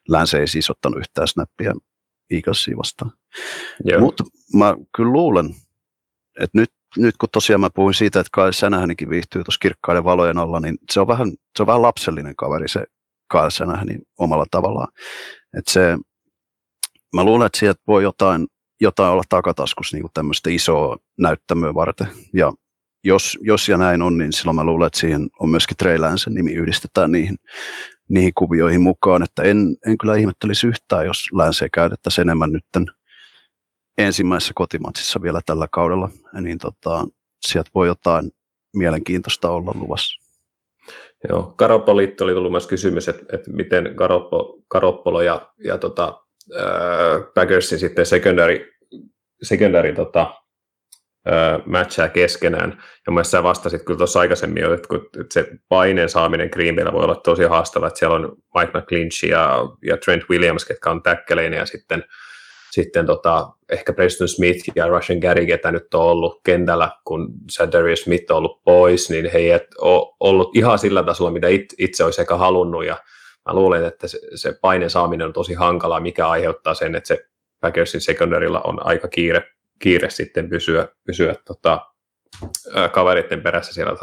Länsi 0.09 0.37
ei 0.37 0.47
siis 0.47 0.69
ottanut 0.69 0.99
yhtään 0.99 1.27
snappia 1.27 1.73
Eaglesia 2.29 2.77
vastaan. 2.77 3.11
Mutta 3.99 4.23
mä 4.53 4.75
kyllä 4.95 5.11
luulen, 5.11 5.55
että 6.39 6.57
nyt, 6.57 6.71
nyt 6.97 7.17
kun 7.17 7.29
tosiaan 7.31 7.61
mä 7.61 7.69
puhuin 7.69 7.93
siitä, 7.93 8.19
että 8.19 8.29
Kyle 8.33 8.53
Sänähänikin 8.53 9.09
viihtyy 9.09 9.43
tuossa 9.43 9.59
kirkkaiden 9.59 10.03
valojen 10.03 10.37
alla, 10.37 10.59
niin 10.59 10.77
se 10.91 10.99
on 10.99 11.07
vähän, 11.07 11.31
se 11.57 11.63
on 11.63 11.67
vähän 11.67 11.81
lapsellinen 11.81 12.35
kaveri 12.35 12.69
se 12.69 12.85
Kyle 13.31 13.51
Sänähäni 13.51 13.97
omalla 14.19 14.45
tavallaan. 14.51 14.87
Et 15.57 15.67
se, 15.67 15.97
mä 17.15 17.23
luulen, 17.23 17.45
että 17.45 17.59
sieltä 17.59 17.81
voi 17.87 18.03
jotain, 18.03 18.47
jotain 18.81 19.11
olla 19.11 19.23
takataskussa 19.29 19.97
niin 19.97 20.07
tämmöistä 20.13 20.49
isoa 20.49 20.97
näyttämöä 21.17 21.73
varten. 21.73 22.07
Ja 22.33 22.53
jos, 23.03 23.37
jos 23.41 23.69
ja 23.69 23.77
näin 23.77 24.01
on, 24.01 24.17
niin 24.17 24.33
silloin 24.33 24.55
mä 24.55 24.63
luulen, 24.63 24.87
että 24.87 24.99
siihen 24.99 25.29
on 25.39 25.49
myöskin 25.49 25.77
Trey 25.77 25.97
Lance 25.97 26.29
nimi 26.29 26.53
yhdistetään 26.53 27.11
niihin, 27.11 27.35
niihin 28.09 28.31
kuvioihin 28.35 28.81
mukaan, 28.81 29.23
että 29.23 29.43
en, 29.43 29.77
en 29.87 29.97
kyllä 29.97 30.15
ihmettelisi 30.15 30.67
yhtään, 30.67 31.05
jos 31.05 31.29
Lance 31.31 31.69
käytettäisiin 31.69 32.27
enemmän 32.27 32.51
nytten 32.51 32.85
ensimmäisessä 33.97 34.53
kotimatsissa 34.55 35.21
vielä 35.21 35.41
tällä 35.45 35.67
kaudella, 35.71 36.09
niin 36.41 36.57
tota, 36.57 37.07
sieltä 37.45 37.69
voi 37.75 37.87
jotain 37.87 38.31
mielenkiintoista 38.75 39.49
olla 39.49 39.71
luvassa. 39.75 40.24
Joo, 41.29 41.53
Karoppoliitto 41.57 42.23
oli 42.23 42.33
tullut 42.33 42.51
myös 42.51 42.67
kysymys, 42.67 43.09
että, 43.09 43.35
että 43.35 43.51
miten 43.51 43.95
Karoppo, 43.95 44.59
Karoppolo 44.67 45.21
ja, 45.21 45.51
ja 45.63 45.77
tota, 45.77 46.21
äh, 46.55 47.33
Packersin 47.33 47.79
sitten 47.79 48.05
secondary, 48.05 48.71
secondary 49.41 49.93
tota, 49.93 50.35
matchaa 51.65 52.09
keskenään. 52.09 52.83
Ja 53.07 53.11
mä 53.11 53.23
sä 53.23 53.43
vastasit 53.43 53.83
kyllä 53.83 53.97
tuossa 53.97 54.19
aikaisemmin 54.19 54.63
jo, 54.63 54.73
että, 54.73 54.87
että 54.95 55.33
se 55.33 55.51
paineen 55.69 56.09
saaminen 56.09 56.49
Green 56.53 56.75
Bayllä 56.75 56.93
voi 56.93 57.03
olla 57.03 57.15
tosi 57.15 57.43
haastava, 57.43 57.87
että 57.87 57.99
siellä 57.99 58.15
on 58.15 58.35
Mike 58.55 58.79
McClinch 58.79 59.25
ja, 59.25 59.59
ja 59.83 59.97
Trent 59.97 60.23
Williams, 60.29 60.65
ketkä 60.65 60.91
on 60.91 61.03
täkkeleinä, 61.03 61.57
ja 61.57 61.65
sitten, 61.65 62.03
sitten 62.75 63.05
tota, 63.05 63.49
ehkä 63.69 63.93
Preston 63.93 64.27
Smith 64.27 64.71
ja 64.75 64.87
Russian 64.87 65.19
Gary, 65.19 65.45
ketä 65.45 65.71
nyt 65.71 65.93
on 65.93 66.01
ollut 66.01 66.41
kentällä, 66.43 66.91
kun 67.05 67.33
Darius 67.71 68.01
Smith 68.01 68.31
on 68.31 68.37
ollut 68.37 68.63
pois, 68.63 69.09
niin 69.09 69.31
he 69.31 69.37
eivät 69.37 69.67
ole 69.81 70.15
ollut 70.19 70.55
ihan 70.55 70.79
sillä 70.79 71.03
tasolla, 71.03 71.31
mitä 71.31 71.47
it, 71.47 71.73
itse 71.77 72.03
olisi 72.03 72.21
ehkä 72.21 72.37
halunnut, 72.37 72.85
ja 72.85 72.97
mä 73.45 73.53
luulen, 73.53 73.85
että 73.85 74.07
se, 74.07 74.19
se 74.35 74.57
paineen 74.61 74.89
saaminen 74.89 75.27
on 75.27 75.33
tosi 75.33 75.53
hankalaa, 75.53 75.99
mikä 75.99 76.27
aiheuttaa 76.27 76.73
sen, 76.73 76.95
että 76.95 77.07
se 77.07 77.25
Packersin 77.59 78.01
secondarylla 78.01 78.61
on 78.61 78.85
aika 78.85 79.07
kiire 79.07 79.43
kiire 79.79 80.09
sitten 80.09 80.49
pysyä, 80.49 80.87
pysyä 81.03 81.35
tota, 81.45 81.85
kaveritten 82.91 83.41
perässä 83.41 83.73
siellä 83.73 83.93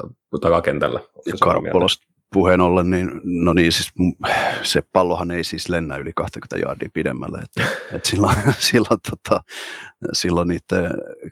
takakentällä. 0.40 1.00
Ja 1.26 1.32
Karppolosta 1.40 2.11
puheen 2.32 2.60
ollen, 2.60 2.90
niin, 2.90 3.20
no 3.24 3.52
niin, 3.52 3.72
siis 3.72 3.92
se 4.62 4.82
pallohan 4.92 5.30
ei 5.30 5.44
siis 5.44 5.68
lennä 5.68 5.96
yli 5.96 6.12
20 6.16 6.58
jardia 6.58 6.88
pidemmälle, 6.94 7.38
että, 7.38 7.62
että 7.92 8.08
silloin, 8.08 8.36
silloin, 8.70 9.00
tota, 9.10 9.42
silloin 10.12 10.48
niiden 10.48 10.90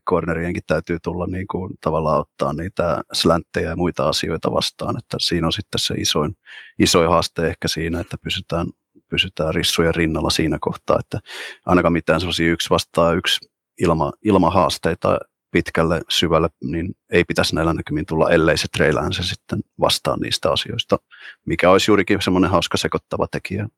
cornerienkin 0.08 0.62
täytyy 0.66 0.98
tulla 1.02 1.26
niin 1.26 1.46
kuin, 1.46 1.74
tavallaan 1.80 2.20
ottaa 2.20 2.52
niitä 2.52 3.02
slänttejä 3.12 3.68
ja 3.68 3.76
muita 3.76 4.08
asioita 4.08 4.52
vastaan, 4.52 4.98
että 4.98 5.16
siinä 5.20 5.46
on 5.46 5.52
sitten 5.52 5.78
se 5.78 5.94
isoin, 5.94 6.36
isoin 6.78 7.08
haaste 7.08 7.46
ehkä 7.46 7.68
siinä, 7.68 8.00
että 8.00 8.16
pysytään, 8.24 8.66
pysytään 9.08 9.54
rissujen 9.54 9.94
rinnalla 9.94 10.30
siinä 10.30 10.58
kohtaa, 10.60 10.98
että 11.00 11.18
ainakaan 11.66 11.92
mitään 11.92 12.20
sellaisia 12.20 12.52
yksi 12.52 12.70
vastaa 12.70 13.12
yksi 13.12 13.50
ilma, 13.80 14.12
ilmahaasteita 14.24 15.18
pitkälle 15.50 16.00
syvälle, 16.08 16.48
niin 16.64 16.96
ei 17.10 17.24
pitäisi 17.24 17.54
näillä 17.54 17.74
näkymin 17.74 18.06
tulla, 18.06 18.30
ellei 18.30 18.58
se 18.58 18.68
treilään 18.72 19.12
se 19.12 19.22
sitten 19.22 19.60
vastaan 19.80 20.20
niistä 20.20 20.52
asioista, 20.52 20.98
mikä 21.46 21.70
olisi 21.70 21.90
juurikin 21.90 22.22
semmoinen 22.22 22.50
hauska 22.50 22.76
sekoittava 22.76 23.26
tekijä 23.30 23.68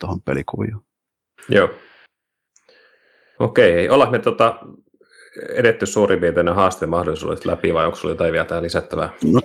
tuohon 0.00 0.22
pelikuvioon. 0.22 0.82
Joo. 1.48 1.70
Okei, 3.38 3.88
ollaan 3.88 4.10
me 4.10 4.18
tota, 4.18 4.58
edetty 5.54 5.86
suurin 5.86 6.20
piirtein 6.20 6.48
haasteen 6.48 6.90
mahdollisuudet 6.90 7.44
läpi, 7.44 7.74
vai 7.74 7.86
onko 7.86 7.96
sinulla 7.96 8.14
jotain 8.14 8.32
vielä 8.32 8.44
tähän 8.44 8.64
lisättävää? 8.64 9.12
No, 9.24 9.40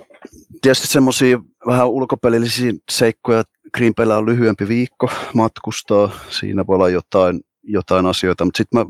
tietysti 0.62 0.86
semmoisia 0.86 1.38
vähän 1.66 1.88
ulkopelillisiä 1.88 2.72
seikkoja. 2.90 3.42
Green 3.74 3.94
on 4.16 4.26
lyhyempi 4.26 4.68
viikko 4.68 5.10
matkustaa, 5.34 6.10
siinä 6.28 6.66
voi 6.66 6.74
olla 6.74 6.88
jotain, 6.88 7.40
jotain 7.62 8.06
asioita, 8.06 8.44
mutta 8.44 8.58
sitten 8.58 8.80
mä 8.80 8.86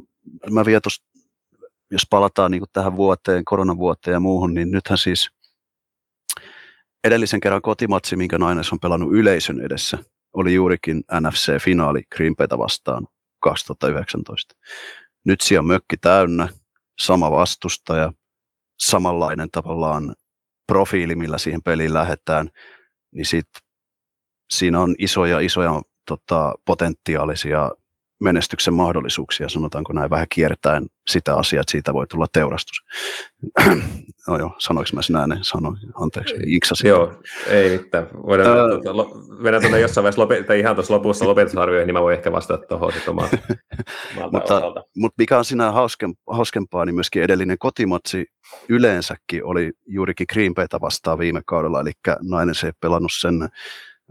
mä 0.51 0.65
vielä 0.65 0.81
tosta, 0.81 1.07
jos 1.91 2.07
palataan 2.11 2.51
niin 2.51 2.63
tähän 2.73 2.97
vuoteen, 2.97 3.45
koronavuoteen 3.45 4.13
ja 4.13 4.21
muuhun, 4.21 4.55
niin 4.55 4.71
nythän 4.71 4.99
siis 4.99 5.31
edellisen 7.05 7.41
kerran 7.41 7.63
kotimatsi, 7.63 8.17
minkä 8.17 8.39
nainen 8.39 8.65
on 8.73 8.81
pelannut 8.81 9.13
yleisön 9.13 9.61
edessä, 9.61 9.99
oli 10.33 10.55
juurikin 10.55 11.05
NFC-finaali 11.21 12.03
Green 12.17 12.37
Bayta 12.37 12.59
vastaan 12.59 13.07
2019. 13.41 14.55
Nyt 15.25 15.41
siellä 15.41 15.61
on 15.61 15.67
mökki 15.67 15.97
täynnä, 15.97 16.49
sama 17.01 17.31
vastustaja, 17.31 18.13
samanlainen 18.81 19.51
tavallaan 19.51 20.15
profiili, 20.67 21.15
millä 21.15 21.39
siihen 21.39 21.63
peliin 21.63 21.95
lähdetään, 21.95 22.51
niin 23.15 23.27
sit, 23.27 23.49
siinä 24.51 24.81
on 24.81 24.95
isoja, 24.99 25.41
isoja 25.41 25.83
tota, 26.09 26.55
potentiaalisia 26.65 27.71
menestyksen 28.21 28.75
mahdollisuuksia, 28.75 29.49
sanotaanko 29.49 29.93
näin 29.93 30.11
vähän 30.11 30.27
kiertäen 30.29 30.87
sitä 31.09 31.37
asiaa, 31.37 31.61
että 31.61 31.71
siitä 31.71 31.95
voi 31.95 32.07
tulla 32.07 32.27
teurastus. 32.33 32.83
no 34.29 34.39
joo, 34.39 34.55
sanoinko 34.59 34.91
mä 34.95 35.03
sinä 35.03 35.27
näin? 35.27 35.45
Sanoin, 35.45 35.77
anteeksi, 35.95 36.35
iksasin. 36.47 36.89
Joo, 36.89 37.23
ei 37.49 37.79
mitään. 37.79 38.09
Voidaan 38.27 38.59
öö, 38.59 38.79
mennä 39.39 39.61
tuonne 39.61 39.81
jossain 39.81 40.03
vaiheessa, 40.03 40.23
lopet- 40.23 40.59
ihan 40.59 40.77
tuossa 40.77 40.95
lopussa 40.95 41.27
lopetusarvioihin, 41.27 41.87
niin 41.87 41.95
mä 41.95 42.03
voin 42.03 42.17
ehkä 42.17 42.33
vastata 42.33 42.67
tuohon 42.67 42.93
sitten 42.93 43.11
omaan, 43.11 43.29
mutta, 44.33 44.63
mutta 44.97 45.15
mikä 45.19 45.39
on 45.39 45.45
siinä 45.45 45.73
hauskempaa, 46.27 46.85
niin 46.85 46.95
myöskin 46.95 47.23
edellinen 47.23 47.59
kotimatsi 47.59 48.27
yleensäkin 48.69 49.45
oli 49.45 49.73
juurikin 49.87 50.27
Green 50.33 50.55
Bayta 50.55 50.81
vastaan 50.81 51.19
viime 51.19 51.41
kaudella, 51.47 51.81
eli 51.81 51.93
nainen 52.21 52.55
se 52.55 52.67
ei 52.67 52.73
pelannut 52.81 53.13
sen 53.21 53.49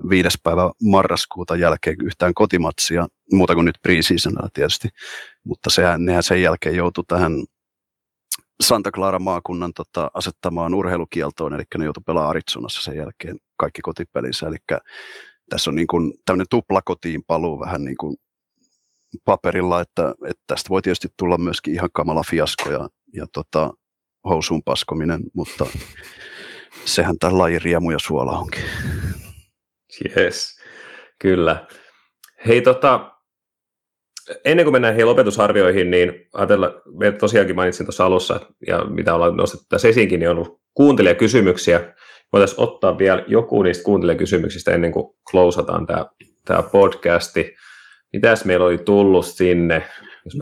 viides 0.09 0.39
päivä 0.43 0.71
marraskuuta 0.83 1.55
jälkeen 1.55 1.95
yhtään 2.03 2.33
kotimatsia, 2.33 3.07
muuta 3.31 3.55
kuin 3.55 3.65
nyt 3.65 3.77
preseasonilla 3.81 4.49
tietysti, 4.53 4.89
mutta 5.43 5.69
sehän, 5.69 6.05
nehän 6.05 6.23
sen 6.23 6.41
jälkeen 6.41 6.75
joutui 6.75 7.03
tähän 7.07 7.31
Santa 8.63 8.91
Clara 8.91 9.19
maakunnan 9.19 9.73
tota, 9.73 10.11
asettamaan 10.13 10.73
urheilukieltoon, 10.73 11.53
eli 11.53 11.63
ne 11.77 11.85
joutui 11.85 12.03
pelaamaan 12.05 12.29
Arizonassa 12.29 12.83
sen 12.83 12.97
jälkeen 12.97 13.37
kaikki 13.57 13.81
kotipelissä, 13.81 14.47
eli 14.47 14.57
tässä 15.49 15.69
on 15.69 15.75
niin 15.75 15.87
kuin 15.87 16.13
tämmöinen 16.25 16.47
tupla 16.49 16.81
kotiin 16.85 17.23
paluu 17.27 17.59
vähän 17.59 17.83
niin 17.83 17.97
kuin 17.97 18.17
paperilla, 19.25 19.81
että, 19.81 20.15
että 20.27 20.43
tästä 20.47 20.69
voi 20.69 20.81
tietysti 20.81 21.07
tulla 21.17 21.37
myöskin 21.37 21.73
ihan 21.73 21.89
kamala 21.93 22.23
fiasko 22.29 22.71
ja, 22.71 22.89
ja 23.13 23.25
tota, 23.33 23.73
housuun 24.29 24.63
paskominen, 24.63 25.21
mutta 25.33 25.65
sehän 26.85 27.17
tämä 27.19 27.37
laji 27.37 27.59
riemu 27.59 27.91
ja 27.91 27.99
suola 27.99 28.39
onkin. 28.39 28.63
Yes, 30.17 30.59
kyllä. 31.19 31.67
Hei 32.47 32.61
tota, 32.61 33.11
ennen 34.45 34.65
kuin 34.65 34.71
mennään 34.71 34.93
heihin 34.93 35.07
lopetusarvioihin, 35.07 35.91
niin 35.91 36.27
ajatella, 36.33 36.81
me 36.97 37.11
tosiaankin 37.11 37.55
mainitsin 37.55 37.85
tuossa 37.85 38.05
alussa, 38.05 38.39
ja 38.67 38.85
mitä 38.85 39.15
ollaan 39.15 39.37
nostettu 39.37 39.65
tässä 39.69 39.87
esiinkin, 39.87 40.19
niin 40.19 40.29
on 40.29 40.37
ollut 40.37 40.61
kuuntelijakysymyksiä. 40.73 41.93
Voitaisiin 42.33 42.61
ottaa 42.61 42.97
vielä 42.97 43.23
joku 43.27 43.63
niistä 43.63 43.83
kuuntelijakysymyksistä 43.83 44.71
ennen 44.71 44.91
kuin 44.91 45.15
klousataan 45.31 45.87
tämä, 45.87 46.05
tämä 46.45 46.63
podcasti. 46.63 47.55
Mitäs 48.13 48.45
meillä 48.45 48.65
oli 48.65 48.77
tullut 48.77 49.25
sinne? 49.25 49.87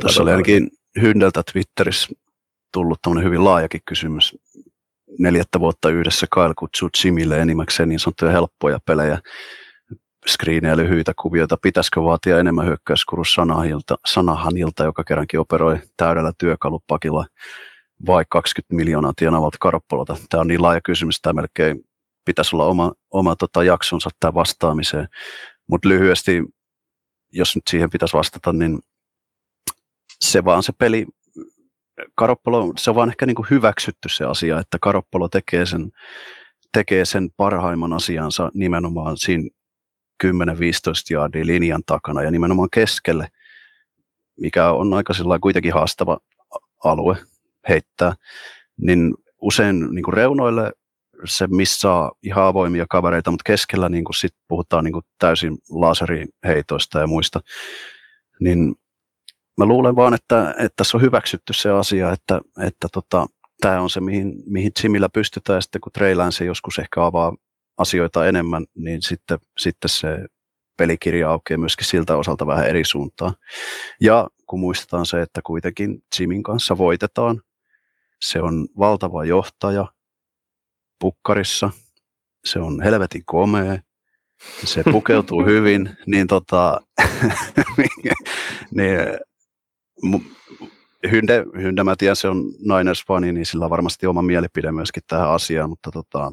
Tässä 0.02 0.24
oli 0.24 0.32
ainakin 0.32 0.70
Hyndeltä 1.02 1.44
Twitterissä 1.52 2.14
tullut 2.74 3.00
tämmöinen 3.02 3.26
hyvin 3.26 3.46
laajakin 3.46 3.82
kysymys. 3.86 4.38
Neljättä 5.20 5.60
vuotta 5.60 5.90
yhdessä 5.90 6.28
Kyle 6.34 6.54
kutsuu 6.58 6.90
Jimille 7.04 7.40
enimmäkseen 7.40 7.90
niin 7.90 8.00
sanottuja 8.00 8.32
helppoja 8.32 8.80
pelejä 8.86 9.20
screenejä, 10.28 10.78
lyhyitä 10.78 11.14
kuvioita, 11.22 11.58
pitäisikö 11.62 12.04
vaatia 12.04 12.40
enemmän 12.40 12.66
hyökkäyskuru 12.66 13.24
Sanahanilta, 13.24 13.96
Sanahanilta, 14.06 14.84
joka 14.84 15.04
kerrankin 15.04 15.40
operoi 15.40 15.80
täydellä 15.98 16.32
työkalupakilla 16.38 17.26
vai 18.06 18.26
20 18.30 18.76
miljoonaa 18.76 19.14
tienaavalta 19.16 19.58
Karoppolota. 19.60 20.18
Tämä 20.30 20.42
on 20.42 20.48
niin 20.48 20.62
laaja 20.62 20.82
kysymys, 20.82 21.22
tämä 21.22 21.34
melkein 21.34 21.82
pitäisi 22.26 22.56
olla 22.56 22.66
oma, 22.66 22.94
oma 23.12 23.36
tota 23.36 23.64
jaksonsa 23.64 24.10
tämä 24.20 24.34
vastaamiseen. 24.34 25.08
Mutta 25.68 25.90
lyhyesti, 25.90 26.44
jos 27.32 27.56
nyt 27.56 27.64
siihen 27.70 27.90
pitäisi 27.90 28.18
vastata, 28.18 28.54
niin 28.54 28.80
se 30.20 30.46
vaan 30.46 30.64
se 30.64 30.74
peli, 30.78 31.06
Karoppolo, 32.16 32.74
se 32.78 32.90
on 32.90 32.96
vaan 32.96 33.10
ehkä 33.10 33.26
niin 33.26 33.36
kuin 33.36 33.48
hyväksytty 33.50 34.10
se 34.10 34.26
asia, 34.26 34.60
että 34.60 34.78
Karoppolo 34.82 35.30
tekee 35.30 35.66
sen, 35.66 35.92
tekee 36.72 37.06
sen 37.06 37.30
parhaimman 37.38 37.94
asiansa 37.94 38.52
nimenomaan 38.54 39.18
siinä 39.18 39.50
10-15 40.24 40.28
jardia 41.10 41.46
linjan 41.46 41.82
takana 41.86 42.22
ja 42.24 42.32
nimenomaan 42.32 42.70
keskelle, 42.72 43.28
mikä 44.40 44.72
on 44.72 44.94
aika 44.94 45.14
kuitenkin 45.42 45.74
haastava 45.74 46.18
alue 46.84 47.18
heittää, 47.70 48.16
niin 48.78 49.14
usein 49.42 49.88
niin 49.92 50.04
kuin 50.04 50.14
reunoille 50.14 50.72
se 51.26 51.48
missaa 51.48 52.12
ihan 52.24 52.44
avoimia 52.44 52.86
kavereita, 52.90 53.32
mutta 53.32 53.44
keskellä 53.46 53.90
niin 53.90 54.04
kuin 54.04 54.16
sit 54.16 54.36
puhutaan 54.48 54.84
niin 54.84 54.94
kuin 54.94 55.06
täysin 55.20 55.58
laseriheitoista 55.70 57.00
ja 57.00 57.08
muista, 57.08 57.40
niin 58.40 58.76
mä 59.58 59.66
luulen 59.66 59.96
vaan, 59.96 60.14
että, 60.14 60.50
että 60.50 60.74
tässä 60.76 60.98
on 60.98 61.02
hyväksytty 61.02 61.54
se 61.54 61.70
asia, 61.70 62.12
että, 62.12 62.42
että 62.62 62.88
tota, 62.92 63.28
tämä 63.62 63.82
on 63.82 63.90
se, 63.90 64.00
mihin, 64.02 64.34
mihin 64.46 64.72
Jimillä 64.84 65.10
pystytään, 65.10 65.58
ja 65.58 65.62
sitten 65.62 65.82
kun 65.82 65.92
Trey 65.92 66.16
se 66.30 66.46
joskus 66.46 66.80
ehkä 66.80 67.06
avaa 67.06 67.36
asioita 67.78 68.28
enemmän, 68.28 68.66
niin 68.76 69.02
sitten, 69.02 69.40
sitten 69.58 69.90
se 69.90 70.26
pelikirja 70.78 71.30
aukeaa 71.30 71.58
myöskin 71.58 71.88
siltä 71.88 72.18
osalta 72.18 72.48
vähän 72.48 72.68
eri 72.68 72.86
suuntaan. 72.86 73.34
Ja 74.02 74.28
kun 74.48 74.60
muistetaan 74.60 75.06
se, 75.06 75.22
että 75.22 75.42
kuitenkin 75.42 76.04
Jimin 76.20 76.44
kanssa 76.44 76.78
voitetaan, 76.78 77.42
se 78.22 78.42
on 78.42 78.68
valtava 78.80 79.26
johtaja 79.26 79.88
pukkarissa, 81.00 81.70
se 82.46 82.60
on 82.60 82.82
helvetin 82.82 83.26
komea, 83.26 83.80
se 84.64 84.84
pukeutuu 84.84 85.46
hyvin, 85.52 85.98
niin, 86.06 86.28
tota, 86.28 86.82
niin 88.76 89.00
Hynde, 91.12 91.46
Hynde, 91.62 91.84
mä 91.84 91.96
tiedän, 91.98 92.16
se 92.16 92.28
on 92.28 92.44
Niners-fani, 92.44 93.32
niin 93.32 93.46
sillä 93.46 93.66
on 93.66 93.70
varmasti 93.70 94.08
oma 94.08 94.22
mielipide 94.22 94.72
myöskin 94.72 95.04
tähän 95.08 95.30
asiaan, 95.30 95.70
mutta 95.70 95.92
tota, 95.92 96.32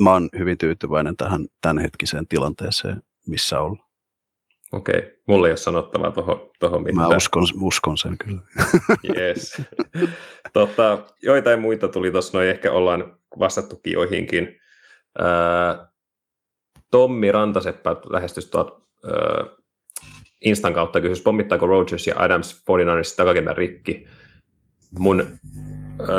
mä 0.00 0.12
oon 0.12 0.28
hyvin 0.38 0.58
tyytyväinen 0.58 1.16
tähän 1.16 1.46
tämänhetkiseen 1.60 2.28
tilanteeseen, 2.28 3.02
missä 3.26 3.60
ollaan. 3.60 3.88
Okei, 4.72 4.98
okay. 4.98 5.10
mulla 5.28 5.46
ei 5.46 5.50
ole 5.50 5.56
sanottavaa 5.56 6.10
tuohon 6.10 6.50
toho 6.58 6.78
mitään. 6.78 7.08
Mä 7.08 7.16
uskon, 7.16 7.44
uskon 7.60 7.98
sen 7.98 8.18
kyllä. 8.18 8.40
Yes. 9.16 9.62
tota, 10.52 11.04
joitain 11.22 11.60
muita 11.60 11.88
tuli 11.88 12.10
tuossa, 12.10 12.38
noin 12.38 12.48
ehkä 12.48 12.72
ollaan 12.72 13.18
vastattukin 13.38 13.92
joihinkin. 13.92 14.60
Tommi 16.90 17.32
Rantaseppä 17.32 17.96
lähestys 18.10 18.46
tuot, 18.46 18.88
Instan 20.44 20.74
kautta 20.74 21.00
kysyi, 21.00 21.22
pommittaako 21.22 21.66
Rogers 21.66 22.06
ja 22.06 22.14
Adams 22.18 22.62
49 22.68 23.16
takakentän 23.16 23.56
rikki. 23.56 24.06
Mun 24.98 25.38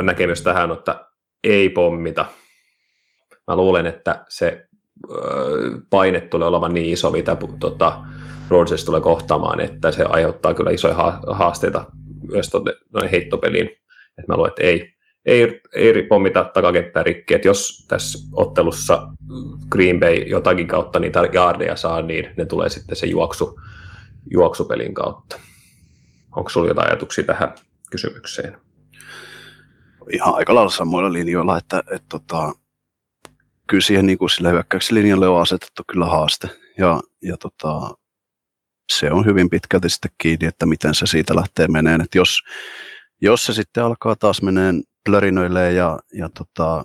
näkemys 0.02 0.42
tähän 0.42 0.70
on, 0.70 0.78
että 0.78 1.06
ei 1.44 1.68
pommita. 1.68 2.26
Mä 3.46 3.56
luulen, 3.56 3.86
että 3.86 4.24
se 4.28 4.66
paine 5.90 6.20
tulee 6.20 6.48
olemaan 6.48 6.74
niin 6.74 6.92
iso, 6.92 7.10
mitä 7.10 7.36
tota, 7.60 8.00
Rodgers 8.48 8.84
tulee 8.84 9.00
kohtaamaan, 9.00 9.60
että 9.60 9.90
se 9.90 10.04
aiheuttaa 10.04 10.54
kyllä 10.54 10.70
isoja 10.70 11.20
haasteita 11.26 11.84
myös 12.28 12.50
noin 12.92 13.10
heittopeliin. 13.10 13.70
Et 14.18 14.28
mä 14.28 14.36
luulen, 14.36 14.48
että 14.48 14.62
ei, 14.62 14.94
ei, 15.26 15.60
ei 15.74 16.02
pommita 16.02 16.50
takakenttää 16.54 17.02
rikki, 17.02 17.34
että 17.34 17.48
jos 17.48 17.84
tässä 17.88 18.18
ottelussa 18.32 19.08
Green 19.70 20.00
Bay 20.00 20.14
jotakin 20.14 20.66
kautta 20.66 20.98
niitä 20.98 21.28
jaardeja 21.32 21.76
saa, 21.76 22.02
niin 22.02 22.30
ne 22.36 22.44
tulee 22.44 22.68
sitten 22.68 22.96
se 22.96 23.06
juoksu, 23.06 23.60
juoksupelin 24.30 24.94
kautta. 24.94 25.40
Onko 26.36 26.50
sinulla 26.50 26.70
jotain 26.70 26.88
ajatuksia 26.88 27.24
tähän 27.24 27.54
kysymykseen? 27.90 28.56
Ihan 30.12 30.34
aika 30.34 30.54
lailla 30.54 30.70
samoilla 30.70 31.12
linjoilla, 31.12 31.58
että, 31.58 31.78
että, 31.78 32.06
tota, 32.08 32.52
kyllä 33.66 33.82
siihen 33.82 34.06
niin 34.06 34.18
kuin 34.18 34.30
sille 34.30 34.50
hyökkäyslinjalle 34.50 35.28
on 35.28 35.42
asetettu 35.42 35.82
kyllä 35.92 36.06
haaste. 36.06 36.48
Ja, 36.78 37.00
ja 37.22 37.36
tota, 37.36 37.94
se 38.92 39.12
on 39.12 39.26
hyvin 39.26 39.50
pitkälti 39.50 39.88
sitten 39.90 40.10
kiinni, 40.18 40.46
että 40.46 40.66
miten 40.66 40.94
se 40.94 41.06
siitä 41.06 41.36
lähtee 41.36 41.68
meneen. 41.68 42.00
Että 42.00 42.18
jos, 42.18 42.38
jos 43.20 43.46
se 43.46 43.52
sitten 43.52 43.84
alkaa 43.84 44.16
taas 44.16 44.42
meneen 44.42 44.82
plörinöille 45.04 45.72
ja, 45.72 45.98
ja 46.12 46.28
tota, 46.28 46.84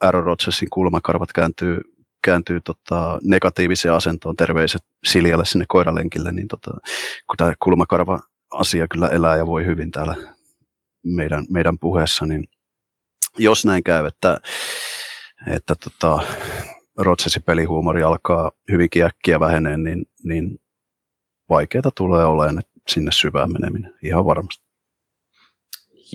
Aaron 0.00 0.24
Rodgersin 0.24 0.70
kulmakarvat 0.70 1.32
kääntyy, 1.32 1.80
kääntyy 2.24 2.60
tota, 2.60 3.18
negatiiviseen 3.22 3.94
asentoon, 3.94 4.36
terveiset 4.36 4.82
Siljalle 5.04 5.44
sinne 5.44 5.64
koiralenkille, 5.68 6.32
niin 6.32 6.48
tota, 6.48 6.70
kun 7.26 7.36
tämä 7.36 7.52
kulmakarva 7.62 8.20
asia 8.50 8.88
kyllä 8.88 9.08
elää 9.08 9.36
ja 9.36 9.46
voi 9.46 9.66
hyvin 9.66 9.90
täällä 9.90 10.16
meidän, 11.04 11.46
meidän 11.50 11.78
puheessa, 11.78 12.26
niin 12.26 12.48
jos 13.38 13.64
näin 13.64 13.84
käy, 13.84 14.06
että 14.06 14.40
että 15.46 15.74
tota, 15.74 16.22
Rodgersin 16.98 17.42
pelihuumori 17.42 18.02
alkaa 18.02 18.50
hyvinkin 18.70 19.04
äkkiä 19.04 19.40
vähenee, 19.40 19.76
niin, 19.76 20.06
niin 20.24 20.58
vaikeaa 21.48 21.90
tulee 21.96 22.24
olemaan 22.24 22.62
sinne 22.88 23.12
syvään 23.12 23.52
meneminen, 23.52 23.94
ihan 24.02 24.24
varmasti. 24.24 24.64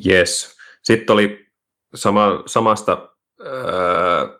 Yes. 0.07 0.55
Sitten 0.83 1.13
oli 1.13 1.47
sama, 1.95 2.43
samasta 2.45 3.09
ää, 3.45 4.39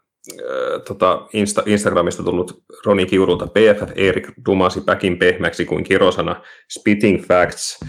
tota 0.88 1.28
Insta, 1.34 1.64
Instagramista 1.66 2.24
tullut 2.24 2.64
Roni 2.86 3.06
Kiurulta 3.06 3.48
PFF 3.48 3.92
Erik 3.96 4.28
dumasi 4.46 4.82
päkin 4.82 5.20
pehmäksi 5.20 5.66
kuin 5.66 5.84
kirosana 5.84 6.42
Spitting 6.72 7.26
Facts. 7.28 7.80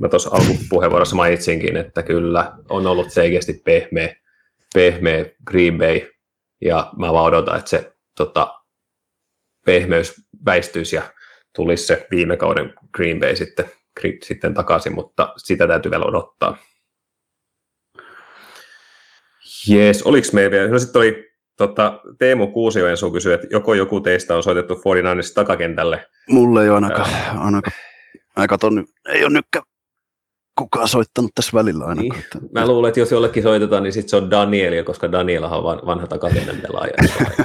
Mä 0.00 0.08
tuossa 0.08 0.30
alkupuheenvuorossa 0.32 1.16
mainitsinkin, 1.16 1.76
että 1.76 2.02
kyllä 2.02 2.52
on 2.68 2.86
ollut 2.86 3.10
selkeästi 3.10 3.52
pehmeä, 3.64 4.16
pehmeä 4.74 5.24
Green 5.46 5.78
Bay 5.78 6.00
ja 6.60 6.92
mä 6.98 7.12
vaan 7.12 7.24
odotan, 7.24 7.58
että 7.58 7.70
se 7.70 7.92
tota, 8.16 8.60
pehmeys 9.66 10.14
väistyisi 10.46 10.96
ja 10.96 11.02
tulisi 11.56 11.86
se 11.86 12.06
viime 12.10 12.36
kauden 12.36 12.74
Green 12.94 13.20
Bay 13.20 13.36
sitten, 13.36 13.70
sitten 14.22 14.54
takaisin, 14.54 14.94
mutta 14.94 15.32
sitä 15.36 15.66
täytyy 15.66 15.90
vielä 15.90 16.04
odottaa. 16.04 16.56
Jees, 19.68 20.02
oliko 20.02 20.28
meillä 20.32 20.50
vielä? 20.50 20.68
No 20.68 20.78
sitten 20.78 21.00
oli 21.00 21.31
tota, 21.68 22.00
Teemu 22.18 22.46
Kuusioensu 22.46 23.10
kysyi, 23.10 23.32
että 23.32 23.46
joko 23.50 23.74
joku 23.74 24.00
teistä 24.00 24.36
on 24.36 24.42
soitettu 24.42 24.74
49 24.74 25.34
takakentälle. 25.34 26.06
Mulle 26.28 26.62
ei 26.62 26.68
ole 26.68 26.74
ainakaan, 26.74 27.08
ainakaan 27.38 27.72
aika 28.36 28.58
tonni, 28.58 28.84
ei 29.08 29.24
ole 29.24 29.32
nytkään 29.32 29.64
kukaan 30.58 30.88
soittanut 30.88 31.30
tässä 31.34 31.52
välillä 31.54 31.84
aina. 31.84 32.02
Niin. 32.02 32.14
Mä 32.52 32.66
luulen, 32.66 32.88
että 32.88 33.00
jos 33.00 33.12
jollekin 33.12 33.42
soitetaan, 33.42 33.82
niin 33.82 33.92
sitten 33.92 34.08
se 34.08 34.16
on 34.16 34.30
Daniel, 34.30 34.84
koska 34.84 35.12
Daniel 35.12 35.44
on 35.44 35.86
vanha 35.86 36.06
takakentän 36.06 36.60
pelaaja. 36.62 36.94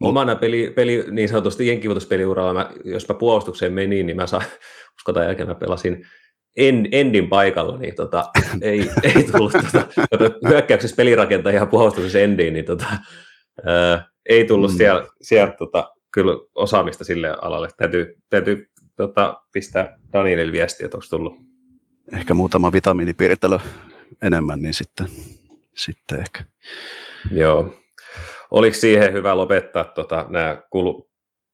Omana 0.00 0.36
peli, 0.36 0.72
peli, 0.76 1.04
niin 1.10 1.28
sanotusti 1.28 1.66
jenkivuotospeliuralla, 1.66 2.70
jos 2.84 3.08
mä 3.08 3.14
puolustukseen 3.14 3.72
menin, 3.72 4.06
niin 4.06 4.16
mä 4.16 4.26
saan, 4.26 4.44
uskotaan 4.98 5.26
jälkeen 5.26 5.48
mä 5.48 5.54
pelasin 5.54 6.06
en, 6.58 6.88
Endin 6.92 7.28
paikalla, 7.28 7.78
niin 7.78 7.94
tota, 7.94 8.30
ei, 8.62 8.90
ei 9.02 9.24
tullut 9.32 9.52
tota, 9.52 9.86
hyökkäyksessä 10.48 10.96
pelirakentajia 10.96 11.66
puolustuksessa 11.66 12.18
Endiin, 12.18 12.52
niin 12.52 12.64
tota, 12.64 12.86
ää, 13.66 14.08
ei 14.28 14.44
tullut 14.44 14.70
mm. 14.70 14.76
siellä, 14.76 15.06
siellä 15.20 15.54
tota, 15.58 15.94
kyllä 16.10 16.32
osaamista 16.54 17.04
sille 17.04 17.36
alalle. 17.42 17.68
Täytyy, 17.76 18.16
täytyy 18.30 18.70
tota, 18.96 19.42
pistää 19.52 19.98
Danielille 20.12 20.52
viestiä, 20.52 20.84
että 20.84 20.96
onko 20.96 21.06
tullut. 21.10 21.34
Ehkä 22.12 22.34
muutama 22.34 22.72
vitamiinipiirtelö 22.72 23.58
enemmän, 24.22 24.62
niin 24.62 24.74
sitten, 24.74 25.06
sitten 25.74 26.20
ehkä. 26.20 26.44
Joo. 27.32 27.74
oliko 28.50 28.76
siihen 28.76 29.12
hyvä 29.12 29.36
lopettaa 29.36 29.84
tota, 29.84 30.26
nämä 30.28 30.62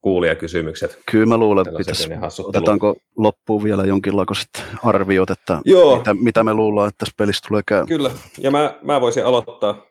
kuulijakysymykset? 0.04 0.98
Kyllä 1.10 1.26
mä 1.26 1.36
luulen, 1.36 1.66
että 1.66 1.78
pitäisi, 1.78 2.08
otetaanko 2.44 2.96
loppuun 3.16 3.64
vielä 3.64 3.84
jonkinlaiset 3.84 4.64
arviot, 4.82 5.30
että 5.30 5.60
Joo. 5.64 5.96
Mitä, 5.96 6.14
mitä 6.14 6.44
me 6.44 6.54
luullaan, 6.54 6.88
että 6.88 6.98
tässä 6.98 7.14
pelissä 7.18 7.48
tulee 7.48 7.62
käymään. 7.66 7.88
Kyllä, 7.88 8.10
ja 8.38 8.50
mä, 8.50 8.78
mä 8.82 9.00
voisin 9.00 9.24
aloittaa. 9.24 9.86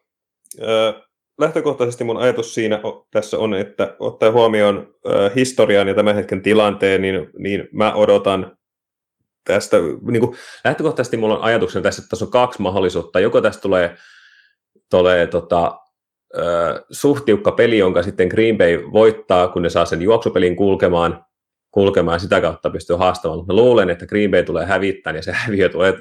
Ö, 0.62 0.94
lähtökohtaisesti 1.40 2.04
mun 2.04 2.18
ajatus 2.18 2.54
siinä 2.54 2.80
tässä 3.12 3.38
on, 3.38 3.54
että 3.54 3.96
ottaen 4.00 4.34
huomioon 4.34 4.96
ö, 5.06 5.32
historian 5.36 5.88
ja 5.88 5.94
tämän 5.94 6.16
hetken 6.16 6.42
tilanteen, 6.42 7.02
niin, 7.02 7.30
niin 7.38 7.68
mä 7.72 7.94
odotan 7.94 8.58
tästä, 9.44 9.78
niin 10.02 10.20
kuin, 10.20 10.38
lähtökohtaisesti 10.66 11.18
mulla 11.18 11.38
on 11.38 11.44
ajatuksena 11.44 11.84
tässä, 11.84 12.02
että 12.02 12.10
tässä 12.10 12.26
on 12.26 12.32
kaksi 12.32 12.62
mahdollisuutta. 12.62 13.20
Joko 13.20 13.42
tästä 13.42 13.62
tulee, 13.62 13.98
tulee 14.90 15.28
tota, 15.28 15.80
suht 16.92 17.26
tiukka 17.26 17.52
peli, 17.52 17.78
jonka 17.78 18.04
sitten 18.04 18.28
Green 18.28 18.58
Bay 18.58 18.80
voittaa, 18.92 19.48
kun 19.48 19.62
ne 19.62 19.70
saa 19.70 19.86
sen 19.86 20.02
juoksupelin 20.02 20.56
kulkemaan, 20.56 21.26
kulkemaan 21.72 22.16
ja 22.16 22.20
sitä 22.20 22.42
kautta 22.42 22.70
pystyy 22.70 22.96
haastamaan. 22.96 23.46
Mä 23.48 23.54
luulen, 23.54 23.90
että 23.90 24.06
Green 24.06 24.32
Bay 24.32 24.44
tulee 24.44 24.66
hävittämään 24.66 25.16
ja 25.16 25.24
se 25.24 25.32
häviö 25.46 25.70
tulee, 25.70 25.94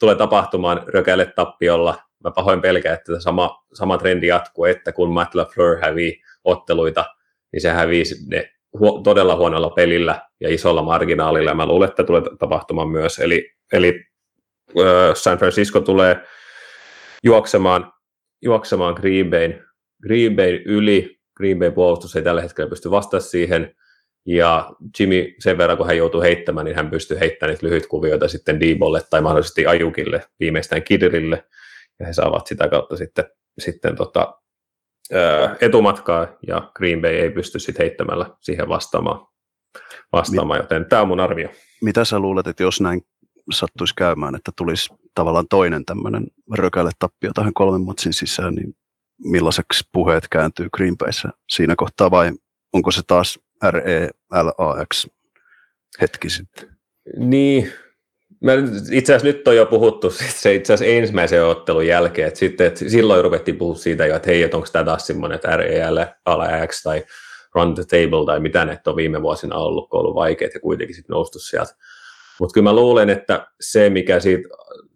tulee 0.00 0.14
tapahtumaan 0.14 0.82
rökälle 0.86 1.32
tappiolla. 1.36 1.98
Mä 2.24 2.30
pahoin 2.30 2.60
pelkään, 2.60 2.94
että 2.94 3.20
sama, 3.20 3.64
sama 3.74 3.98
trendi 3.98 4.26
jatkuu, 4.26 4.64
että 4.64 4.92
kun 4.92 5.12
Matt 5.12 5.34
LaFleur 5.34 5.78
hävii 5.80 6.20
otteluita, 6.44 7.04
niin 7.52 7.60
se 7.60 7.70
hävii 7.70 8.04
ne 8.28 8.50
hu- 8.78 9.02
todella 9.02 9.36
huonolla 9.36 9.70
pelillä 9.70 10.22
ja 10.40 10.54
isolla 10.54 10.82
marginaalilla, 10.82 11.50
ja 11.50 11.54
mä 11.54 11.66
luulen, 11.66 11.88
että 11.88 12.04
tulee 12.04 12.22
tapahtumaan 12.38 12.88
myös. 12.88 13.18
Eli, 13.18 13.50
eli 13.72 14.04
äh, 14.80 15.14
San 15.14 15.38
Francisco 15.38 15.80
tulee 15.80 16.16
juoksemaan, 17.24 17.92
juoksemaan 18.42 18.94
Green 18.94 19.30
Bayn 19.30 19.65
Green 20.02 20.36
Bay 20.36 20.62
yli, 20.64 21.18
Green 21.36 21.58
Bay 21.58 21.70
puolustus 21.70 22.16
ei 22.16 22.22
tällä 22.22 22.42
hetkellä 22.42 22.70
pysty 22.70 22.90
vastaamaan 22.90 23.28
siihen, 23.28 23.76
ja 24.26 24.70
Jimmy 25.00 25.34
sen 25.38 25.58
verran, 25.58 25.76
kun 25.76 25.86
hän 25.86 25.96
joutuu 25.96 26.20
heittämään, 26.20 26.64
niin 26.64 26.76
hän 26.76 26.90
pystyy 26.90 27.20
heittämään 27.20 27.54
niitä 27.54 27.66
lyhyt 27.66 27.86
kuvioita 27.86 28.28
sitten 28.28 28.60
Deebolle 28.60 29.02
tai 29.10 29.20
mahdollisesti 29.20 29.66
Ajukille, 29.66 30.24
viimeistään 30.40 30.82
Kidirille, 30.82 31.44
ja 32.00 32.06
he 32.06 32.12
saavat 32.12 32.46
sitä 32.46 32.68
kautta 32.68 32.96
sitten, 32.96 33.24
sitten 33.58 33.96
tota, 33.96 34.34
etumatkaa, 35.60 36.28
ja 36.46 36.70
Green 36.74 37.00
Bay 37.00 37.10
ei 37.10 37.30
pysty 37.30 37.58
sitten 37.58 37.84
heittämällä 37.84 38.30
siihen 38.40 38.68
vastaamaan, 38.68 39.26
vastaamaan 40.12 40.60
joten 40.60 40.86
tämä 40.86 41.02
on 41.02 41.08
mun 41.08 41.20
arvio. 41.20 41.48
Mitä 41.82 42.04
sä 42.04 42.18
luulet, 42.18 42.46
että 42.46 42.62
jos 42.62 42.80
näin 42.80 43.02
sattuisi 43.52 43.94
käymään, 43.94 44.34
että 44.34 44.52
tulisi 44.56 44.94
tavallaan 45.14 45.46
toinen 45.50 45.84
tämmöinen 45.84 46.26
rökälle 46.54 46.90
tappio 46.98 47.30
tähän 47.34 47.54
kolmen 47.54 47.80
matsin 47.80 48.12
sisään, 48.12 48.54
niin 48.54 48.76
millaiseksi 49.18 49.84
puheet 49.92 50.24
kääntyy 50.30 50.68
Green 50.76 50.96
Bayssä 50.96 51.28
siinä 51.50 51.74
kohtaa 51.76 52.10
vai 52.10 52.32
onko 52.72 52.90
se 52.90 53.02
taas 53.06 53.38
RELAX 53.70 55.06
hetki 56.00 56.30
sitten? 56.30 56.68
Niin, 57.16 57.72
itse 58.92 59.14
asiassa 59.14 59.36
nyt 59.36 59.48
on 59.48 59.56
jo 59.56 59.66
puhuttu 59.66 60.10
se 60.40 60.54
itse 60.54 60.72
asiassa 60.72 60.94
ensimmäisen 60.94 61.44
ottelun 61.44 61.86
jälkeen, 61.86 62.28
että, 62.28 62.40
sitten, 62.40 62.66
että 62.66 62.88
silloin 62.88 63.24
ruvettiin 63.24 63.56
puhua 63.56 63.74
siitä 63.74 64.06
jo, 64.06 64.16
että 64.16 64.30
hei, 64.30 64.42
että 64.42 64.56
onko 64.56 64.68
tämä 64.72 64.84
taas 64.84 65.06
semmoinen, 65.06 65.36
että 65.36 65.56
RELAX 65.56 66.82
tai 66.82 67.04
Run 67.54 67.74
the 67.74 67.84
Table 67.84 68.26
tai 68.26 68.40
mitä 68.40 68.64
ne 68.64 68.80
on 68.86 68.96
viime 68.96 69.22
vuosina 69.22 69.56
ollut, 69.56 69.90
kun 69.90 69.98
on 69.98 70.04
ollut 70.04 70.14
vaikeat 70.14 70.54
ja 70.54 70.60
kuitenkin 70.60 70.96
sitten 70.96 71.14
noustu 71.14 71.38
sieltä. 71.38 71.74
Mutta 72.40 72.54
kyllä 72.54 72.64
mä 72.64 72.74
luulen, 72.74 73.10
että 73.10 73.46
se, 73.60 73.90
mikä 73.90 74.20
siitä 74.20 74.48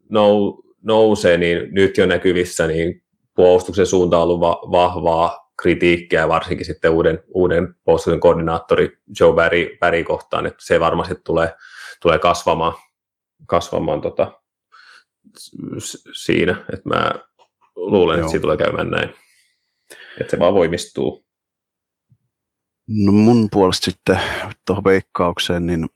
nou, 0.08 0.62
nousee, 0.82 1.38
niin 1.38 1.74
nyt 1.74 1.98
jo 1.98 2.06
näkyvissä, 2.06 2.66
niin 2.66 3.02
puolustuksen 3.34 3.86
suunta 3.86 4.16
on 4.16 4.22
ollut 4.22 4.40
va- 4.40 4.60
vahvaa 4.70 5.50
kritiikkiä, 5.62 6.28
varsinkin 6.28 6.66
sitten 6.66 6.90
uuden, 6.90 7.22
uuden 7.34 7.74
puolustuksen 7.84 8.20
koordinaattori 8.20 8.98
Joe 9.20 9.32
Barry, 9.32 9.76
Barry 9.80 10.04
kohtaan, 10.04 10.46
että 10.46 10.64
se 10.64 10.80
varmasti 10.80 11.14
tulee, 11.24 11.54
tulee 12.02 12.18
kasvamaan, 12.18 12.74
kasvamaan 13.46 14.00
tota, 14.00 14.40
siinä, 16.12 16.64
että 16.72 16.88
mä 16.88 17.12
luulen, 17.76 18.18
Joo. 18.18 18.20
että 18.20 18.30
siitä 18.30 18.42
tulee 18.42 18.56
käymään 18.56 18.90
näin, 18.90 19.14
että 20.20 20.30
se 20.30 20.38
vaan 20.38 20.54
voimistuu. 20.54 21.24
No 22.88 23.12
mun 23.12 23.48
puolesta 23.50 23.84
sitten 23.84 24.20
tuohon 24.66 24.84
veikkaukseen, 24.84 25.66
niin 25.66 25.86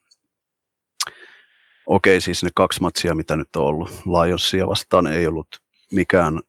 okei, 1.86 2.20
siis 2.20 2.44
ne 2.44 2.50
kaksi 2.54 2.80
matsia, 2.80 3.14
mitä 3.14 3.36
nyt 3.36 3.56
on 3.56 3.64
ollut 3.64 3.90
Lionsia 3.90 4.66
vastaan, 4.66 5.06
ei 5.06 5.26
ollut 5.26 5.48
mikään 5.92 6.40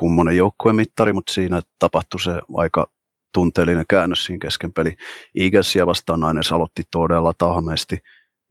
kummonen 0.00 0.36
joukkuemittari, 0.36 1.12
mutta 1.12 1.32
siinä 1.32 1.62
tapahtui 1.78 2.20
se 2.20 2.32
aika 2.56 2.90
tunteellinen 3.34 3.84
käännös 3.88 4.24
siinä 4.24 4.38
kesken 4.42 4.72
peli. 4.72 4.96
Eaglesia 5.34 5.86
vastaan 5.86 6.20
nainen 6.20 6.42
aloitti 6.52 6.82
todella 6.90 7.32
tahmeesti 7.38 7.98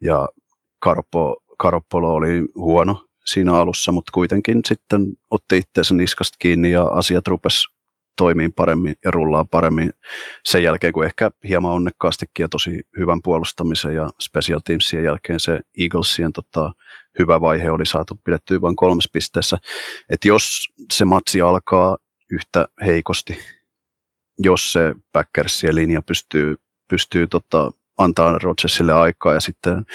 ja 0.01 0.29
Karpo, 0.79 1.43
Karpolo 1.57 2.13
oli 2.13 2.45
huono 2.55 3.05
siinä 3.25 3.53
alussa, 3.53 3.91
mutta 3.91 4.11
kuitenkin 4.13 4.61
sitten 4.67 5.05
otti 5.31 5.57
itseensä 5.57 5.93
niskasta 5.93 6.35
kiinni 6.39 6.71
ja 6.71 6.83
asiat 6.83 7.27
rupes 7.27 7.65
toimii 8.17 8.49
paremmin 8.49 8.95
ja 9.05 9.11
rullaa 9.11 9.45
paremmin 9.51 9.93
sen 10.45 10.63
jälkeen, 10.63 10.93
kun 10.93 11.05
ehkä 11.05 11.31
hieman 11.47 11.71
onnekkaastikin 11.71 12.43
ja 12.43 12.49
tosi 12.49 12.81
hyvän 12.97 13.21
puolustamisen 13.23 13.95
ja 13.95 14.09
special 14.19 14.59
teamsien 14.65 15.03
jälkeen 15.03 15.39
se 15.39 15.59
Eaglesien 15.79 16.33
tota, 16.33 16.73
hyvä 17.19 17.41
vaihe 17.41 17.71
oli 17.71 17.85
saatu 17.85 18.19
pidettyä 18.23 18.61
vain 18.61 18.75
kolmes 18.75 19.09
pisteessä. 19.13 19.57
Että 20.09 20.27
jos 20.27 20.67
se 20.93 21.05
matsi 21.05 21.41
alkaa 21.41 21.97
yhtä 22.31 22.67
heikosti, 22.85 23.37
jos 24.39 24.73
se 24.73 24.95
Packersien 25.11 25.75
linja 25.75 26.01
pystyy, 26.01 26.55
pystyy 26.87 27.27
tota, 27.27 27.71
antaa 27.97 28.37
Rodgersille 28.37 28.93
aikaa 28.93 29.33
ja 29.33 29.39
sitten 29.39 29.85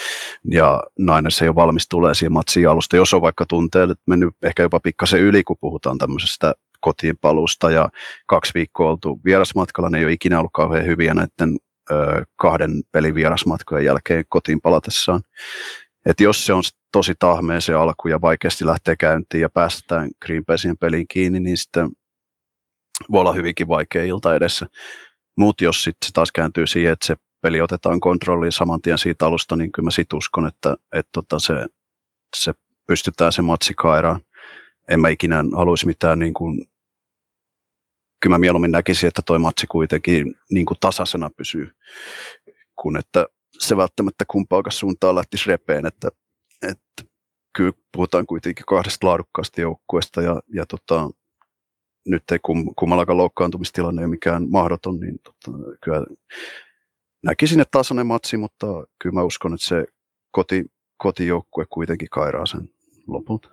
ja 0.51 0.83
nainen 0.99 1.31
se 1.31 1.49
ole 1.49 1.55
valmis 1.55 1.89
tulee 1.89 2.15
siihen 2.15 2.33
matsiin 2.33 2.69
alusta, 2.69 2.97
jos 2.97 3.15
on 3.15 3.23
vaikka 3.23 3.47
tunteelle 3.47 3.95
mennyt 4.07 4.35
ehkä 4.43 4.63
jopa 4.63 4.81
pikkasen 4.81 5.21
yli, 5.21 5.45
kun 5.45 5.57
puhutaan 5.61 5.99
tämmöisestä 5.99 6.55
kotiin 6.81 7.19
palusta 7.21 7.71
ja 7.71 7.89
kaksi 8.27 8.55
viikkoa 8.55 8.91
oltu 8.91 9.21
vierasmatkalla, 9.25 9.91
ne 9.91 9.99
ei 9.99 10.05
ole 10.05 10.13
ikinä 10.13 10.39
ollut 10.39 10.53
kauhean 10.53 10.87
hyviä 10.87 11.15
näiden 11.15 11.59
ö, 11.91 12.25
kahden 12.37 12.83
pelin 12.93 13.15
vierasmatkojen 13.15 13.85
jälkeen 13.85 14.25
kotiin 14.29 14.61
palatessaan. 14.61 15.21
Et 16.07 16.21
jos 16.21 16.47
se 16.47 16.53
on 16.53 16.63
tosi 16.93 17.15
tahmea 17.19 17.61
se 17.61 17.75
alku 17.75 18.09
ja 18.09 18.21
vaikeasti 18.21 18.67
lähtee 18.67 18.97
käyntiin 18.97 19.41
ja 19.41 19.49
päästään 19.49 20.11
Green 20.25 20.45
Baysin 20.45 20.79
peliin 20.79 21.09
kiinni, 21.09 21.41
niin 21.41 21.59
sitten 21.59 21.91
voi 23.11 23.21
olla 23.21 23.33
hyvinkin 23.33 23.69
vaikea 23.69 24.05
ilta 24.05 24.35
edessä. 24.35 24.67
Mutta 25.37 25.65
jos 25.65 25.85
sitten 25.85 26.07
se 26.07 26.13
taas 26.13 26.33
kääntyy 26.33 26.67
siihen, 26.67 26.93
että 26.93 27.07
se 27.07 27.17
peli 27.41 27.61
otetaan 27.61 28.01
kontrolliin 28.01 28.53
saman 28.53 28.83
tien 28.83 28.99
siitä 28.99 29.27
alusta, 29.27 29.57
niin 29.57 29.73
kyllä 29.73 29.87
mä 29.87 29.91
sit 29.91 30.13
uskon, 30.13 30.47
että, 30.47 30.77
että 30.93 31.11
tota 31.13 31.39
se, 31.39 31.67
se 32.37 32.53
pystytään 32.87 33.33
se 33.33 33.43
matsi 33.43 33.75
kairaan. 33.75 34.21
En 34.89 35.01
mä 35.01 35.09
ikinä 35.09 35.45
haluaisi 35.57 35.87
mitään 35.87 36.19
niin 36.19 36.35
kuin 36.35 36.67
kyllä 38.21 38.35
mä 38.35 38.39
mieluummin 38.39 38.71
näkisin, 38.71 39.09
että 39.09 39.23
toi 39.23 39.39
matsi 39.39 39.67
kuitenkin 39.67 40.35
niin 40.51 40.67
kuin 40.67 40.79
tasaisena 40.81 41.31
pysyy, 41.37 41.71
kun 42.77 42.97
että 42.97 43.27
se 43.59 43.77
välttämättä 43.77 44.25
kumpaakaan 44.29 44.73
suuntaan 44.73 45.15
lähtisi 45.15 45.49
repeen, 45.49 45.87
että, 45.87 46.09
että 46.63 47.13
kyllä 47.57 47.73
puhutaan 47.93 48.27
kuitenkin 48.27 48.65
kahdesta 48.67 49.07
laadukkaasta 49.07 49.61
joukkueesta 49.61 50.23
ja, 50.23 50.41
ja 50.55 50.67
tota, 50.67 51.11
nyt 52.07 52.23
ei 52.33 52.39
kum, 52.43 52.75
kummallakaan 52.77 53.19
loukkaantumistilanne 53.19 54.03
ole 54.03 54.11
mikään 54.11 54.51
mahdoton, 54.51 55.01
niin 55.01 55.19
tota, 55.19 55.59
kyllä 55.85 56.07
näkisin, 57.23 57.61
että 57.61 57.79
tasainen 57.79 58.07
matsi, 58.07 58.37
mutta 58.37 58.67
kyllä 59.03 59.15
mä 59.15 59.23
uskon, 59.23 59.55
että 59.55 59.67
se 59.67 59.85
koti, 60.31 60.65
kotijoukkue 60.97 61.67
kuitenkin 61.71 62.09
kairaa 62.11 62.47
sen 62.47 62.71
lopulta. 63.07 63.49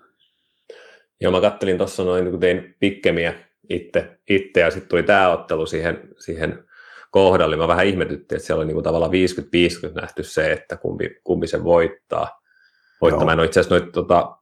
Joo, 1.22 1.32
mä 1.32 1.42
kattelin 1.42 1.78
tuossa 1.78 2.04
noin, 2.04 2.32
kun 2.32 2.40
tein 2.40 2.76
pikkemiä 2.80 3.34
itse, 3.70 4.20
itse 4.30 4.60
ja 4.60 4.72
sitten 4.72 4.90
tuli 4.90 5.04
tämä 5.04 5.30
ottelu 5.30 5.66
siihen, 5.66 6.10
siihen 6.20 6.64
kohdalle. 7.12 7.56
Mä 7.56 7.68
vähän 7.68 7.88
ihmetyttiin, 7.88 8.38
että 8.38 8.46
siellä 8.46 8.60
oli 8.60 8.68
niinku 8.68 8.82
tavallaan 8.82 9.12
50-50 9.12 10.02
nähty 10.02 10.24
se, 10.24 10.52
että 10.52 10.78
kumpi, 10.78 11.20
kumpi 11.24 11.48
se 11.48 11.64
voittaa. 11.64 12.42
voittaa. 13.02 13.26
Mä 13.26 13.34
en 13.34 13.40
ole 13.40 13.46
itse 13.46 13.60
asiassa 13.60 13.76
noita 13.76 13.92
tota, 13.92 14.38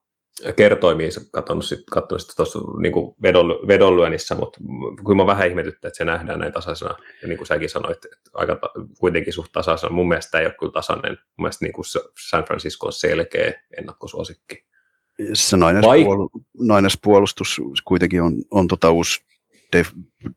kertoimia 0.56 1.10
katsonut 1.32 1.66
katsonut 1.92 2.22
sit 2.22 2.36
tuossa 2.36 2.60
niin 2.80 2.94
vedon, 3.22 3.48
vedonlyönnissä, 3.68 4.36
mutta 4.36 4.60
kyllä 5.06 5.18
mä 5.18 5.26
vähän 5.26 5.48
ihmetyttä, 5.48 5.88
että 5.88 5.98
se 5.98 6.06
nähdään 6.06 6.40
näin 6.40 6.54
tasaisena. 6.54 6.96
Ja 7.22 7.28
niin 7.28 7.38
kuin 7.38 7.48
säkin 7.48 7.70
sanoit, 7.70 8.06
että 8.06 8.18
aika 8.34 8.60
kuitenkin 9.00 9.34
suht 9.34 9.52
tasaisena. 9.52 9.94
Mun 9.94 10.08
mielestä 10.08 10.32
tämä 10.32 10.40
ei 10.40 10.48
ole 10.48 10.56
kyllä 10.60 10.74
tasainen. 10.74 11.12
Mun 11.12 11.44
mielestä 11.44 11.66
niin 11.66 11.74
kuin 11.74 11.86
San 12.30 12.44
Francisco 12.44 12.86
on 12.86 12.94
selkeä 12.94 13.54
ennakkosuosikki 13.78 14.70
se 15.34 15.58
nainespuol- 15.58 16.42
nainespuolustus 16.60 17.62
kuitenkin 17.86 18.22
on, 18.22 18.34
on 18.52 18.68
tota 18.68 18.92
uusi 18.92 19.22
def, 19.78 19.90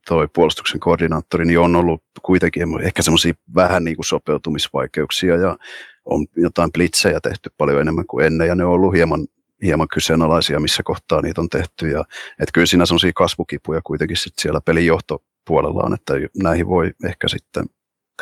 toi 0.08 0.28
puolustuksen 0.34 0.80
koordinaattori, 0.80 1.44
niin 1.44 1.58
on 1.58 1.76
ollut 1.76 2.02
kuitenkin 2.22 2.80
ehkä 2.82 3.02
semmoisia 3.02 3.32
vähän 3.54 3.84
niin 3.84 3.96
kuin 3.96 4.06
sopeutumisvaikeuksia 4.06 5.36
ja 5.36 5.56
on 6.04 6.26
jotain 6.36 6.72
blitzejä 6.72 7.20
tehty 7.20 7.50
paljon 7.58 7.80
enemmän 7.80 8.06
kuin 8.06 8.26
ennen 8.26 8.48
ja 8.48 8.54
ne 8.54 8.64
on 8.64 8.72
ollut 8.72 8.94
hieman, 8.94 9.26
hieman 9.62 9.88
kyseenalaisia, 9.88 10.60
missä 10.60 10.82
kohtaa 10.82 11.22
niitä 11.22 11.40
on 11.40 11.48
tehty. 11.48 11.88
Ja, 11.88 12.04
et 12.40 12.48
kyllä 12.52 12.66
siinä 12.66 12.86
semmoisia 12.86 13.12
kasvukipuja 13.14 13.80
kuitenkin 13.84 14.16
sit 14.16 14.32
siellä 14.40 14.60
pelin 14.60 14.86
johto, 14.86 15.22
puolella 15.46 15.82
on, 15.84 15.94
että 15.94 16.14
näihin 16.42 16.68
voi 16.68 16.90
ehkä 17.04 17.28
sitten 17.28 17.64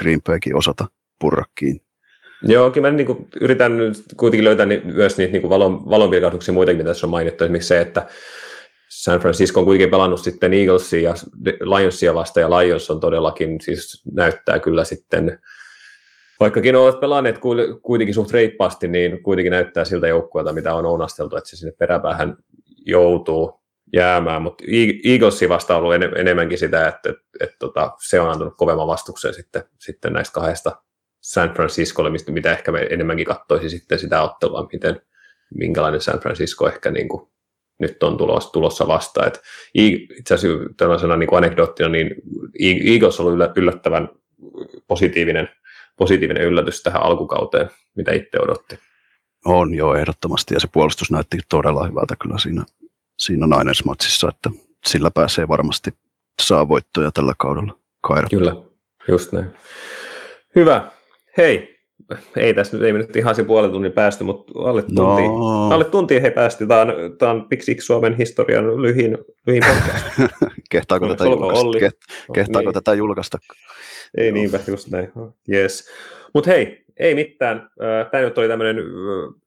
Green 0.00 0.22
Baykin 0.22 0.56
osata 0.56 0.86
purrakkiin. 1.18 1.80
Joo, 2.42 2.70
kyllä 2.70 2.90
mä 2.90 2.96
niin 2.96 3.06
kuin, 3.06 3.28
yritän 3.40 3.72
kuitenkin 4.16 4.44
löytää 4.44 4.66
myös 4.84 5.18
niitä 5.18 5.32
niin 5.32 5.48
valon, 5.48 5.90
valonpilkahduksia 5.90 6.54
muitakin, 6.54 6.76
mitä 6.76 6.90
tässä 6.90 7.06
on 7.06 7.10
mainittu. 7.10 7.44
Esimerkiksi 7.44 7.68
se, 7.68 7.80
että 7.80 8.06
San 9.00 9.20
Francisco 9.20 9.60
on 9.60 9.66
kuitenkin 9.66 9.90
pelannut 9.90 10.20
sitten 10.20 10.54
Eaglesia 10.54 11.10
ja 11.10 11.14
Lionsia 11.60 12.14
vasta, 12.14 12.40
ja 12.40 12.50
Lions 12.50 12.90
on 12.90 13.00
todellakin, 13.00 13.60
siis 13.60 14.02
näyttää 14.12 14.58
kyllä 14.58 14.84
sitten, 14.84 15.38
vaikkakin 16.40 16.76
ovat 16.76 17.00
pelanneet 17.00 17.38
kuitenkin 17.82 18.14
suht 18.14 18.30
reippaasti, 18.30 18.88
niin 18.88 19.22
kuitenkin 19.22 19.50
näyttää 19.50 19.84
siltä 19.84 20.08
joukkueelta, 20.08 20.52
mitä 20.52 20.74
on 20.74 20.86
onasteltu, 20.86 21.36
että 21.36 21.50
se 21.50 21.56
sinne 21.56 21.72
peräpäähän 21.78 22.36
joutuu 22.86 23.60
jäämään, 23.92 24.42
mutta 24.42 24.64
Eaglesia 25.04 25.48
vasta 25.48 25.76
on 25.76 25.82
ollut 25.82 25.94
en, 25.94 26.02
enemmänkin 26.16 26.58
sitä, 26.58 26.88
että, 26.88 27.10
että, 27.10 27.10
että, 27.10 27.44
että 27.44 27.56
tota, 27.58 27.92
se 28.08 28.20
on 28.20 28.30
antanut 28.30 28.54
kovemman 28.56 28.86
vastuksen 28.86 29.34
sitten, 29.34 29.62
sitten 29.78 30.12
näistä 30.12 30.34
kahdesta 30.34 30.82
San 31.20 31.54
Franciscolle, 31.54 32.10
mistä, 32.10 32.32
mitä 32.32 32.52
ehkä 32.52 32.72
me 32.72 32.86
enemmänkin 32.90 33.26
katsoisi 33.26 33.68
sitten 33.70 33.98
sitä 33.98 34.22
ottelua, 34.22 34.68
miten, 34.72 35.00
minkälainen 35.54 36.00
San 36.00 36.20
Francisco 36.20 36.68
ehkä 36.68 36.90
niin 36.90 37.08
kuin 37.08 37.30
nyt 37.80 38.02
on 38.02 38.16
tulossa, 38.16 38.52
tulossa 38.52 38.86
vastaan. 38.86 39.26
Et 39.26 39.40
itse 39.74 40.34
asiassa 40.34 40.58
tällaisena 40.76 41.16
niin 41.16 41.28
kuin 41.28 41.38
anekdoottina, 41.38 41.88
niin 41.88 42.14
Eagles 42.92 43.20
on 43.20 43.26
ollut 43.26 43.56
yllättävän 43.56 44.08
positiivinen, 44.86 45.48
positiivinen 45.96 46.42
yllätys 46.44 46.82
tähän 46.82 47.02
alkukauteen, 47.02 47.70
mitä 47.96 48.12
itse 48.12 48.38
odotti. 48.40 48.78
On 49.44 49.74
joo, 49.74 49.94
ehdottomasti, 49.94 50.54
ja 50.54 50.60
se 50.60 50.68
puolustus 50.72 51.10
näytti 51.10 51.38
todella 51.48 51.86
hyvältä 51.86 52.16
kyllä 52.22 52.38
siinä, 52.38 52.64
siinä 53.18 53.46
Niners-matsissa, 53.46 54.28
että 54.28 54.50
sillä 54.86 55.10
pääsee 55.10 55.48
varmasti 55.48 55.90
saa 56.42 56.68
voittoja 56.68 57.10
tällä 57.10 57.32
kaudella 57.38 57.78
kairattua. 58.00 58.38
Kyllä, 58.38 58.56
just 59.08 59.32
näin. 59.32 59.50
Hyvä. 60.54 60.90
Hei, 61.36 61.79
ei 62.36 62.54
tässä 62.54 62.76
nyt, 62.76 62.86
ei 62.86 62.92
nyt 62.92 63.16
ihan 63.16 63.34
se 63.34 63.44
puolen 63.44 63.70
tunnin 63.70 63.92
päästy, 63.92 64.24
mutta 64.24 64.52
alle 64.56 64.82
tunti, 64.82 65.22
no. 65.22 65.68
alle 65.68 65.84
tunti 65.84 66.22
he 66.22 66.30
päästi. 66.30 66.66
Tämä 66.66 66.80
on, 66.80 66.92
tämä 67.18 67.32
on 67.32 67.48
Pixix 67.48 67.82
Suomen 67.82 68.16
historian 68.16 68.82
lyhin, 68.82 69.18
lyhin 69.46 69.62
podcast. 69.68 70.06
kehtaako, 70.70 71.08
tätä 71.08 71.24
julkaista? 71.24 71.78
Keht, 71.80 71.96
kehtaako 72.34 72.68
niin. 72.68 72.74
tätä 72.74 72.94
julkaista? 72.94 73.38
Ei 74.16 74.32
niinpä, 74.32 74.58
just 74.66 74.88
näin. 74.88 75.12
Yes. 75.52 75.90
Mutta 76.34 76.50
hei, 76.50 76.84
ei 76.96 77.14
mitään. 77.14 77.70
Tämä 78.10 78.24
nyt 78.24 78.38
oli 78.38 78.48
tämmöinen 78.48 78.76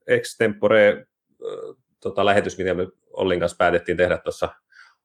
extempore 0.06 1.06
tota, 2.00 2.24
lähetys, 2.24 2.58
mitä 2.58 2.74
me 2.74 2.86
Ollin 3.12 3.40
kanssa 3.40 3.56
päätettiin 3.56 3.96
tehdä 3.96 4.18
tuossa 4.18 4.48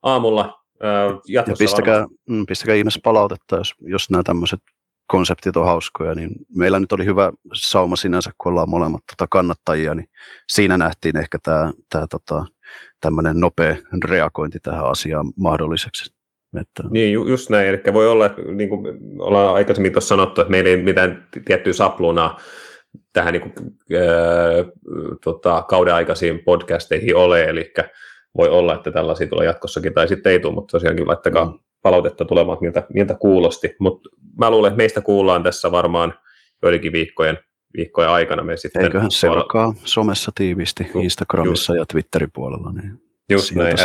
aamulla. 0.04 0.60
Jatkossa 1.28 1.64
ja 1.64 1.68
pistäkää, 1.68 2.06
mm, 2.30 2.46
pistäkää 2.46 2.76
ihmeessä 2.76 3.00
palautetta, 3.04 3.56
jos, 3.56 3.76
jos 3.80 4.10
nämä 4.10 4.24
tämmöiset 4.24 4.60
konseptit 5.10 5.58
on 5.58 5.66
hauskoja, 5.66 6.16
niin 6.16 6.32
meillä 6.56 6.80
nyt 6.80 6.92
oli 6.92 7.06
hyvä 7.06 7.32
sauma 7.54 7.96
sinänsä, 7.96 8.32
kun 8.38 8.50
ollaan 8.52 8.70
molemmat 8.70 9.02
tota 9.12 9.28
kannattajia, 9.30 9.96
niin 9.96 10.10
siinä 10.50 10.78
nähtiin 10.78 11.18
ehkä 11.18 11.38
tämä, 11.44 11.72
tämä 11.90 12.06
tota, 12.10 12.46
tämmöinen 13.02 13.40
nopea 13.40 13.76
reagointi 14.06 14.60
tähän 14.60 14.86
asiaan 14.86 15.26
mahdolliseksi. 15.36 16.14
Että... 16.62 16.84
Niin, 16.90 17.14
ju- 17.14 17.28
just 17.28 17.50
näin. 17.50 17.68
Eli 17.68 17.82
voi 17.94 18.08
olla, 18.08 18.26
että 18.26 18.42
niin 18.42 18.70
kuin 18.70 18.86
ollaan 19.20 19.56
aikaisemmin 19.56 19.92
tuossa 19.92 20.08
sanottu, 20.08 20.42
että 20.42 20.52
meillä 20.52 20.70
ei 20.70 20.84
mitään 20.84 21.28
tiettyä 21.46 21.74
saplunaa 21.74 22.40
tähän 23.14 23.34
niin 23.34 23.42
kuin, 23.42 23.54
äh, 23.94 24.66
tota, 25.24 25.66
kauden 25.70 25.94
aikaisiin 25.94 26.40
podcasteihin 26.40 27.16
ole, 27.16 27.44
eli 27.44 27.74
voi 28.38 28.50
olla, 28.50 28.76
että 28.76 28.92
tällaisia 28.92 29.28
tulee 29.28 29.46
jatkossakin, 29.46 29.94
tai 29.94 30.08
sitten 30.08 30.32
ei 30.32 30.40
tule, 30.40 30.54
mutta 30.54 30.72
tosiaankin 30.72 31.08
laittakaa 31.08 31.46
mm 31.46 31.60
palautetta 31.82 32.26
tulemaan, 32.26 32.58
miltä, 32.62 32.88
miltä 32.94 33.16
kuulosti. 33.16 33.76
Mutta 33.80 34.10
mä 34.40 34.52
luulen, 34.52 34.70
että 34.70 34.78
meistä 34.78 35.02
kuullaan 35.02 35.44
tässä 35.44 35.72
varmaan 35.72 36.14
joidenkin 36.62 36.92
viikkojen, 36.92 37.38
viikkojen 37.78 38.10
aikana. 38.10 38.44
Me 38.44 38.58
sitten 38.58 38.84
Eiköhän 38.84 39.12
seuraa 39.12 39.74
somessa 39.84 40.32
tiiviisti, 40.36 40.92
Instagramissa 40.96 41.74
just. 41.74 41.80
ja 41.80 41.86
Twitterin 41.86 42.32
puolella. 42.34 42.72
Niin 42.72 43.02
Just 43.30 43.56
näin, 43.56 43.76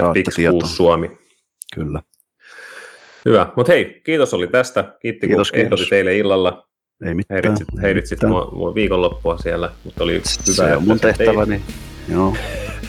Suomi. 0.64 1.10
Kyllä. 1.74 2.02
Hyvä, 3.24 3.52
mutta 3.56 3.72
hei, 3.72 4.00
kiitos 4.04 4.34
oli 4.34 4.46
tästä. 4.46 4.96
Kiitti, 5.02 5.26
kiitos, 5.26 5.50
kun 5.50 5.60
ehdotit 5.60 5.88
teille 5.88 6.16
illalla. 6.16 6.68
Ei 7.06 7.14
mitään. 7.14 7.40
Heiritsit, 7.42 7.68
heiritsit 7.82 8.22
mua, 8.22 8.50
mua 8.52 8.74
viikonloppua 8.74 9.38
siellä, 9.38 9.72
mutta 9.84 10.04
oli 10.04 10.12
hyvä. 10.12 10.24
Se 10.24 10.76
on 10.76 10.84
mun 10.84 11.00
tehtäväni, 11.00 11.62
joo. 12.08 12.36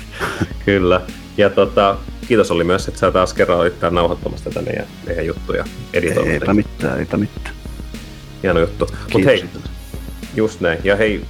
Kyllä. 0.65 1.01
Ja 1.37 1.49
tota, 1.49 1.97
kiitos 2.27 2.51
oli 2.51 2.63
myös, 2.63 2.87
että 2.87 2.99
sä 2.99 3.11
taas 3.11 3.33
kerran 3.33 3.59
olit 3.59 3.79
täällä 3.79 3.95
nauhoittamassa 3.95 4.49
tätä 4.49 4.61
meidän, 4.61 4.85
meidän 5.05 5.25
juttuja 5.25 5.65
editoimassa. 5.93 6.33
Eipä 6.33 6.53
mitään, 6.53 6.99
eipä 6.99 7.17
mitään. 7.17 7.55
Hieno 8.43 8.59
juttu. 8.59 8.87
Mutta 9.13 9.29
hei, 9.29 9.45
just 10.35 10.61
näin. 10.61 10.79
Ja 10.83 10.95
hei, 10.95 11.21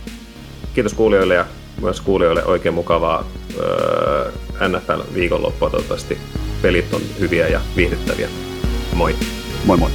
kiitos 0.74 0.94
kuulijoille 0.94 1.36
ja 1.36 1.46
myös 1.82 2.02
kuulijoille 2.02 2.46
oikein 2.46 2.76
mukavaa 2.76 3.28
öö, 3.60 4.32
NFL-viikonloppua. 4.70 5.70
Toivottavasti 5.70 6.18
pelit 6.62 6.94
on 6.94 7.02
hyviä 7.20 7.48
ja 7.48 7.62
viihdyttäviä. 7.76 8.30
Moi. 8.94 9.16
Moi 9.66 9.78
moi. 9.78 9.92